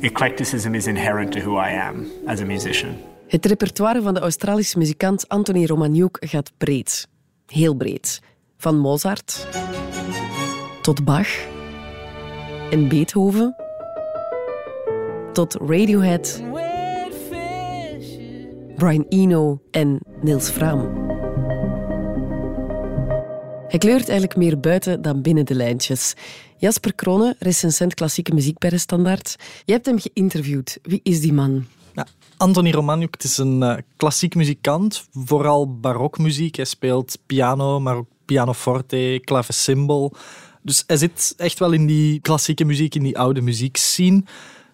Eclecticism 0.02 0.76
is 0.76 0.88
inherent 0.88 1.32
to 1.32 1.39
who 1.39 1.56
I 1.58 1.69
am 1.69 2.12
as 2.28 2.41
a 2.41 2.46
musician. 2.46 2.96
Het 3.28 3.46
repertoire 3.46 4.02
van 4.02 4.13
de 4.13 4.19
Australische 4.19 4.78
muzikant 4.78 5.28
Anthony 5.28 5.65
Romaniuk 5.65 6.17
gaat 6.19 6.52
breed. 6.58 7.08
Heel 7.46 7.76
breed. 7.76 8.22
Van 8.58 8.78
Mozart 8.78 9.48
tot 10.82 11.06
Bach 11.06 11.28
en 12.69 12.88
Beethoven 12.88 13.56
tot 15.34 15.54
Radiohead, 15.54 16.43
Brian 18.76 19.06
Eno 19.10 19.62
en 19.72 20.00
Niels 20.22 20.50
Fraam. 20.50 21.02
Hij 23.67 23.80
kleurt 23.80 24.10
eigenlijk 24.10 24.38
meer 24.38 24.60
buiten 24.60 25.02
dan 25.02 25.22
binnen 25.22 25.46
de 25.46 25.56
lijntjes. 25.56 26.13
Jasper 26.63 26.93
Krone, 26.93 27.36
recensent 27.39 27.93
klassieke 27.93 28.34
muziek 28.34 28.58
bij 28.58 28.69
de 28.69 28.78
Standaard. 28.78 29.36
Je 29.65 29.73
hebt 29.73 29.86
hem 29.86 29.99
geïnterviewd. 29.99 30.80
Wie 30.82 30.99
is 31.04 31.21
die 31.21 31.34
man? 31.34 31.65
Ja, 31.93 32.08
Anthony 32.38 32.71
Romaniuk 32.71 33.13
het 33.13 33.23
is 33.23 33.38
een 33.38 33.63
eh, 33.63 33.78
klassiek 33.97 34.36
muzikant, 34.36 35.08
vooral 35.12 35.80
barokmuziek. 35.80 36.56
Hij 36.56 36.65
speelt 36.65 37.17
piano, 37.26 37.80
maar 37.80 37.95
ook 37.95 38.08
pianoforte, 38.26 39.21
clavecimbal. 39.23 40.13
Dus 40.62 40.84
hij 40.88 40.97
zit 40.97 41.34
echt 41.38 41.60
wel 41.60 41.71
in 41.71 41.86
die 41.86 42.19
klassieke 42.19 42.65
muziek, 42.65 42.95
in 42.95 43.04
die 43.04 43.17
oude 43.17 43.41
muziekscene. 43.41 44.23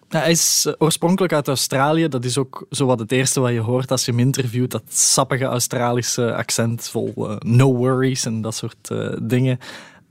Hij 0.08 0.30
is 0.30 0.64
eh, 0.66 0.72
oorspronkelijk 0.78 1.32
uit 1.32 1.48
Australië. 1.48 2.08
Dat 2.08 2.24
is 2.24 2.38
ook 2.38 2.66
zo 2.70 2.86
wat 2.86 2.98
het 2.98 3.12
eerste 3.12 3.40
wat 3.40 3.52
je 3.52 3.60
hoort 3.60 3.90
als 3.90 4.04
je 4.04 4.10
hem 4.10 4.20
interviewt. 4.20 4.70
Dat 4.70 4.84
sappige 4.88 5.44
Australische 5.44 6.34
accent 6.34 6.88
vol 6.88 7.12
eh, 7.16 7.36
no 7.38 7.74
worries 7.74 8.24
en 8.24 8.40
dat 8.40 8.54
soort 8.54 8.90
dingen. 9.22 9.58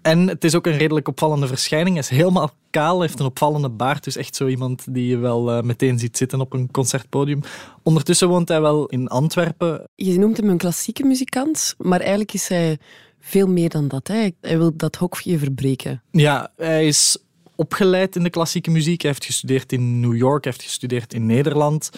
En 0.01 0.27
het 0.27 0.43
is 0.43 0.55
ook 0.55 0.65
een 0.65 0.77
redelijk 0.77 1.07
opvallende 1.07 1.47
verschijning. 1.47 1.95
Hij 1.95 2.03
is 2.03 2.17
helemaal 2.17 2.51
kaal, 2.69 3.01
heeft 3.01 3.19
een 3.19 3.25
opvallende 3.25 3.69
baard. 3.69 4.03
Dus 4.03 4.15
echt 4.15 4.35
zo 4.35 4.47
iemand 4.47 4.93
die 4.93 5.07
je 5.07 5.17
wel 5.17 5.57
uh, 5.57 5.61
meteen 5.61 5.99
ziet 5.99 6.17
zitten 6.17 6.41
op 6.41 6.53
een 6.53 6.71
concertpodium. 6.71 7.41
Ondertussen 7.83 8.27
woont 8.27 8.47
hij 8.47 8.61
wel 8.61 8.85
in 8.85 9.07
Antwerpen. 9.07 9.89
Je 9.95 10.19
noemt 10.19 10.37
hem 10.37 10.49
een 10.49 10.57
klassieke 10.57 11.03
muzikant, 11.03 11.75
maar 11.77 11.99
eigenlijk 11.99 12.33
is 12.33 12.47
hij 12.47 12.77
veel 13.19 13.47
meer 13.47 13.69
dan 13.69 13.87
dat. 13.87 14.07
Hè? 14.07 14.29
Hij 14.41 14.57
wil 14.57 14.71
dat 14.75 14.95
hokje 14.95 15.37
verbreken. 15.37 16.01
Ja, 16.11 16.51
hij 16.55 16.87
is 16.87 17.17
opgeleid 17.55 18.15
in 18.15 18.23
de 18.23 18.29
klassieke 18.29 18.71
muziek. 18.71 19.01
Hij 19.01 19.11
heeft 19.11 19.25
gestudeerd 19.25 19.71
in 19.71 19.99
New 19.99 20.15
York, 20.15 20.43
hij 20.43 20.53
heeft 20.53 20.65
gestudeerd 20.65 21.13
in 21.13 21.25
Nederland. 21.25 21.89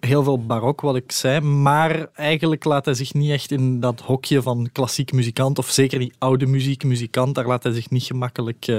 Heel 0.00 0.22
veel 0.22 0.46
barok, 0.46 0.80
wat 0.80 0.96
ik 0.96 1.12
zei. 1.12 1.40
Maar 1.40 2.08
eigenlijk 2.14 2.64
laat 2.64 2.84
hij 2.84 2.94
zich 2.94 3.14
niet 3.14 3.30
echt 3.30 3.50
in 3.50 3.80
dat 3.80 4.00
hokje 4.00 4.42
van 4.42 4.68
klassiek 4.72 5.12
muzikant, 5.12 5.58
of 5.58 5.68
zeker 5.68 5.98
die 5.98 6.12
oude 6.18 6.46
muziekmuzikant, 6.46 7.34
daar 7.34 7.46
laat 7.46 7.62
hij 7.62 7.72
zich 7.72 7.90
niet 7.90 8.02
gemakkelijk 8.02 8.66
uh, 8.66 8.78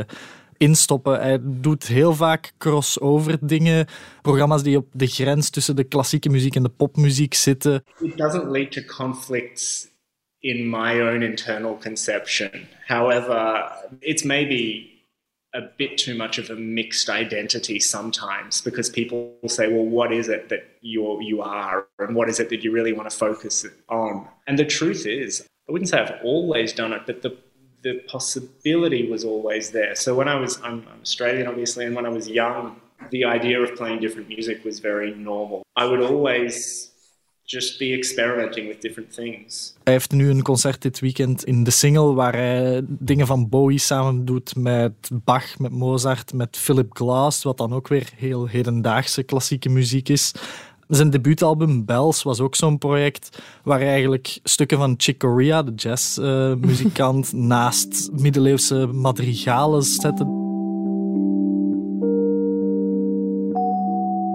instoppen. 0.57 1.21
Hij 1.21 1.39
doet 1.41 1.87
heel 1.87 2.13
vaak 2.13 2.53
crossover 2.57 3.37
dingen, 3.41 3.87
programma's 4.21 4.63
die 4.63 4.77
op 4.77 4.87
de 4.91 5.07
grens 5.07 5.49
tussen 5.49 5.75
de 5.75 5.83
klassieke 5.83 6.29
muziek 6.29 6.55
en 6.55 6.63
de 6.63 6.69
popmuziek 6.69 7.33
zitten. 7.33 7.83
It 7.99 8.17
doesn't 8.17 8.51
lead 8.51 8.71
to 8.71 8.81
conflicts 8.97 9.87
in 10.39 10.69
my 10.69 11.01
own 11.01 11.21
internal 11.21 11.77
conception. 11.77 12.49
However, 12.85 13.71
it's 13.99 14.23
maybe 14.23 14.87
a 15.53 15.61
bit 15.77 15.97
too 15.97 16.15
much 16.15 16.37
of 16.37 16.49
a 16.49 16.55
mixed 16.55 17.09
identity 17.09 17.79
sometimes 17.79 18.61
because 18.61 18.89
people 18.89 19.35
say, 19.47 19.67
well, 19.71 19.85
what 19.85 20.11
is 20.13 20.29
it 20.29 20.49
that 20.49 20.59
you're, 20.81 21.21
you 21.21 21.41
are 21.41 21.87
and 21.97 22.15
what 22.15 22.29
is 22.29 22.39
it 22.39 22.49
that 22.49 22.63
you 22.63 22.71
really 22.71 22.93
want 22.93 23.09
to 23.09 23.15
focus 23.15 23.65
on? 23.89 24.27
And 24.47 24.59
the 24.59 24.65
truth 24.65 25.05
is, 25.07 25.45
I 25.67 25.71
wouldn't 25.71 25.89
say 25.89 25.99
I've 25.99 26.23
always 26.23 26.71
done 26.73 26.93
it, 26.93 27.03
but 27.05 27.23
the, 27.23 27.35
the 27.81 27.99
possibility 28.07 29.09
was 29.09 29.23
always 29.23 29.71
there. 29.71 29.95
So 29.95 30.13
when 30.13 30.27
I 30.27 30.35
was, 30.35 30.61
I'm, 30.61 30.85
I'm 30.91 31.01
Australian 31.01 31.47
obviously, 31.47 31.85
and 31.85 31.95
when 31.95 32.05
I 32.05 32.09
was 32.09 32.27
young, 32.27 32.79
the 33.11 33.25
idea 33.25 33.59
of 33.59 33.75
playing 33.75 34.01
different 34.01 34.27
music 34.27 34.63
was 34.63 34.79
very 34.79 35.15
normal. 35.15 35.63
I 35.75 35.85
would 35.85 36.01
always 36.01 36.88
just 37.51 37.77
be 37.79 37.85
experimenting 37.85 38.67
with 38.67 38.81
different 38.81 39.13
things. 39.13 39.73
Hij 39.83 39.93
heeft 39.93 40.11
nu 40.11 40.29
een 40.29 40.41
concert 40.41 40.81
dit 40.81 40.99
weekend 40.99 41.43
in 41.43 41.63
de 41.63 41.71
single 41.71 42.13
waar 42.13 42.33
hij 42.35 42.81
dingen 42.87 43.27
van 43.27 43.49
Bowie 43.49 43.79
samen 43.79 44.25
doet 44.25 44.55
met 44.55 45.09
Bach, 45.11 45.59
met 45.59 45.71
Mozart, 45.71 46.33
met 46.33 46.57
Philip 46.57 46.95
Glass, 46.95 47.43
wat 47.43 47.57
dan 47.57 47.73
ook 47.73 47.87
weer 47.87 48.09
heel 48.15 48.47
hedendaagse 48.47 49.23
klassieke 49.23 49.69
muziek 49.69 50.09
is. 50.09 50.31
Zijn 50.87 51.09
debuutalbum 51.09 51.85
Bells 51.85 52.23
was 52.23 52.39
ook 52.39 52.55
zo'n 52.55 52.77
project 52.77 53.39
waar 53.63 53.81
eigenlijk 53.81 54.39
stukken 54.43 54.77
van 54.77 54.93
Chick 54.97 55.19
Corea, 55.19 55.63
de 55.63 55.73
jazzmuzikant, 55.75 57.33
uh, 57.33 57.41
naast 57.47 58.09
middeleeuwse 58.11 58.87
madrigalen 58.87 59.83
zette. 59.83 60.38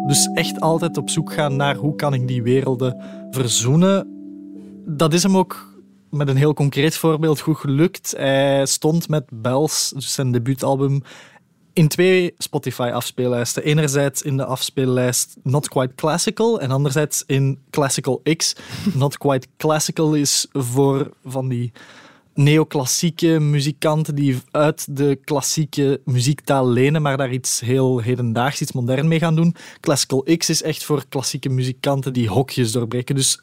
Dus 0.06 0.30
echt 0.34 0.60
altijd 0.60 0.96
op 0.96 1.10
zoek 1.10 1.32
gaan 1.32 1.56
naar 1.56 1.74
hoe 1.74 1.94
kan 1.94 2.14
ik 2.14 2.28
die 2.28 2.42
werelden 2.42 3.02
verzoenen. 3.30 4.08
Dat 4.86 5.12
is 5.12 5.22
hem 5.22 5.36
ook 5.36 5.82
met 6.10 6.28
een 6.28 6.36
heel 6.36 6.54
concreet 6.54 6.96
voorbeeld 6.96 7.40
goed 7.40 7.56
gelukt. 7.56 8.14
Hij 8.16 8.66
stond 8.66 9.08
met 9.08 9.24
Bells, 9.32 9.92
dus 9.94 10.14
zijn 10.14 10.32
debuutalbum, 10.32 11.02
in 11.72 11.88
twee 11.88 12.34
Spotify-afspeellijsten. 12.38 13.62
Enerzijds 13.62 14.22
in 14.22 14.36
de 14.36 14.44
afspeellijst 14.44 15.36
Not 15.42 15.68
Quite 15.68 15.94
Classical 15.94 16.60
en 16.60 16.70
anderzijds 16.70 17.22
in 17.26 17.58
Classical 17.70 18.22
X. 18.36 18.56
Not 18.94 19.18
Quite 19.18 19.46
Classical 19.56 20.14
is 20.14 20.46
voor 20.52 21.10
van 21.24 21.48
die 21.48 21.72
neoclassieke 22.34 23.38
muzikanten 23.40 24.14
die 24.14 24.38
uit 24.50 24.96
de 24.96 25.18
klassieke 25.24 26.00
muziektaal 26.04 26.68
lenen, 26.68 27.02
maar 27.02 27.16
daar 27.16 27.32
iets 27.32 27.60
heel 27.60 27.98
hedendaags, 27.98 28.60
iets 28.60 28.72
modern 28.72 29.08
mee 29.08 29.18
gaan 29.18 29.34
doen. 29.34 29.54
Classical 29.80 30.26
X 30.36 30.50
is 30.50 30.62
echt 30.62 30.84
voor 30.84 31.04
klassieke 31.08 31.48
muzikanten 31.48 32.12
die 32.12 32.28
hokjes 32.28 32.72
doorbreken. 32.72 33.14
Dus 33.14 33.42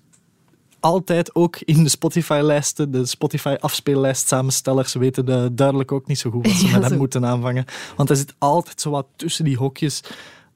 altijd 0.80 1.36
ook 1.36 1.58
in 1.60 1.84
de 1.84 1.90
Spotify-lijsten, 1.90 2.92
de 2.92 3.06
Spotify-afspeellijst 3.06 4.28
samenstellers 4.28 4.94
weten 4.94 5.26
de, 5.26 5.50
duidelijk 5.54 5.92
ook 5.92 6.08
niet 6.08 6.20
zo 6.20 6.30
goed 6.30 6.48
wat 6.48 6.56
ze 6.56 6.72
met 6.80 6.90
hem 6.90 6.98
moeten 6.98 7.26
aanvangen. 7.26 7.66
Want 7.96 8.10
hij 8.10 8.18
zit 8.18 8.36
altijd 8.38 8.82
zo 8.82 8.90
wat 8.90 9.08
tussen 9.16 9.46
die 9.46 9.58
hokjes. 9.58 10.04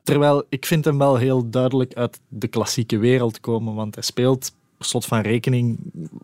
Terwijl 0.04 0.44
ik 0.50 0.66
vind 0.66 0.86
hem 0.86 0.98
wel 0.98 1.16
heel 1.16 1.50
duidelijk 1.50 1.94
uit 1.94 2.20
de 2.28 2.48
klassieke 2.48 2.98
wereld 2.98 3.40
komen, 3.40 3.74
want 3.74 3.96
hij 3.96 4.04
speelt 4.04 4.52
slot 4.80 5.06
van 5.06 5.20
rekening 5.20 5.80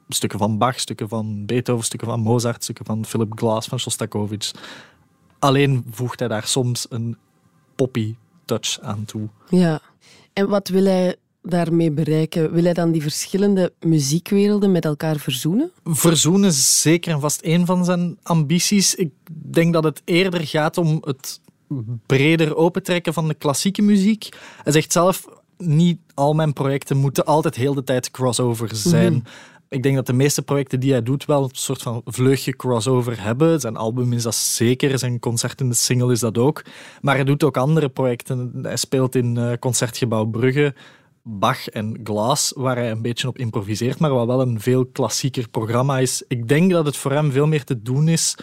stukken 0.08 0.40
van 0.40 0.58
Bach, 0.58 0.80
stukken 0.80 1.10
van 1.10 1.46
Beethoven, 1.46 1.86
stukken 1.86 2.08
van 2.08 2.20
Mozart, 2.20 2.64
stukken 2.64 2.86
van 2.86 3.06
Philip 3.06 3.32
Glass, 3.36 3.68
van 3.68 3.80
Shostakovich. 3.80 4.52
Alleen 5.40 5.86
voegt 5.92 6.20
hij 6.20 6.28
daar 6.28 6.48
soms 6.48 6.86
een 6.90 7.18
poppy 7.76 8.16
touch 8.46 8.80
aan 8.80 9.06
toe. 9.06 9.30
Ja, 9.50 9.80
en 10.34 10.48
wat 10.48 10.68
wil 10.68 10.86
hij 10.86 11.16
daarmee 11.42 11.92
bereiken? 11.92 12.52
Wil 12.54 12.64
hij 12.64 12.74
dan 12.74 12.92
die 12.92 13.02
verschillende 13.02 13.74
muziekwerelden 13.80 14.72
met 14.72 14.86
elkaar 14.86 15.18
verzoenen? 15.18 15.72
Verzoenen 15.84 16.50
is 16.50 16.82
zeker 16.82 17.14
en 17.14 17.20
vast 17.20 17.40
een 17.44 17.66
van 17.66 17.86
zijn 17.86 18.18
ambities. 18.24 18.96
Ik 18.96 19.12
denk 19.52 19.74
dat 19.74 19.84
het 19.84 20.02
eerder 20.06 20.48
gaat 20.48 20.78
om 20.78 20.98
het 21.06 21.40
breder 22.06 22.56
opentrekken 22.56 23.14
van 23.14 23.28
de 23.28 23.34
klassieke 23.34 23.82
muziek. 23.82 24.30
Hij 24.64 24.74
zegt 24.74 24.92
zelf, 24.92 25.28
niet 25.62 26.00
al 26.14 26.34
mijn 26.34 26.54
projecten 26.54 26.98
moeten 26.98 27.26
altijd 27.26 27.56
heel 27.56 27.74
de 27.74 27.84
tijd 27.84 28.12
crossover 28.12 28.70
zijn. 28.76 29.14
Mhm. 29.14 29.22
Ik 29.70 29.84
denk 29.84 29.96
dat 29.96 30.06
de 30.06 30.14
meeste 30.14 30.42
projecten 30.42 30.80
die 30.80 30.92
hij 30.92 31.04
doet 31.04 31.26
wel 31.26 31.44
een 31.44 31.50
soort 31.52 31.82
van 31.82 32.02
vleugje 32.06 32.56
crossover 32.56 33.24
hebben. 33.24 33.60
Zijn 33.60 33.76
album 33.76 34.14
is 34.14 34.24
dat 34.24 34.36
zeker, 34.36 35.00
zijn 35.00 35.20
concert 35.20 35.62
in 35.62 35.70
de 35.70 35.76
single 35.76 36.12
is 36.12 36.20
dat 36.20 36.38
ook. 36.38 36.64
Maar 37.02 37.16
hij 37.16 37.24
doet 37.24 37.44
ook 37.44 37.58
andere 37.58 37.90
projecten. 37.90 38.52
Hij 38.62 38.78
speelt 38.78 39.16
in 39.16 39.36
uh, 39.36 39.52
Concertgebouw 39.60 40.26
Brugge, 40.26 40.74
Bach 41.24 41.68
en 41.68 42.00
Glass, 42.04 42.54
waar 42.56 42.76
hij 42.76 42.92
een 42.92 43.02
beetje 43.02 43.28
op 43.28 43.38
improviseert, 43.38 44.00
maar 44.00 44.14
wat 44.14 44.28
wel 44.28 44.42
een 44.42 44.60
veel 44.60 44.86
klassieker 44.86 45.50
programma 45.50 46.00
is. 46.00 46.24
Ik 46.28 46.48
denk 46.48 46.72
dat 46.72 46.86
het 46.86 46.98
voor 46.98 47.12
hem 47.12 47.32
veel 47.32 47.48
meer 47.48 47.64
te 47.64 47.82
doen 47.82 48.08
is 48.08 48.36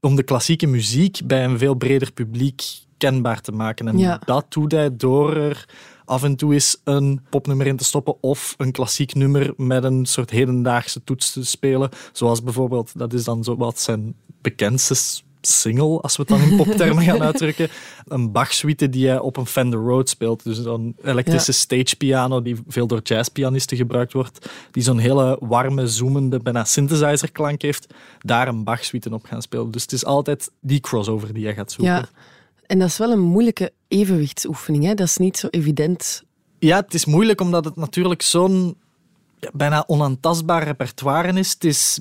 om 0.00 0.16
de 0.16 0.22
klassieke 0.22 0.66
muziek 0.66 1.20
bij 1.24 1.44
een 1.44 1.58
veel 1.58 1.74
breder 1.74 2.12
publiek 2.12 2.62
kenbaar 2.98 3.40
te 3.40 3.52
maken. 3.52 3.88
En 3.88 4.20
dat 4.24 4.46
doet 4.48 4.72
hij 4.72 4.96
door 4.96 5.36
er 5.36 5.68
af 6.12 6.22
en 6.22 6.36
toe 6.36 6.52
eens 6.52 6.80
een 6.84 7.20
popnummer 7.30 7.66
in 7.66 7.76
te 7.76 7.84
stoppen 7.84 8.22
of 8.22 8.54
een 8.58 8.72
klassiek 8.72 9.14
nummer 9.14 9.52
met 9.56 9.84
een 9.84 10.06
soort 10.06 10.30
hedendaagse 10.30 11.04
toets 11.04 11.32
te 11.32 11.44
spelen. 11.44 11.90
Zoals 12.12 12.42
bijvoorbeeld, 12.42 12.98
dat 12.98 13.12
is 13.12 13.24
dan 13.24 13.44
zo 13.44 13.56
wat 13.56 13.80
zijn 13.80 14.14
bekendste 14.42 14.94
single, 15.40 16.00
als 16.00 16.16
we 16.16 16.22
het 16.26 16.30
dan 16.30 16.50
in 16.50 16.56
poptermen 16.56 17.04
gaan 17.04 17.22
uitdrukken. 17.28 17.68
Een 18.08 18.32
Bach-suite 18.32 18.88
die 18.88 19.08
hij 19.08 19.18
op 19.18 19.36
een 19.36 19.46
Fender 19.46 19.78
Rhodes 19.78 20.10
speelt. 20.10 20.44
Dus 20.44 20.58
een 20.58 20.96
elektrische 21.04 21.52
stage 21.52 21.96
piano 21.96 22.42
die 22.42 22.56
veel 22.68 22.86
door 22.86 23.00
jazzpianisten 23.02 23.76
gebruikt 23.76 24.12
wordt. 24.12 24.50
Die 24.70 24.82
zo'n 24.82 24.98
hele 24.98 25.36
warme, 25.40 25.86
zoemende, 25.86 26.38
bijna 26.38 26.64
synthesizer-klank 26.64 27.62
heeft. 27.62 27.94
Daar 28.18 28.48
een 28.48 28.64
Bach-suite 28.64 29.14
op 29.14 29.24
gaan 29.24 29.42
spelen. 29.42 29.70
Dus 29.70 29.82
het 29.82 29.92
is 29.92 30.04
altijd 30.04 30.50
die 30.60 30.80
crossover 30.80 31.34
die 31.34 31.44
hij 31.44 31.54
gaat 31.54 31.72
zoeken. 31.72 31.94
Ja. 31.94 32.08
En 32.66 32.78
dat 32.78 32.88
is 32.88 32.98
wel 32.98 33.10
een 33.10 33.20
moeilijke 33.20 33.72
evenwichtsoefening. 33.88 34.84
Hè? 34.84 34.94
Dat 34.94 35.06
is 35.06 35.16
niet 35.16 35.36
zo 35.36 35.46
evident. 35.50 36.22
Ja, 36.58 36.76
het 36.76 36.94
is 36.94 37.04
moeilijk 37.04 37.40
omdat 37.40 37.64
het 37.64 37.76
natuurlijk 37.76 38.22
zo'n 38.22 38.76
ja, 39.38 39.50
bijna 39.52 39.84
onaantastbaar 39.86 40.62
repertoire 40.62 41.38
is. 41.38 41.52
Het 41.52 41.64
is 41.64 42.00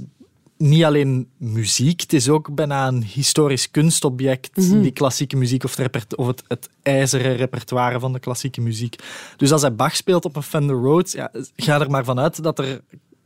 niet 0.62 0.84
alleen 0.84 1.28
muziek, 1.38 2.02
het 2.02 2.14
is 2.14 2.30
ook 2.30 2.56
bijna 2.56 2.88
een 2.88 3.04
historisch 3.04 3.72
kunstobject, 3.72 4.58
mhm. 4.58 4.82
die 4.82 4.92
klassieke 4.92 5.38
muziek 5.38 5.64
of, 5.64 5.76
het, 5.76 6.16
of 6.16 6.28
het, 6.28 6.44
het, 6.48 6.70
ijzeren 6.82 7.36
repertoire 7.36 8.00
van 8.00 8.14
de 8.14 8.20
klassieke 8.20 8.62
muziek. 8.62 8.96
Dus 9.38 9.52
als 9.52 9.62
hij 9.62 9.76
Bach 9.76 9.96
speelt 9.96 10.26
op 10.26 10.36
een 10.36 10.44
Fender 10.44 10.76
Rhodes, 10.76 11.12
ja, 11.12 11.32
ga 11.56 11.80
er 11.80 11.90
maar 11.90 12.04
vanuit 12.04 12.44
dat 12.44 12.60
er 12.60 12.82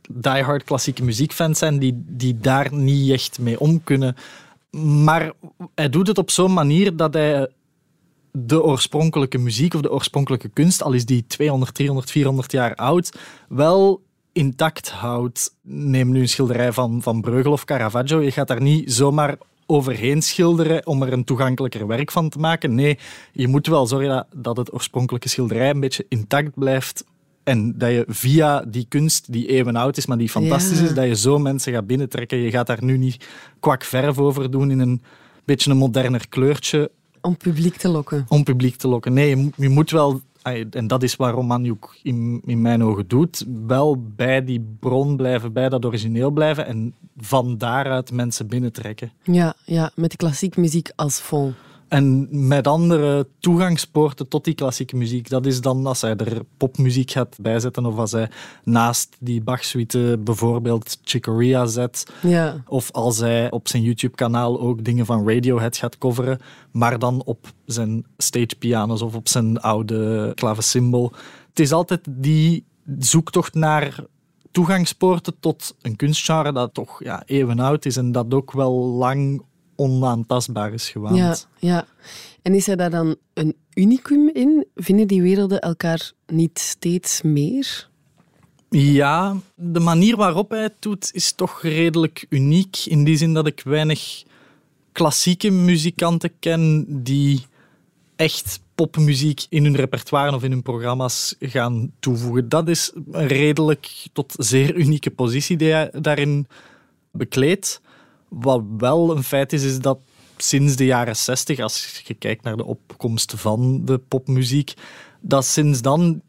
diehard 0.08 0.64
klassieke 0.64 1.04
muziekfans 1.04 1.58
zijn 1.58 1.78
die, 1.78 2.04
die 2.06 2.38
daar 2.38 2.74
niet 2.74 3.10
echt 3.10 3.38
mee 3.38 3.60
om 3.60 3.84
kunnen. 3.84 4.16
Maar 4.84 5.32
hij 5.74 5.88
doet 5.88 6.06
het 6.06 6.18
op 6.18 6.30
zo'n 6.30 6.52
manier 6.52 6.96
dat 6.96 7.14
hij 7.14 7.48
de 8.32 8.62
oorspronkelijke 8.62 9.38
muziek 9.38 9.74
of 9.74 9.80
de 9.80 9.92
oorspronkelijke 9.92 10.48
kunst, 10.48 10.82
al 10.82 10.92
is 10.92 11.06
die 11.06 11.26
200, 11.26 11.74
300, 11.74 12.10
400 12.10 12.52
jaar 12.52 12.74
oud, 12.74 13.18
wel 13.48 14.02
intact 14.32 14.90
houdt. 14.90 15.54
Neem 15.62 16.10
nu 16.10 16.20
een 16.20 16.28
schilderij 16.28 16.72
van, 16.72 17.02
van 17.02 17.20
Breugel 17.20 17.52
of 17.52 17.64
Caravaggio. 17.64 18.20
Je 18.20 18.30
gaat 18.30 18.48
daar 18.48 18.62
niet 18.62 18.92
zomaar 18.92 19.38
overheen 19.66 20.22
schilderen 20.22 20.86
om 20.86 21.02
er 21.02 21.12
een 21.12 21.24
toegankelijker 21.24 21.86
werk 21.86 22.10
van 22.10 22.28
te 22.28 22.38
maken. 22.38 22.74
Nee, 22.74 22.98
je 23.32 23.48
moet 23.48 23.66
wel 23.66 23.86
zorgen 23.86 24.26
dat 24.34 24.56
het 24.56 24.72
oorspronkelijke 24.72 25.28
schilderij 25.28 25.70
een 25.70 25.80
beetje 25.80 26.06
intact 26.08 26.54
blijft 26.54 27.04
en 27.46 27.78
dat 27.78 27.90
je 27.90 28.04
via 28.08 28.60
die 28.60 28.86
kunst 28.88 29.32
die 29.32 29.46
eeuwen 29.46 29.76
oud 29.76 29.96
is, 29.96 30.06
maar 30.06 30.18
die 30.18 30.28
fantastisch 30.28 30.80
is, 30.80 30.94
dat 30.94 31.06
je 31.06 31.16
zo 31.16 31.38
mensen 31.38 31.72
gaat 31.72 31.86
binnentrekken. 31.86 32.38
Je 32.38 32.50
gaat 32.50 32.66
daar 32.66 32.84
nu 32.84 32.98
niet 32.98 33.26
kwak 33.60 33.84
verf 33.84 34.18
over 34.18 34.50
doen 34.50 34.70
in 34.70 34.78
een 34.78 35.02
beetje 35.44 35.70
een 35.70 35.76
moderner 35.76 36.28
kleurtje. 36.28 36.90
Om 37.20 37.36
publiek 37.36 37.76
te 37.76 37.88
lokken. 37.88 38.26
Om 38.28 38.44
publiek 38.44 38.76
te 38.76 38.88
lokken. 38.88 39.12
Nee, 39.12 39.28
je 39.28 39.36
moet, 39.36 39.54
je 39.56 39.68
moet 39.68 39.90
wel 39.90 40.20
en 40.70 40.86
dat 40.86 41.02
is 41.02 41.16
wat 41.16 41.34
Romaniuk 41.34 41.98
in, 42.02 42.42
in 42.44 42.60
mijn 42.60 42.84
ogen 42.84 43.08
doet, 43.08 43.46
wel 43.66 44.02
bij 44.16 44.44
die 44.44 44.76
bron 44.80 45.16
blijven, 45.16 45.52
bij 45.52 45.68
dat 45.68 45.84
origineel 45.84 46.30
blijven 46.30 46.66
en 46.66 46.94
van 47.16 47.58
daaruit 47.58 48.12
mensen 48.12 48.46
binnentrekken. 48.46 49.12
Ja, 49.22 49.54
ja, 49.64 49.90
met 49.94 50.10
de 50.10 50.16
klassieke 50.16 50.60
muziek 50.60 50.90
als 50.96 51.18
fond. 51.18 51.54
En 51.88 52.28
met 52.48 52.66
andere 52.66 53.26
toegangspoorten 53.38 54.28
tot 54.28 54.44
die 54.44 54.54
klassieke 54.54 54.96
muziek. 54.96 55.28
Dat 55.28 55.46
is 55.46 55.60
dan 55.60 55.86
als 55.86 56.00
hij 56.00 56.16
er 56.16 56.42
popmuziek 56.56 57.10
gaat 57.10 57.36
bijzetten 57.40 57.86
of 57.86 57.96
als 57.96 58.12
hij 58.12 58.30
naast 58.64 59.16
die 59.20 59.42
Bach-suite 59.42 60.18
bijvoorbeeld 60.24 60.98
Chicoria 61.04 61.66
zet. 61.66 62.06
Ja. 62.22 62.62
Of 62.66 62.90
als 62.92 63.18
hij 63.18 63.50
op 63.50 63.68
zijn 63.68 63.82
YouTube-kanaal 63.82 64.60
ook 64.60 64.84
dingen 64.84 65.06
van 65.06 65.28
Radiohead 65.28 65.76
gaat 65.76 65.98
coveren, 65.98 66.38
maar 66.70 66.98
dan 66.98 67.22
op 67.24 67.46
zijn 67.66 68.06
stagepianos 68.16 69.02
of 69.02 69.14
op 69.14 69.28
zijn 69.28 69.60
oude 69.60 70.32
klavesymbol. 70.34 71.12
Het 71.48 71.60
is 71.60 71.72
altijd 71.72 72.00
die 72.10 72.64
zoektocht 72.98 73.54
naar 73.54 74.04
toegangspoorten 74.50 75.40
tot 75.40 75.76
een 75.82 75.96
kunstgenre 75.96 76.52
dat 76.52 76.74
toch 76.74 77.04
ja, 77.04 77.22
eeuwen 77.26 77.58
oud 77.58 77.84
is 77.84 77.96
en 77.96 78.12
dat 78.12 78.34
ook 78.34 78.52
wel 78.52 78.72
lang 78.72 79.42
onaantastbaar 79.76 80.72
is 80.72 80.88
gewaand. 80.88 81.16
Ja, 81.16 81.36
ja. 81.58 81.86
En 82.42 82.54
is 82.54 82.68
er 82.68 82.76
daar 82.76 82.90
dan 82.90 83.16
een 83.34 83.56
unicum 83.74 84.28
in? 84.28 84.66
Vinden 84.74 85.06
die 85.06 85.22
werelden 85.22 85.60
elkaar 85.60 86.12
niet 86.26 86.58
steeds 86.58 87.22
meer? 87.22 87.88
Ja, 88.70 89.36
de 89.54 89.80
manier 89.80 90.16
waarop 90.16 90.50
hij 90.50 90.62
het 90.62 90.76
doet 90.78 91.10
is 91.12 91.32
toch 91.32 91.62
redelijk 91.62 92.26
uniek. 92.28 92.76
In 92.84 93.04
die 93.04 93.16
zin 93.16 93.34
dat 93.34 93.46
ik 93.46 93.60
weinig 93.64 94.24
klassieke 94.92 95.50
muzikanten 95.50 96.30
ken 96.38 96.86
die 97.02 97.46
echt 98.16 98.60
popmuziek 98.74 99.46
in 99.48 99.64
hun 99.64 99.76
repertoire 99.76 100.34
of 100.34 100.42
in 100.42 100.50
hun 100.50 100.62
programma's 100.62 101.34
gaan 101.40 101.92
toevoegen. 101.98 102.48
Dat 102.48 102.68
is 102.68 102.92
een 103.10 103.26
redelijk 103.26 104.06
tot 104.12 104.34
zeer 104.38 104.74
unieke 104.74 105.10
positie 105.10 105.56
die 105.56 105.72
hij 105.72 105.90
daarin 106.00 106.46
bekleedt. 107.10 107.80
Wat 108.40 108.62
wel 108.78 109.16
een 109.16 109.22
feit 109.22 109.52
is, 109.52 109.62
is 109.64 109.78
dat 109.78 109.98
sinds 110.36 110.76
de 110.76 110.84
jaren 110.84 111.16
60, 111.16 111.60
als 111.60 112.02
je 112.04 112.14
kijkt 112.14 112.42
naar 112.42 112.56
de 112.56 112.64
opkomst 112.64 113.34
van 113.36 113.84
de 113.84 113.98
popmuziek, 113.98 114.74
dat 115.20 115.44
sinds 115.44 115.82
dan 115.82 116.22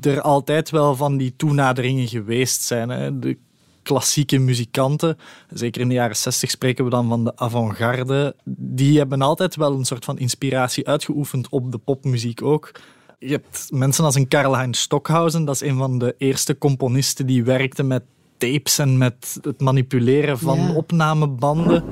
er 0.00 0.20
altijd 0.20 0.70
wel 0.70 0.96
van 0.96 1.16
die 1.16 1.36
toenaderingen 1.36 2.08
geweest 2.08 2.62
zijn. 2.62 2.88
Hè. 2.88 3.18
De 3.18 3.38
klassieke 3.82 4.38
muzikanten, 4.38 5.18
zeker 5.50 5.80
in 5.80 5.88
de 5.88 5.94
jaren 5.94 6.16
60 6.16 6.50
spreken 6.50 6.84
we 6.84 6.90
dan 6.90 7.08
van 7.08 7.24
de 7.24 7.36
avant-garde, 7.36 8.36
die 8.56 8.98
hebben 8.98 9.22
altijd 9.22 9.56
wel 9.56 9.72
een 9.72 9.84
soort 9.84 10.04
van 10.04 10.18
inspiratie 10.18 10.86
uitgeoefend 10.86 11.48
op 11.48 11.72
de 11.72 11.78
popmuziek 11.78 12.42
ook. 12.42 12.70
Je 13.18 13.30
hebt 13.30 13.66
mensen 13.70 14.04
als 14.04 14.14
een 14.14 14.28
Karl-Heinz 14.28 14.80
Stockhausen, 14.80 15.44
dat 15.44 15.54
is 15.54 15.60
een 15.60 15.76
van 15.76 15.98
de 15.98 16.14
eerste 16.18 16.58
componisten 16.58 17.26
die 17.26 17.44
werkte 17.44 17.82
met 17.82 18.02
tapes 18.50 18.78
en 18.78 18.98
met 18.98 19.38
het 19.42 19.60
manipuleren 19.60 20.38
van 20.38 20.58
Ja. 20.58 20.72
opnamebanden. 20.74 21.84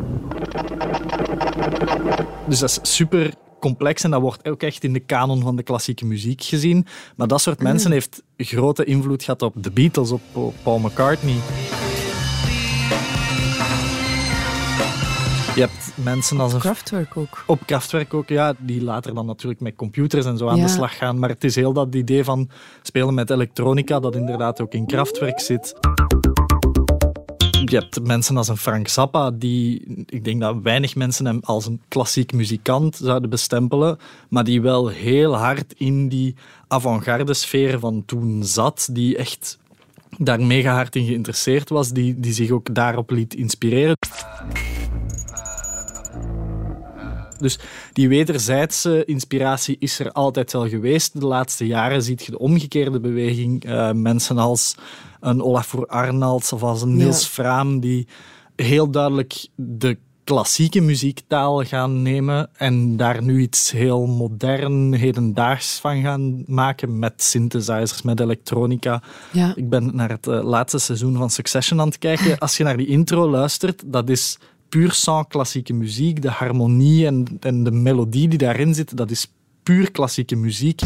Dus 2.49 2.59
dat 2.59 2.69
is 2.71 2.79
super 2.95 3.35
complex 3.61 4.05
en 4.05 4.11
dat 4.11 4.21
wordt 4.21 4.49
ook 4.49 4.63
echt 4.63 4.85
in 4.85 4.93
de 4.93 5.01
kanon 5.01 5.43
van 5.43 5.57
de 5.57 5.63
klassieke 5.63 6.07
muziek 6.07 6.43
gezien. 6.43 6.87
Maar 7.17 7.27
dat 7.27 7.41
soort 7.41 7.63
mensen 7.63 7.93
heeft 7.93 8.23
grote 8.37 8.85
invloed 8.85 9.23
gehad 9.23 9.43
op 9.43 9.55
de 9.57 9.71
Beatles, 9.71 10.11
op 10.11 10.21
op 10.33 10.55
Paul 10.63 10.79
McCartney. 10.79 11.37
Je 15.55 15.61
hebt 15.61 15.93
mensen 15.95 16.41
als 16.41 16.53
een... 16.53 16.61
Kraftwerk 16.61 17.17
ook. 17.17 17.45
Op 17.47 17.61
Kraftwerk 17.67 18.15
ook, 18.15 18.29
ja. 18.29 18.55
Die 18.59 18.83
later 18.83 19.15
dan 19.15 19.27
natuurlijk 19.27 19.61
met 19.61 19.77
computers 19.77 20.27
en 20.27 20.39
zo 20.39 20.49
aan 20.49 20.57
Ja. 20.57 20.63
de 20.63 20.69
slag 20.69 20.97
gaan. 20.97 21.19
Maar 21.19 21.29
het 21.29 21.45
is 21.45 21.55
heel 21.55 21.73
dat 21.73 21.95
idee 21.95 22.25
van 22.25 22.49
spelen 22.83 23.15
met 23.15 23.31
elektronica, 23.31 24.01
dat 24.01 24.15
inderdaad 24.17 24.61
ook 24.61 24.73
in 24.73 24.87
Kraftwerk 24.87 25.41
zit. 25.41 25.75
Je 27.71 27.77
hebt 27.77 28.03
mensen 28.03 28.37
als 28.37 28.49
een 28.49 28.57
Frank 28.57 28.89
Zappa, 28.89 29.31
die 29.31 29.83
ik 30.07 30.25
denk 30.25 30.41
dat 30.41 30.57
weinig 30.63 30.97
mensen 30.97 31.27
hem 31.27 31.41
als 31.43 31.67
een 31.67 31.81
klassiek 31.89 32.33
muzikant 32.33 32.97
zouden 32.97 33.31
bestempelen, 33.31 33.99
maar 34.29 34.45
die 34.45 34.61
wel 34.61 34.89
heel 34.89 35.37
hard 35.37 35.75
in 35.77 36.09
die 36.09 36.35
avant-garde 36.69 37.35
sfeer 37.35 37.79
van 37.79 38.03
toen 38.07 38.45
zat, 38.45 38.89
die 38.93 39.17
echt 39.17 39.59
daar 40.19 40.41
mega 40.43 40.75
hard 40.75 40.97
in 40.97 41.07
geïnteresseerd 41.07 41.69
was, 41.69 41.91
die, 41.91 42.21
die 42.21 42.33
zich 42.33 42.51
ook 42.51 42.75
daarop 42.75 43.11
liet 43.11 43.35
inspireren. 43.35 43.97
Dus 47.39 47.59
die 47.93 48.09
wederzijdse 48.09 49.05
inspiratie 49.05 49.77
is 49.79 49.99
er 49.99 50.13
altijd 50.13 50.53
wel 50.53 50.69
geweest. 50.69 51.21
De 51.21 51.27
laatste 51.27 51.67
jaren 51.67 52.03
ziet 52.03 52.25
je 52.25 52.31
de 52.31 52.39
omgekeerde 52.39 53.01
beweging. 53.01 53.65
Eh, 53.65 53.93
mensen 53.93 54.39
als 54.39 54.75
een 55.21 55.43
Olafur 55.43 55.87
Arnalds 55.87 56.53
of 56.53 56.63
als 56.63 56.83
een 56.83 56.97
Niels 56.97 57.23
Ja. 57.23 57.29
Fraam, 57.29 57.81
die 57.81 58.07
heel 58.57 58.91
duidelijk 58.91 59.49
de 59.55 59.99
klassieke 60.25 60.81
muziektaal 60.81 61.65
gaan 61.65 62.03
nemen 62.03 62.49
en 62.53 62.97
daar 62.97 63.23
nu 63.23 63.41
iets 63.41 63.71
heel 63.71 64.07
modern, 64.07 64.93
hedendaags 64.93 65.79
van 65.79 66.03
gaan 66.03 66.45
maken 66.47 66.99
met 66.99 67.23
synthesizers, 67.23 68.03
met 68.03 68.21
elektronica. 68.21 69.03
Ja. 69.33 69.53
Ik 69.57 69.69
ben 69.69 69.97
naar 69.97 70.11
het 70.11 70.27
eh, 70.27 70.43
laatste 70.43 70.79
seizoen 70.79 71.17
van 71.17 71.31
Succession 71.31 71.81
aan 71.81 71.89
het 71.89 71.99
kijken. 71.99 72.39
Als 72.39 72.57
je 72.57 72.65
naar 72.65 72.77
die 72.77 72.87
intro 72.87 73.31
luistert, 73.31 73.83
dat 73.87 74.09
is 74.09 74.39
puur 74.69 74.93
sans 74.93 75.27
klassieke 75.29 75.73
muziek. 75.73 76.23
De 76.23 76.31
harmonie 76.31 77.07
en, 77.07 77.27
en 77.41 77.65
de 77.65 77.71
melodie 77.73 78.29
die 78.29 78.39
daarin 78.39 78.75
zit, 78.75 78.97
dat 78.97 79.11
is 79.11 79.33
puur 79.63 79.91
klassieke 79.91 80.37
muziek. 80.37 80.81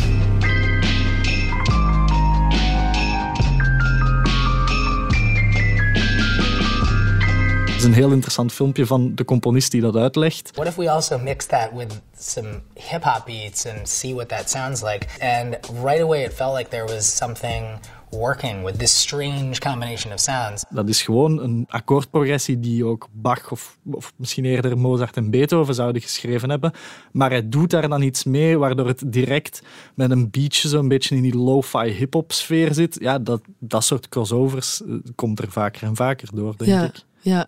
Is 7.85 7.91
een 7.91 8.03
heel 8.03 8.13
interessant 8.13 8.53
filmpje 8.53 8.87
van 8.87 9.15
de 9.15 9.25
componist 9.25 9.71
die 9.71 9.81
dat 9.81 9.97
uitlegt. 9.97 10.51
What 10.55 10.67
if 10.67 10.75
we 10.75 10.91
also 10.91 11.19
mix 11.19 11.47
that 11.47 11.71
with 11.75 12.01
some 12.19 12.49
hip 12.75 13.03
hop 13.03 13.25
beats 13.27 13.67
and 13.67 13.89
see 13.89 14.15
what 14.15 14.29
that 14.29 14.51
sounds 14.51 14.83
like? 14.83 15.07
And 15.21 15.57
right 15.85 16.03
away, 16.03 16.23
it 16.25 16.35
felt 16.35 16.57
like 16.57 16.69
there 16.69 16.85
was 16.85 17.17
something 17.17 17.65
working 18.11 18.65
with 18.65 18.79
this 18.79 19.01
strange 19.01 19.59
combination 19.59 20.13
of 20.13 20.21
sounds. 20.21 20.65
Dat 20.69 20.89
is 20.89 21.03
gewoon 21.03 21.43
een 21.43 21.65
akkoordprogressie 21.69 22.61
die 22.61 22.85
ook 22.85 23.09
Bach 23.13 23.51
of, 23.51 23.79
of 23.93 24.13
misschien 24.17 24.45
eerder 24.45 24.79
Mozart 24.79 25.17
en 25.17 25.31
Beethoven 25.31 25.75
zouden 25.75 26.03
geschreven 26.03 26.51
hebben. 26.51 26.73
Maar 27.13 27.31
hij 27.31 27.49
doet 27.49 27.71
daar 27.71 27.89
dan 27.89 28.03
iets 28.03 28.25
mee 28.25 28.59
waardoor 28.59 28.87
het 28.87 29.03
direct 29.07 29.63
met 29.95 30.11
een 30.11 30.31
beatje 30.31 30.69
zo'n 30.69 30.89
beetje 30.89 31.17
in 31.17 31.23
die 31.23 31.37
lo-fi 31.37 31.89
hip-hop 31.89 32.33
sfeer 32.33 32.75
zit. 32.75 32.97
Ja, 33.01 33.19
dat, 33.19 33.41
dat 33.59 33.85
soort 33.85 34.09
crossovers 34.09 34.83
eh, 34.83 34.95
komt 35.15 35.39
er 35.39 35.51
vaker 35.51 35.83
en 35.83 35.97
vaker 35.97 36.29
door, 36.35 36.57
denk 36.57 36.71
ja, 36.71 36.85
ik. 36.85 37.05
Ja. 37.21 37.33
ja, 37.33 37.47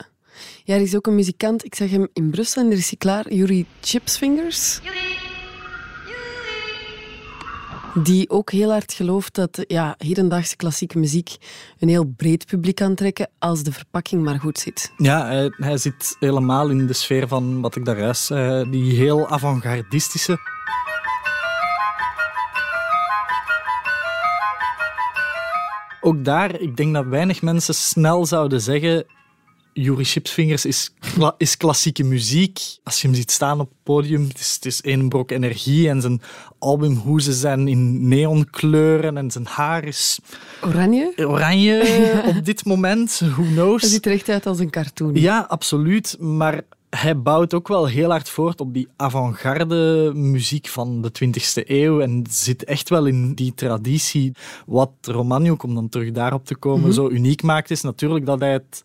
er 0.65 0.81
is 0.81 0.97
ook 0.97 1.07
een 1.07 1.15
muzikant, 1.15 1.65
ik 1.65 1.75
zag 1.75 1.91
hem 1.91 2.09
in 2.13 2.31
Brussel 2.31 2.63
en 2.63 2.71
er 2.71 2.77
is 2.77 2.89
hij 2.89 2.99
klaar, 2.99 3.33
Yuri 3.33 3.67
Chipsfingers. 3.81 4.81
Die 8.03 8.31
ook 8.31 8.51
heel 8.51 8.71
hard 8.71 8.93
gelooft 8.93 9.35
dat 9.35 9.65
ja, 9.67 9.95
hedendaagse 9.99 10.57
klassieke 10.57 10.99
muziek 10.99 11.37
een 11.79 11.89
heel 11.89 12.05
breed 12.05 12.47
publiek 12.47 12.75
kan 12.75 12.95
trekken 12.95 13.29
als 13.39 13.63
de 13.63 13.73
verpakking 13.73 14.23
maar 14.23 14.41
goed 14.41 14.59
zit. 14.59 14.93
Ja, 14.97 15.27
hij, 15.27 15.53
hij 15.57 15.79
zit 15.79 16.17
helemaal 16.19 16.69
in 16.69 16.87
de 16.87 16.93
sfeer 16.93 17.29
van 17.29 17.61
wat 17.61 17.77
ik 17.77 17.85
daar 17.85 17.99
juist 17.99 18.23
zei, 18.23 18.71
die 18.71 18.95
heel 18.97 19.29
avant-gardistische. 19.29 20.39
Ook 26.01 26.25
daar, 26.25 26.61
ik 26.61 26.77
denk 26.77 26.95
dat 26.95 27.07
weinig 27.07 27.43
mensen 27.43 27.75
snel 27.75 28.27
zouden 28.27 28.61
zeggen 28.61 29.07
Yuri 29.79 30.05
Chipsfingers 30.05 30.65
is, 30.65 30.91
kla- 31.15 31.35
is 31.39 31.57
klassieke 31.57 32.05
muziek. 32.05 32.61
Als 32.85 33.01
je 33.01 33.07
hem 33.07 33.17
ziet 33.17 33.31
staan 33.31 33.61
op 33.61 33.69
het 33.69 33.79
podium, 33.83 34.29
het 34.29 34.39
is, 34.39 34.55
het 34.55 34.65
is 34.67 34.81
één 34.81 35.09
brok 35.09 35.31
energie 35.31 35.89
en 35.89 36.01
zijn 36.01 36.21
albumhoezen 36.59 37.33
zijn 37.33 37.69
in 37.69 38.09
neonkleuren 38.09 39.17
en 39.17 39.31
zijn 39.31 39.47
haar 39.47 39.85
is 39.85 40.19
Oranje? 40.63 41.13
oranje 41.17 41.83
op 42.37 42.45
dit 42.45 42.65
moment. 42.65 43.19
Who 43.19 43.43
knows? 43.43 43.83
Dat 43.83 43.91
ziet 43.91 44.07
er 44.07 44.13
echt 44.13 44.29
uit 44.29 44.47
als 44.47 44.59
een 44.59 44.71
cartoon. 44.71 45.15
Ja, 45.15 45.45
absoluut. 45.49 46.17
Maar 46.21 46.61
hij 46.91 47.21
bouwt 47.21 47.55
ook 47.55 47.69
wel 47.69 47.87
heel 47.87 48.11
hard 48.11 48.29
voort 48.29 48.61
op 48.61 48.75
die 48.75 48.89
avant-garde 48.97 50.13
muziek 50.15 50.67
van 50.69 51.03
de 51.03 51.11
20e 51.25 51.67
eeuw 51.67 52.01
en 52.01 52.25
zit 52.31 52.65
echt 52.65 52.89
wel 52.89 53.07
in 53.07 53.35
die 53.35 53.55
traditie. 53.55 54.33
Wat 54.67 54.91
Romaniuk, 55.01 55.63
om 55.63 55.75
dan 55.75 55.89
terug 55.89 56.13
daarop 56.13 56.45
te 56.47 56.57
komen, 56.57 56.85
Mhm. 56.87 56.93
zo 56.93 57.09
uniek 57.11 57.43
maakt, 57.43 57.71
is 57.71 57.81
natuurlijk 57.83 58.27
dat 58.27 58.41
hij 58.41 58.53
het 58.53 58.83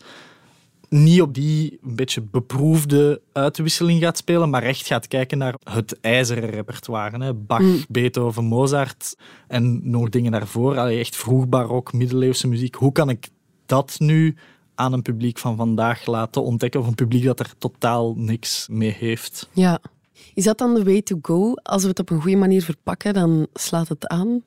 niet 0.91 1.21
op 1.21 1.33
die 1.33 1.79
een 1.83 1.95
beetje 1.95 2.21
beproefde 2.21 3.21
uitwisseling 3.31 4.01
gaat 4.01 4.17
spelen, 4.17 4.49
maar 4.49 4.63
echt 4.63 4.87
gaat 4.87 5.07
kijken 5.07 5.37
naar 5.37 5.55
het 5.63 5.99
ijzeren 5.99 6.49
repertoire. 6.49 7.23
Hè. 7.23 7.33
Bach, 7.33 7.59
Mm. 7.61 7.83
Beethoven, 7.89 8.43
Mozart 8.43 9.15
en 9.47 9.89
nog 9.89 10.09
dingen 10.09 10.31
daarvoor. 10.31 10.77
Allee, 10.77 10.99
echt 10.99 11.15
vroeg 11.15 11.47
barok, 11.47 11.93
middeleeuwse 11.93 12.47
muziek. 12.47 12.75
Hoe 12.75 12.91
kan 12.91 13.09
ik 13.09 13.29
dat 13.65 13.95
nu 13.97 14.35
aan 14.75 14.93
een 14.93 15.01
publiek 15.01 15.37
van 15.37 15.55
vandaag 15.55 16.05
laten 16.05 16.43
ontdekken, 16.43 16.79
of 16.79 16.87
een 16.87 16.95
publiek 16.95 17.23
dat 17.23 17.39
er 17.39 17.53
totaal 17.57 18.13
niks 18.17 18.67
mee 18.71 18.95
heeft? 18.99 19.49
Ja. 19.53 19.79
Is 20.33 20.43
dat 20.43 20.57
dan 20.57 20.73
de 20.73 20.83
way 20.83 21.01
to 21.01 21.17
go? 21.21 21.53
Als 21.53 21.81
we 21.81 21.87
het 21.89 21.99
op 21.99 22.09
een 22.09 22.21
goede 22.21 22.37
manier 22.37 22.63
verpakken, 22.63 23.13
dan 23.13 23.47
slaat 23.53 23.87
het 23.87 24.07
aan? 24.07 24.43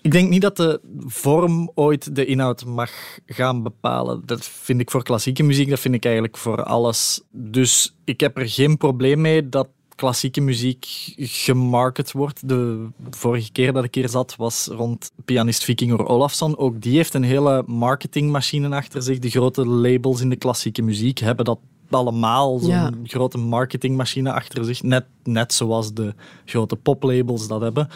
Ik 0.00 0.10
denk 0.10 0.28
niet 0.28 0.42
dat 0.42 0.56
de 0.56 0.80
vorm 1.06 1.70
ooit 1.74 2.14
de 2.16 2.24
inhoud 2.24 2.64
mag 2.64 2.90
gaan 3.26 3.62
bepalen. 3.62 4.22
Dat 4.24 4.44
vind 4.44 4.80
ik 4.80 4.90
voor 4.90 5.02
klassieke 5.02 5.42
muziek, 5.42 5.70
dat 5.70 5.80
vind 5.80 5.94
ik 5.94 6.04
eigenlijk 6.04 6.36
voor 6.36 6.62
alles. 6.64 7.20
Dus 7.30 7.94
ik 8.04 8.20
heb 8.20 8.36
er 8.38 8.48
geen 8.48 8.76
probleem 8.76 9.20
mee 9.20 9.48
dat 9.48 9.68
klassieke 9.94 10.40
muziek 10.40 10.86
gemarket 11.16 12.12
wordt. 12.12 12.48
De 12.48 12.88
vorige 13.10 13.52
keer 13.52 13.72
dat 13.72 13.84
ik 13.84 13.94
hier 13.94 14.08
zat 14.08 14.36
was 14.36 14.66
rond 14.66 15.10
pianist 15.24 15.64
Vikinger 15.64 16.06
Olafsson. 16.06 16.58
Ook 16.58 16.80
die 16.80 16.96
heeft 16.96 17.14
een 17.14 17.22
hele 17.22 17.62
marketingmachine 17.66 18.76
achter 18.76 19.02
zich. 19.02 19.18
De 19.18 19.30
grote 19.30 19.66
labels 19.66 20.20
in 20.20 20.28
de 20.28 20.36
klassieke 20.36 20.82
muziek 20.82 21.18
hebben 21.18 21.44
dat 21.44 21.58
allemaal 21.90 22.58
zo'n 22.58 22.70
Ja. 22.70 22.90
grote 23.04 23.38
marketingmachine 23.38 24.32
achter 24.32 24.64
zich. 24.64 24.82
Net, 24.82 25.04
net 25.24 25.52
zoals 25.52 25.92
de 25.94 26.14
grote 26.44 26.76
poplabels 26.76 27.48
dat 27.48 27.60
hebben. 27.60 27.88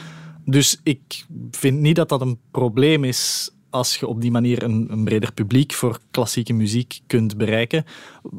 Dus 0.44 0.80
ik 0.82 1.26
vind 1.50 1.80
niet 1.80 1.96
dat 1.96 2.08
dat 2.08 2.20
een 2.20 2.38
probleem 2.50 3.04
is 3.04 3.50
als 3.70 3.96
je 3.96 4.06
op 4.06 4.20
die 4.20 4.30
manier 4.30 4.62
een, 4.62 5.04
breder 5.04 5.32
publiek 5.32 5.72
voor 5.72 5.98
klassieke 6.10 6.52
muziek 6.52 7.00
kunt 7.06 7.36
bereiken. 7.36 7.84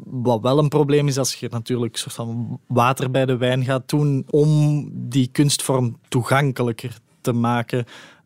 Wat 0.04 0.40
wel 0.40 0.58
een 0.58 0.68
probleem 0.68 1.08
is 1.08 1.18
als 1.18 1.34
je 1.34 1.48
natuurlijk 1.50 1.92
een 1.92 1.98
soort 1.98 2.14
van 2.14 2.60
water 2.66 3.10
bij 3.10 3.26
de 3.26 3.36
wijn 3.36 3.64
gaat 3.64 3.88
doen 3.88 4.24
om 4.30 4.88
die 4.92 5.28
kunstvorm 5.32 5.98
toegankelijker 6.08 6.98
te 7.20 7.32
maken. 7.32 7.78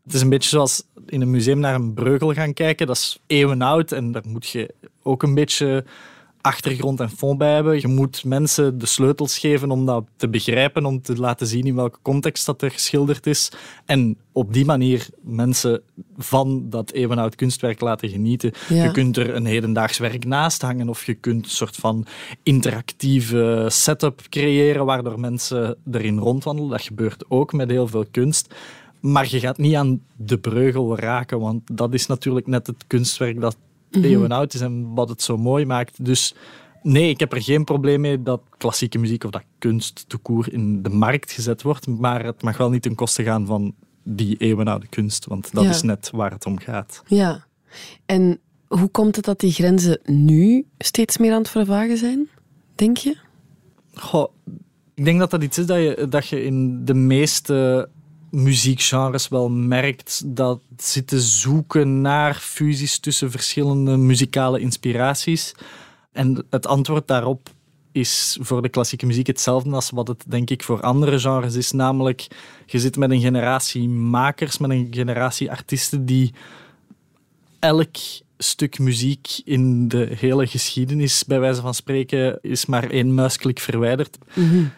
Het 0.04 0.14
is 0.14 0.20
een 0.20 0.28
beetje 0.28 0.48
zoals 0.48 0.82
in 1.06 1.20
een 1.20 1.30
museum 1.30 1.58
naar 1.58 1.74
een 1.74 1.94
breugel 1.94 2.32
gaan 2.32 2.52
kijken. 2.52 2.86
Dat 2.86 2.96
is 2.96 3.18
eeuwen 3.26 3.62
oud 3.62 3.92
en 3.92 4.12
daar 4.12 4.24
moet 4.26 4.48
je 4.48 4.74
ook 5.02 5.22
een 5.22 5.34
beetje 5.34 5.84
achtergrond 6.48 7.00
en 7.00 7.10
fond 7.10 7.38
bij 7.38 7.54
hebben. 7.54 7.80
Je 7.80 7.88
moet 7.88 8.24
mensen 8.24 8.78
de 8.78 8.86
sleutels 8.86 9.38
geven 9.38 9.70
om 9.70 9.86
dat 9.86 10.04
te 10.16 10.28
begrijpen, 10.28 10.84
om 10.84 11.02
te 11.02 11.16
laten 11.16 11.46
zien 11.46 11.66
in 11.66 11.74
welke 11.74 11.98
context 12.02 12.46
dat 12.46 12.62
er 12.62 12.70
geschilderd 12.70 13.26
is. 13.26 13.52
En 13.84 14.16
op 14.32 14.52
die 14.52 14.64
manier 14.64 15.08
mensen 15.20 15.82
van 16.16 16.70
dat 16.70 16.90
eeuwenoud 16.90 17.34
kunstwerk 17.34 17.80
laten 17.80 18.08
genieten. 18.08 18.52
Ja. 18.68 18.84
Je 18.84 18.90
kunt 18.90 19.16
er 19.16 19.34
een 19.34 19.44
hedendaags 19.44 19.98
werk 19.98 20.24
naast 20.24 20.62
hangen 20.62 20.88
of 20.88 21.06
je 21.06 21.14
kunt 21.14 21.44
een 21.44 21.50
soort 21.50 21.76
van 21.76 22.06
interactieve 22.42 23.66
setup 23.68 24.20
creëren 24.28 24.84
waardoor 24.84 25.20
mensen 25.20 25.76
erin 25.92 26.18
rondwandelen. 26.18 26.70
Dat 26.70 26.82
gebeurt 26.82 27.24
ook 27.28 27.52
met 27.52 27.70
heel 27.70 27.88
veel 27.88 28.06
kunst. 28.10 28.54
Maar 29.00 29.26
je 29.30 29.40
gaat 29.40 29.58
niet 29.58 29.74
aan 29.74 30.00
de 30.16 30.38
breugel 30.38 30.98
raken, 30.98 31.40
want 31.40 31.62
dat 31.72 31.94
is 31.94 32.06
natuurlijk 32.06 32.46
net 32.46 32.66
het 32.66 32.84
kunstwerk 32.86 33.40
dat 33.40 33.56
Mhm. 33.90 34.04
eeuwen 34.04 34.32
oud 34.32 34.54
is 34.54 34.60
en 34.60 34.94
wat 34.94 35.08
het 35.08 35.22
zo 35.22 35.36
mooi 35.36 35.64
maakt. 35.66 36.04
Dus 36.04 36.34
nee, 36.82 37.08
ik 37.08 37.20
heb 37.20 37.32
er 37.32 37.42
geen 37.42 37.64
probleem 37.64 38.00
mee 38.00 38.22
dat 38.22 38.40
klassieke 38.58 38.98
muziek 38.98 39.24
of 39.24 39.30
dat 39.30 39.42
kunst 39.58 40.04
te 40.08 40.16
koer 40.16 40.52
in 40.52 40.82
de 40.82 40.88
markt 40.88 41.32
gezet 41.32 41.62
wordt. 41.62 41.86
Maar 41.86 42.24
het 42.24 42.42
mag 42.42 42.56
wel 42.56 42.70
niet 42.70 42.82
ten 42.82 42.94
koste 42.94 43.22
gaan 43.22 43.46
van 43.46 43.74
die 44.02 44.36
eeuwenoude 44.36 44.86
kunst, 44.86 45.26
want 45.26 45.52
dat 45.52 45.64
Ja. 45.64 45.70
is 45.70 45.82
net 45.82 46.10
waar 46.12 46.30
het 46.30 46.46
om 46.46 46.58
gaat. 46.58 47.02
Ja. 47.06 47.44
En 48.06 48.38
hoe 48.68 48.88
komt 48.88 49.16
het 49.16 49.24
dat 49.24 49.40
die 49.40 49.52
grenzen 49.52 50.00
nu 50.04 50.66
steeds 50.78 51.18
meer 51.18 51.32
aan 51.32 51.38
het 51.38 51.50
vervagen 51.50 51.96
zijn, 51.98 52.28
denk 52.74 52.96
je? 52.96 53.16
Goh, 53.94 54.32
ik 54.94 55.04
denk 55.04 55.18
dat 55.18 55.30
dat 55.30 55.42
iets 55.42 55.58
is 55.58 55.66
dat 55.66 55.76
je, 55.78 56.06
dat 56.08 56.28
je 56.28 56.44
in 56.44 56.84
de 56.84 56.94
meeste 56.94 57.88
muziekgenres 58.30 59.28
wel 59.28 59.48
merkt 59.48 60.22
dat 60.26 60.60
zitten 60.76 61.20
zoeken 61.20 62.00
naar 62.00 62.34
fusies 62.34 62.98
tussen 62.98 63.30
verschillende 63.30 63.96
muzikale 63.96 64.60
inspiraties. 64.60 65.54
En 66.12 66.46
het 66.50 66.66
antwoord 66.66 67.06
daarop 67.06 67.50
is 67.92 68.38
voor 68.40 68.62
de 68.62 68.68
klassieke 68.68 69.06
muziek 69.06 69.26
hetzelfde 69.26 69.70
als 69.70 69.90
wat 69.90 70.08
het 70.08 70.24
denk 70.26 70.50
ik 70.50 70.62
voor 70.62 70.80
andere 70.80 71.18
genres 71.18 71.54
is. 71.54 71.72
Namelijk, 71.72 72.26
je 72.66 72.78
zit 72.78 72.96
met 72.96 73.10
een 73.10 73.20
generatie 73.20 73.88
makers, 73.88 74.58
met 74.58 74.70
een 74.70 74.88
generatie 74.90 75.50
artiesten 75.50 76.06
die 76.06 76.34
elk 77.58 77.96
stuk 78.38 78.78
muziek 78.78 79.40
in 79.44 79.88
de 79.88 80.08
hele 80.18 80.46
geschiedenis, 80.46 81.24
bij 81.24 81.40
wijze 81.40 81.60
van 81.60 81.74
spreken, 81.74 82.38
is 82.42 82.66
maar 82.66 82.90
één 82.90 83.14
muisklik 83.14 83.58
verwijderd. 83.58 84.18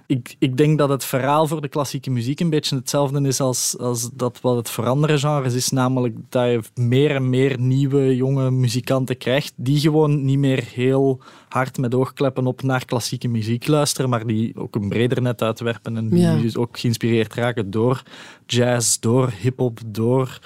Ik, 0.07 0.37
ik 0.39 0.57
denk 0.57 0.79
dat 0.79 0.89
het 0.89 1.05
verhaal 1.05 1.47
voor 1.47 1.61
de 1.61 1.69
klassieke 1.69 2.11
muziek 2.11 2.41
een 2.41 2.51
beetje 2.51 2.77
hetzelfde 2.77 3.29
is 3.29 3.41
als, 3.41 3.79
als 3.79 4.11
dat 4.13 4.39
wat 4.41 4.57
het 4.57 4.71
voor 4.71 4.87
andere 4.87 5.19
genres 5.19 5.55
is, 5.55 5.71
namelijk 5.71 6.17
dat 6.29 6.47
je 6.47 6.61
meer 6.75 7.11
en 7.15 7.31
meer 7.31 7.59
nieuwe 7.59 8.17
jonge 8.17 8.51
muzikanten 8.51 9.17
krijgt 9.19 9.53
die 9.57 9.81
gewoon 9.81 10.25
niet 10.25 10.39
meer 10.39 10.65
heel 10.75 11.21
hard 11.49 11.79
met 11.79 11.95
oogkleppen 11.95 12.47
op 12.47 12.63
naar 12.63 12.85
klassieke 12.85 13.29
muziek 13.29 13.67
luisteren, 13.67 14.11
maar 14.11 14.27
die 14.27 14.57
ook 14.57 14.75
een 14.75 14.89
breder 14.89 15.23
net 15.23 15.43
uitwerpen 15.43 15.97
en 15.97 16.09
die 16.09 16.21
Ja. 16.21 16.37
dus 16.37 16.57
ook 16.57 16.79
geïnspireerd 16.79 17.35
raken 17.35 17.71
door 17.71 18.03
jazz, 18.47 18.99
door 18.99 19.33
hip-hop, 19.41 19.81
door 19.87 20.39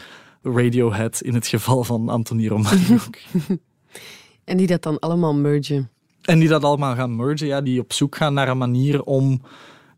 Radiohead 0.45 1.21
in 1.21 1.35
het 1.35 1.47
geval 1.47 1.85
van 1.85 2.09
Anthony 2.09 2.49
Romanouk. 2.49 3.19
En 4.45 4.57
die 4.57 4.67
dat 4.67 4.83
dan 4.83 4.99
allemaal 4.99 5.35
mergen. 5.35 5.91
En 6.23 6.39
die 6.39 6.49
dat 6.49 6.65
allemaal 6.65 6.95
gaan 6.95 7.17
mergen, 7.17 7.47
ja, 7.47 7.61
die 7.61 7.81
op 7.81 7.93
zoek 7.93 8.17
gaan 8.17 8.35
naar 8.35 8.49
een 8.49 8.59
manier 8.59 9.03
om 9.03 9.43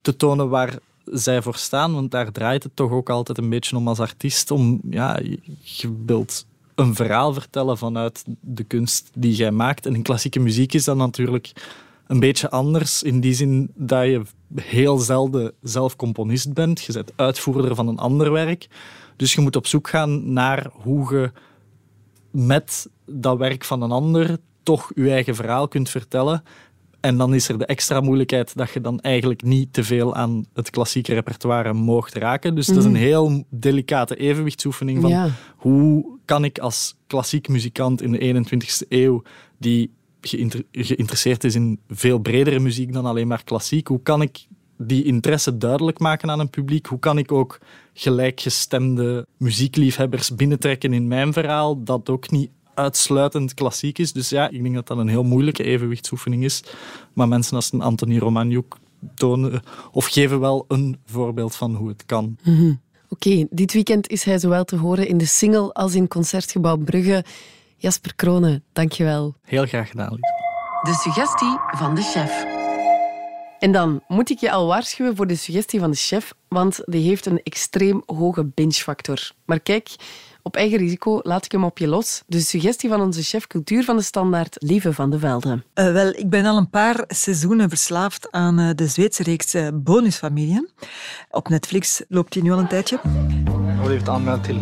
te 0.02 0.16
tonen 0.16 0.48
waar 0.48 0.78
zij 1.04 1.42
voor 1.42 1.56
staan. 1.56 1.94
Want 1.94 2.10
daar 2.10 2.32
draait 2.32 2.62
het 2.62 2.76
toch 2.76 2.90
ook 2.90 3.10
altijd 3.10 3.38
een 3.38 3.48
beetje 3.48 3.76
om 3.76 3.88
als 3.88 4.00
artiest. 4.00 4.50
Om, 4.50 4.80
ja, 4.90 5.20
je 5.62 6.02
wilt 6.06 6.46
een 6.74 6.94
verhaal 6.94 7.32
vertellen 7.32 7.78
vanuit 7.78 8.24
de 8.40 8.64
kunst 8.64 9.10
die 9.14 9.34
jij 9.34 9.50
maakt. 9.50 9.86
En 9.86 9.94
in 9.94 10.02
klassieke 10.02 10.40
muziek 10.40 10.72
is 10.72 10.84
dat 10.84 10.96
natuurlijk 10.96 11.52
een 12.06 12.20
beetje 12.20 12.50
anders. 12.50 13.02
In 13.02 13.20
die 13.20 13.34
zin 13.34 13.70
dat 13.74 14.04
je 14.04 14.22
heel 14.54 14.98
zelden 14.98 15.52
zelf 15.62 15.96
componist 15.96 16.52
bent. 16.52 16.82
Je 16.82 16.92
bent 16.92 17.12
uitvoerder 17.16 17.74
van 17.74 17.88
een 17.88 17.98
ander 17.98 18.32
werk. 18.32 18.68
Dus 19.16 19.34
je 19.34 19.40
moet 19.40 19.56
op 19.56 19.66
zoek 19.66 19.88
gaan 19.88 20.32
naar 20.32 20.70
hoe 20.72 21.14
je 21.14 21.30
met 22.30 22.90
dat 23.06 23.38
werk 23.38 23.64
van 23.64 23.82
een 23.82 23.90
ander 23.90 24.38
toch 24.62 24.90
je 24.94 25.10
eigen 25.10 25.34
verhaal 25.34 25.68
kunt 25.68 25.88
vertellen. 25.88 26.42
En 27.00 27.16
dan 27.16 27.34
is 27.34 27.48
er 27.48 27.58
de 27.58 27.66
extra 27.66 28.00
moeilijkheid 28.00 28.56
dat 28.56 28.70
je 28.70 28.80
dan 28.80 29.00
eigenlijk 29.00 29.42
niet 29.42 29.72
te 29.72 29.84
veel 29.84 30.14
aan 30.14 30.44
het 30.54 30.70
klassieke 30.70 31.14
repertoire 31.14 31.72
moogt 31.72 32.14
raken. 32.14 32.54
Dus 32.54 32.66
dat 32.66 32.76
is 32.76 32.84
een 32.84 32.90
Mhm. 32.90 33.00
heel 33.00 33.44
delicate 33.50 34.16
evenwichtsoefening 34.16 35.00
van 35.00 35.10
Ja. 35.10 35.28
hoe 35.56 36.18
kan 36.24 36.44
ik 36.44 36.58
als 36.58 36.96
klassiek 37.06 37.48
muzikant 37.48 38.02
in 38.02 38.12
de 38.12 38.18
21ste 38.18 38.86
eeuw, 38.88 39.22
die 39.58 39.92
geïnter- 40.20 40.64
geïnteresseerd 40.72 41.44
is 41.44 41.54
in 41.54 41.80
veel 41.88 42.18
bredere 42.18 42.58
muziek 42.58 42.92
dan 42.92 43.06
alleen 43.06 43.26
maar 43.28 43.44
klassiek, 43.44 43.86
hoe 43.88 44.02
kan 44.02 44.22
ik 44.22 44.46
die 44.78 45.04
interesse 45.04 45.58
duidelijk 45.58 45.98
maken 45.98 46.30
aan 46.30 46.40
een 46.40 46.50
publiek? 46.50 46.86
Hoe 46.86 46.98
kan 46.98 47.18
ik 47.18 47.32
ook 47.32 47.58
gelijkgestemde 47.94 49.26
muziekliefhebbers 49.36 50.34
binnentrekken 50.34 50.92
in 50.92 51.08
mijn 51.08 51.32
verhaal, 51.32 51.82
dat 51.82 52.08
ook 52.08 52.30
niet 52.30 52.50
uitsluitend 52.74 53.54
klassiek 53.54 53.98
is. 53.98 54.12
Dus 54.12 54.28
ja, 54.28 54.48
ik 54.48 54.62
denk 54.62 54.74
dat 54.74 54.86
dat 54.86 54.98
een 54.98 55.08
heel 55.08 55.24
moeilijke 55.24 55.62
evenwichtsoefening 55.62 56.44
is. 56.44 56.62
Maar 57.12 57.28
mensen 57.28 57.56
als 57.56 57.72
een 57.72 57.80
Anthony 57.80 58.18
Romanouk 58.18 58.78
tonen 59.14 59.62
of 59.92 60.06
geven 60.06 60.40
wel 60.40 60.64
een 60.68 60.98
voorbeeld 61.04 61.56
van 61.56 61.74
hoe 61.74 61.88
het 61.88 62.06
kan. 62.06 62.36
Mhm. 62.42 62.74
Oké, 63.08 63.46
dit 63.50 63.72
weekend 63.72 64.08
is 64.08 64.24
hij 64.24 64.38
zowel 64.38 64.64
te 64.64 64.76
horen 64.76 65.08
in 65.08 65.18
de 65.18 65.26
single 65.26 65.72
als 65.72 65.94
in 65.94 66.08
Concertgebouw 66.08 66.76
Brugge. 66.76 67.24
Jasper 67.76 68.14
Kronen, 68.14 68.64
dankjewel. 68.72 69.34
Heel 69.42 69.66
graag 69.66 69.90
gedaan. 69.90 70.16
De 70.82 70.94
suggestie 71.02 71.58
van 71.70 71.94
de 71.94 72.02
chef. 72.02 72.55
En 73.66 73.72
dan 73.72 74.02
moet 74.08 74.30
ik 74.30 74.38
je 74.38 74.50
al 74.50 74.66
waarschuwen 74.66 75.16
voor 75.16 75.26
de 75.26 75.34
suggestie 75.34 75.80
van 75.80 75.90
de 75.90 75.96
chef, 75.96 76.34
want 76.48 76.80
die 76.84 77.08
heeft 77.08 77.26
een 77.26 77.40
extreem 77.42 78.02
hoge 78.06 78.44
binge-factor. 78.44 79.30
Maar 79.44 79.60
kijk, 79.60 79.94
op 80.42 80.56
eigen 80.56 80.78
risico 80.78 81.20
laat 81.22 81.44
ik 81.44 81.52
hem 81.52 81.64
op 81.64 81.78
je 81.78 81.86
los. 81.86 82.22
De 82.26 82.40
suggestie 82.40 82.88
van 82.88 83.00
onze 83.00 83.22
chef 83.22 83.46
cultuur 83.46 83.84
van 83.84 83.96
de 83.96 84.02
standaard, 84.02 84.56
Lieve 84.58 84.92
van 84.92 85.10
de 85.10 85.18
Velde. 85.18 85.62
Eh, 85.74 85.92
wel, 85.92 86.08
ik 86.08 86.30
ben 86.30 86.44
al 86.44 86.56
een 86.56 86.70
paar 86.70 87.04
seizoenen 87.06 87.68
verslaafd 87.68 88.30
aan 88.30 88.58
eh, 88.58 88.70
de 88.74 88.86
Zweedse 88.86 89.22
reeks 89.22 89.54
eh, 89.54 89.68
Bonusfamilien. 89.74 90.70
Op 91.30 91.48
Netflix 91.48 92.02
loopt 92.08 92.32
die 92.32 92.42
nu 92.42 92.52
al 92.52 92.58
een 92.58 92.68
tijdje. 92.68 93.00
Och 93.50 93.84
blivit 93.84 94.08
anmäld 94.08 94.44
till 94.44 94.58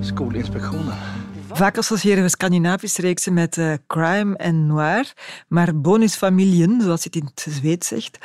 Skolinspektionen. 0.00 1.13
Vaak 1.54 1.78
associëren 1.78 2.22
we 2.22 2.28
Scandinavische 2.28 3.00
reeksen 3.00 3.32
met 3.32 3.58
eh, 3.58 3.72
crime 3.86 4.36
en 4.36 4.66
noir, 4.66 5.12
maar 5.48 5.80
Bonusfamilien, 5.80 6.80
zoals 6.80 7.04
het 7.04 7.16
in 7.16 7.24
het 7.24 7.46
Zweeds 7.50 7.88
zegt, 7.88 8.18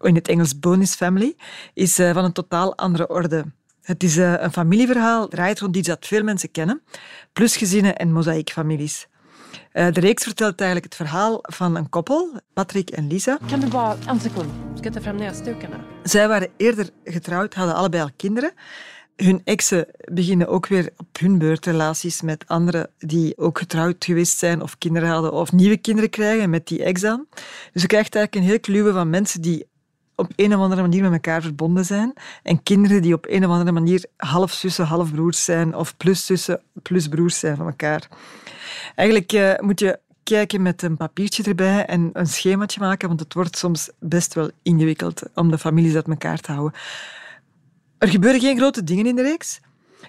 in 0.00 0.14
het 0.14 0.28
Engels 0.28 0.58
Bonus 0.58 0.94
Family, 0.94 1.34
is 1.74 1.98
eh, 1.98 2.12
van 2.12 2.24
een 2.24 2.32
totaal 2.32 2.76
andere 2.76 3.08
orde. 3.08 3.44
Het 3.82 4.02
is 4.02 4.16
eh, 4.16 4.34
een 4.36 4.52
familieverhaal, 4.52 5.28
draait 5.28 5.60
rond 5.60 5.76
iets 5.76 5.88
dat 5.88 6.06
veel 6.06 6.22
mensen 6.22 6.50
kennen, 6.50 6.82
plusgezinnen 7.32 7.96
en 7.96 8.12
mozaïekfamilies. 8.12 9.08
De 9.72 10.00
reeks 10.00 10.22
vertelt 10.22 10.60
eigenlijk 10.60 10.92
het 10.92 11.08
verhaal 11.08 11.38
van 11.42 11.76
een 11.76 11.88
koppel, 11.88 12.40
Patrick 12.52 12.90
en 12.90 13.06
Lisa. 13.06 13.38
Kan 13.48 13.60
du 13.60 13.68
bara 13.68 13.96
en 14.06 14.20
sekund? 14.20 14.50
Ska 14.74 14.84
jag 14.84 14.92
ta 14.92 15.00
fram 15.00 15.16
näsdukarna? 15.16 15.80
Zij 16.02 16.28
waren 16.28 16.48
eerder 16.56 16.88
getrouwd, 17.04 17.54
hadden 17.54 17.74
allebei 17.74 18.02
al 18.02 18.10
kinderen. 18.16 18.52
Hun 19.20 19.40
exen 19.44 19.86
beginnen 20.12 20.48
ook 20.48 20.66
weer 20.66 20.90
op 20.96 21.18
hun 21.18 21.38
beurt 21.38 21.66
relaties 21.66 22.22
met 22.22 22.44
anderen 22.46 22.90
die 22.98 23.38
ook 23.38 23.58
getrouwd 23.58 24.04
geweest 24.04 24.38
zijn 24.38 24.62
of 24.62 24.78
kinderen 24.78 25.08
hadden 25.08 25.32
of 25.32 25.52
nieuwe 25.52 25.76
kinderen 25.76 26.10
krijgen 26.10 26.50
met 26.50 26.66
die 26.66 26.84
ex 26.84 27.00
dan. 27.00 27.26
Dus 27.72 27.82
je 27.82 27.88
krijgt 27.88 28.14
eigenlijk 28.14 28.34
een 28.34 28.50
heel 28.50 28.60
kluwe 28.60 28.92
van 28.92 29.10
mensen 29.10 29.40
die 29.40 29.68
op 30.14 30.32
een 30.36 30.54
of 30.54 30.60
andere 30.60 30.80
manier 30.80 31.02
met 31.02 31.12
elkaar 31.12 31.42
verbonden 31.42 31.84
zijn. 31.84 32.12
En 32.42 32.62
kinderen 32.62 33.02
die 33.02 33.14
op 33.14 33.26
een 33.28 33.44
of 33.44 33.50
andere 33.50 33.72
manier 33.72 34.04
half 34.16 34.52
zussen, 34.52 34.84
half 34.84 35.12
broers 35.12 35.44
zijn. 35.44 35.74
Of 35.74 35.96
plus 35.96 36.26
zussen, 36.26 36.62
plus 36.82 37.08
broers 37.08 37.38
zijn 37.38 37.56
van 37.56 37.66
elkaar. 37.66 38.08
Eigenlijk 38.94 39.32
uh, 39.32 39.58
moet 39.58 39.80
je 39.80 39.98
kijken 40.22 40.62
met 40.62 40.82
een 40.82 40.96
papiertje 40.96 41.42
erbij 41.42 41.86
en 41.86 42.10
een 42.12 42.26
schemaatje 42.26 42.80
maken, 42.80 43.08
want 43.08 43.20
het 43.20 43.34
wordt 43.34 43.56
soms 43.56 43.90
best 43.98 44.34
wel 44.34 44.50
ingewikkeld 44.62 45.22
om 45.34 45.50
de 45.50 45.58
families 45.58 45.94
uit 45.94 46.08
elkaar 46.08 46.38
te 46.38 46.52
houden. 46.52 46.78
Er 48.00 48.08
gebeuren 48.08 48.40
geen 48.40 48.56
grote 48.56 48.84
dingen 48.84 49.06
in 49.06 49.16
de 49.16 49.22
reeks. 49.22 49.60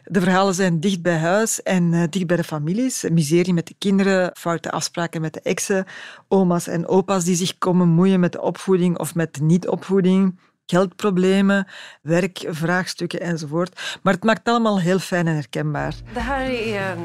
De 0.03 0.21
verhalen 0.21 0.53
zijn 0.53 0.79
dicht 0.79 1.01
bij 1.01 1.17
huis 1.17 1.63
en 1.63 1.93
uh, 1.93 2.03
dicht 2.09 2.27
bij 2.27 2.37
de 2.37 2.43
families. 2.43 3.05
Miserie 3.11 3.53
met 3.53 3.67
de 3.67 3.75
kinderen, 3.77 4.31
foute 4.33 4.71
afspraken 4.71 5.21
met 5.21 5.33
de 5.33 5.41
exen, 5.41 5.85
oma's 6.27 6.67
en 6.67 6.87
opa's 6.87 7.23
die 7.23 7.35
zich 7.35 7.57
komen 7.57 7.87
moeien 7.87 8.19
met 8.19 8.31
de 8.31 8.41
opvoeding 8.41 8.97
of 8.97 9.15
met 9.15 9.33
de 9.33 9.43
niet-opvoeding, 9.43 10.39
geldproblemen, 10.65 11.67
werkvraagstukken 12.01 13.21
enzovoort. 13.21 13.99
Maar 14.01 14.13
het 14.13 14.23
maakt 14.23 14.47
allemaal 14.47 14.79
heel 14.79 14.99
fijn 14.99 15.27
en 15.27 15.35
herkenbaar. 15.35 15.93
Det 16.13 16.19
här 16.19 16.49
är 16.49 16.97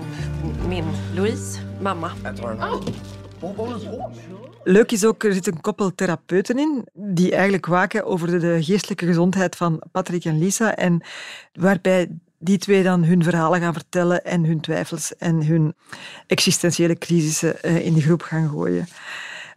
min 0.69 0.85
Louise, 1.15 1.59
mamma. 1.81 2.13
Leuk 4.69 4.93
is 4.93 5.05
ook, 5.05 5.25
er 5.25 5.33
zit 5.33 5.47
een 5.47 5.61
koppel 5.61 5.95
therapeuten 5.95 6.59
in 6.59 6.87
die 6.93 7.33
eigenlijk 7.33 7.67
waken 7.67 8.05
over 8.05 8.41
de 8.41 8.63
geestelijke 8.63 9.07
gezondheid 9.07 9.57
van 9.57 9.83
Patrick 9.93 10.25
en 10.25 10.39
Lisa 10.39 10.77
en 10.77 11.03
waarbij 11.53 12.09
die 12.39 12.59
twee 12.59 12.83
dan 12.83 13.05
hun 13.05 13.23
verhalen 13.23 13.61
gaan 13.61 13.73
vertellen 13.73 14.25
en 14.25 14.45
hun 14.45 14.61
twijfels 14.61 15.17
en 15.17 15.47
hun 15.47 15.75
existentiële 16.27 16.99
crisissen 16.99 17.63
eh, 17.63 17.87
in 17.87 17.95
de 17.95 18.01
groep 18.01 18.23
gaan 18.23 18.49
gooien. 18.49 18.87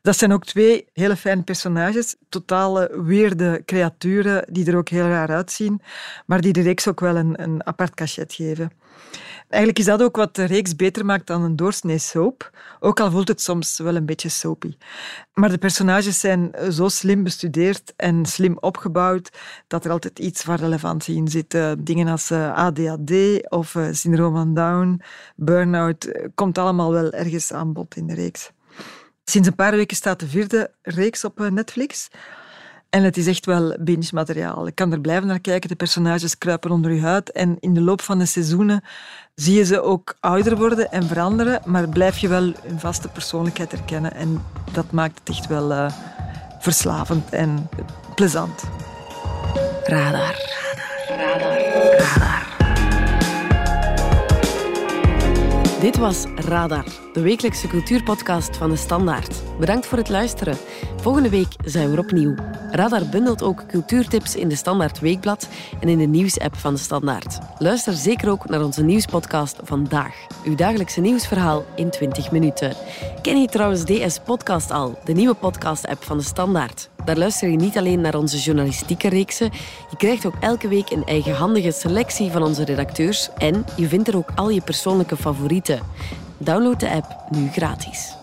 Dat 0.01 0.17
zijn 0.17 0.31
ook 0.31 0.45
twee 0.45 0.85
hele 0.93 1.15
fijne 1.15 1.43
personages, 1.43 2.15
totale 2.29 3.03
weerde 3.03 3.61
creaturen 3.65 4.45
die 4.49 4.65
er 4.65 4.77
ook 4.77 4.89
heel 4.89 5.07
raar 5.07 5.29
uitzien, 5.29 5.81
maar 6.25 6.41
die 6.41 6.53
de 6.53 6.61
reeks 6.61 6.87
ook 6.87 6.99
wel 6.99 7.15
een, 7.15 7.41
een 7.43 7.65
apart 7.65 7.93
cachet 7.93 8.33
geven. 8.33 8.71
Eigenlijk 9.49 9.79
is 9.79 9.85
dat 9.85 10.01
ook 10.01 10.15
wat 10.15 10.35
de 10.35 10.43
reeks 10.43 10.75
beter 10.75 11.05
maakt 11.05 11.27
dan 11.27 11.41
een 11.41 11.55
doorsnee 11.55 11.97
soap. 11.97 12.51
Ook 12.79 12.99
al 12.99 13.11
voelt 13.11 13.27
het 13.27 13.41
soms 13.41 13.79
wel 13.79 13.95
een 13.95 14.05
beetje 14.05 14.29
soapy. 14.29 14.77
Maar 15.33 15.49
de 15.49 15.57
personages 15.57 16.19
zijn 16.19 16.51
zo 16.71 16.87
slim 16.87 17.23
bestudeerd 17.23 17.93
en 17.95 18.25
slim 18.25 18.57
opgebouwd 18.59 19.29
dat 19.67 19.85
er 19.85 19.91
altijd 19.91 20.19
iets 20.19 20.41
van 20.41 20.55
relevantie 20.55 21.15
in 21.15 21.27
zit. 21.27 21.57
Dingen 21.79 22.07
als 22.07 22.29
eh, 22.31 22.53
ADHD 22.53 23.11
of 23.49 23.75
eh, 23.75 23.87
syndroom 23.91 24.33
van 24.33 24.53
Down, 24.53 25.01
burn-out, 25.35 26.03
eh, 26.03 26.27
komt 26.35 26.57
allemaal 26.57 26.91
wel 26.91 27.11
ergens 27.11 27.53
aan 27.53 27.73
bod 27.73 27.95
in 27.95 28.07
de 28.07 28.13
reeks. 28.13 28.51
Sinds 29.23 29.47
een 29.47 29.55
paar 29.55 29.75
weken 29.75 29.97
staat 29.97 30.19
de 30.19 30.27
vierde 30.27 30.71
reeks 30.81 31.25
op 31.25 31.49
Netflix. 31.49 32.09
En 32.89 33.03
het 33.03 33.17
is 33.17 33.27
echt 33.27 33.45
wel 33.45 33.77
binge-materiaal. 33.79 34.67
Ik 34.67 34.75
kan 34.75 34.91
er 34.91 35.01
blijven 35.01 35.27
naar 35.27 35.39
kijken. 35.39 35.69
De 35.69 35.75
personages 35.75 36.37
kruipen 36.37 36.71
onder 36.71 36.91
je 36.91 37.01
huid. 37.01 37.31
En 37.31 37.57
in 37.59 37.73
de 37.73 37.81
loop 37.81 38.01
van 38.01 38.19
de 38.19 38.25
seizoenen 38.25 38.83
zie 39.35 39.57
je 39.57 39.65
ze 39.65 39.81
ook 39.81 40.15
ouder 40.19 40.57
worden 40.57 40.91
en 40.91 41.03
veranderen. 41.03 41.61
Maar 41.65 41.89
blijf 41.89 42.17
je 42.17 42.27
wel 42.27 42.53
hun 42.63 42.79
vaste 42.79 43.07
persoonlijkheid 43.07 43.71
herkennen. 43.71 44.13
En 44.13 44.43
dat 44.71 44.91
maakt 44.91 45.19
het 45.19 45.29
echt 45.29 45.47
wel 45.47 45.71
uh, 45.71 45.91
verslavend 46.59 47.29
en 47.29 47.69
plezant. 48.15 48.63
Radar. 49.83 50.35
Radar. 51.07 51.39
Radar. 51.39 51.97
Radar. 51.97 52.48
Dit 55.79 55.97
was 55.97 56.25
Radar, 56.35 56.85
de 57.13 57.21
wekelijkse 57.21 57.67
cultuurpodcast 57.67 58.57
van 58.57 58.69
de 58.69 58.75
Standaard. 58.75 59.41
Bedankt 59.59 59.85
voor 59.85 59.97
het 59.97 60.09
luisteren. 60.09 60.57
Volgende 61.01 61.29
week 61.29 61.55
zijn 61.65 61.87
we 61.87 61.93
er 61.93 62.03
opnieuw. 62.03 62.35
Radar 62.71 63.05
bundelt 63.05 63.43
ook 63.43 63.65
cultuurtips 63.67 64.35
in 64.35 64.49
de 64.49 64.55
Standaard 64.55 64.99
Weekblad 64.99 65.47
en 65.79 65.87
in 65.87 65.97
de 65.97 66.05
nieuwsapp 66.05 66.55
van 66.55 66.73
de 66.73 66.79
Standaard. 66.79 67.37
Luister 67.57 67.93
zeker 67.93 68.29
ook 68.29 68.49
naar 68.49 68.63
onze 68.63 68.83
nieuwspodcast 68.83 69.59
Vandaag. 69.63 70.15
Uw 70.43 70.55
dagelijkse 70.55 71.01
nieuwsverhaal 71.01 71.65
in 71.75 71.89
20 71.89 72.31
minuten. 72.31 72.75
Ken 73.21 73.41
je 73.41 73.47
trouwens 73.47 73.83
DS 73.83 74.19
Podcast 74.19 74.71
al, 74.71 74.99
de 75.03 75.13
nieuwe 75.13 75.35
podcast-app 75.35 76.03
van 76.03 76.17
de 76.17 76.23
Standaard? 76.23 76.89
Daar 77.05 77.17
luister 77.17 77.49
je 77.49 77.55
niet 77.55 77.77
alleen 77.77 78.01
naar 78.01 78.15
onze 78.15 78.37
journalistieke 78.37 79.09
reeksen, 79.09 79.51
je 79.89 79.97
krijgt 79.97 80.25
ook 80.25 80.35
elke 80.39 80.67
week 80.67 80.89
een 80.89 81.05
eigenhandige 81.05 81.71
selectie 81.71 82.31
van 82.31 82.43
onze 82.43 82.65
redacteurs 82.65 83.29
en 83.37 83.65
je 83.75 83.87
vindt 83.87 84.07
er 84.07 84.17
ook 84.17 84.31
al 84.35 84.49
je 84.49 84.61
persoonlijke 84.61 85.17
favorieten. 85.17 85.79
Download 86.37 86.79
de 86.79 86.89
app 86.89 87.25
nu 87.29 87.49
gratis. 87.49 88.18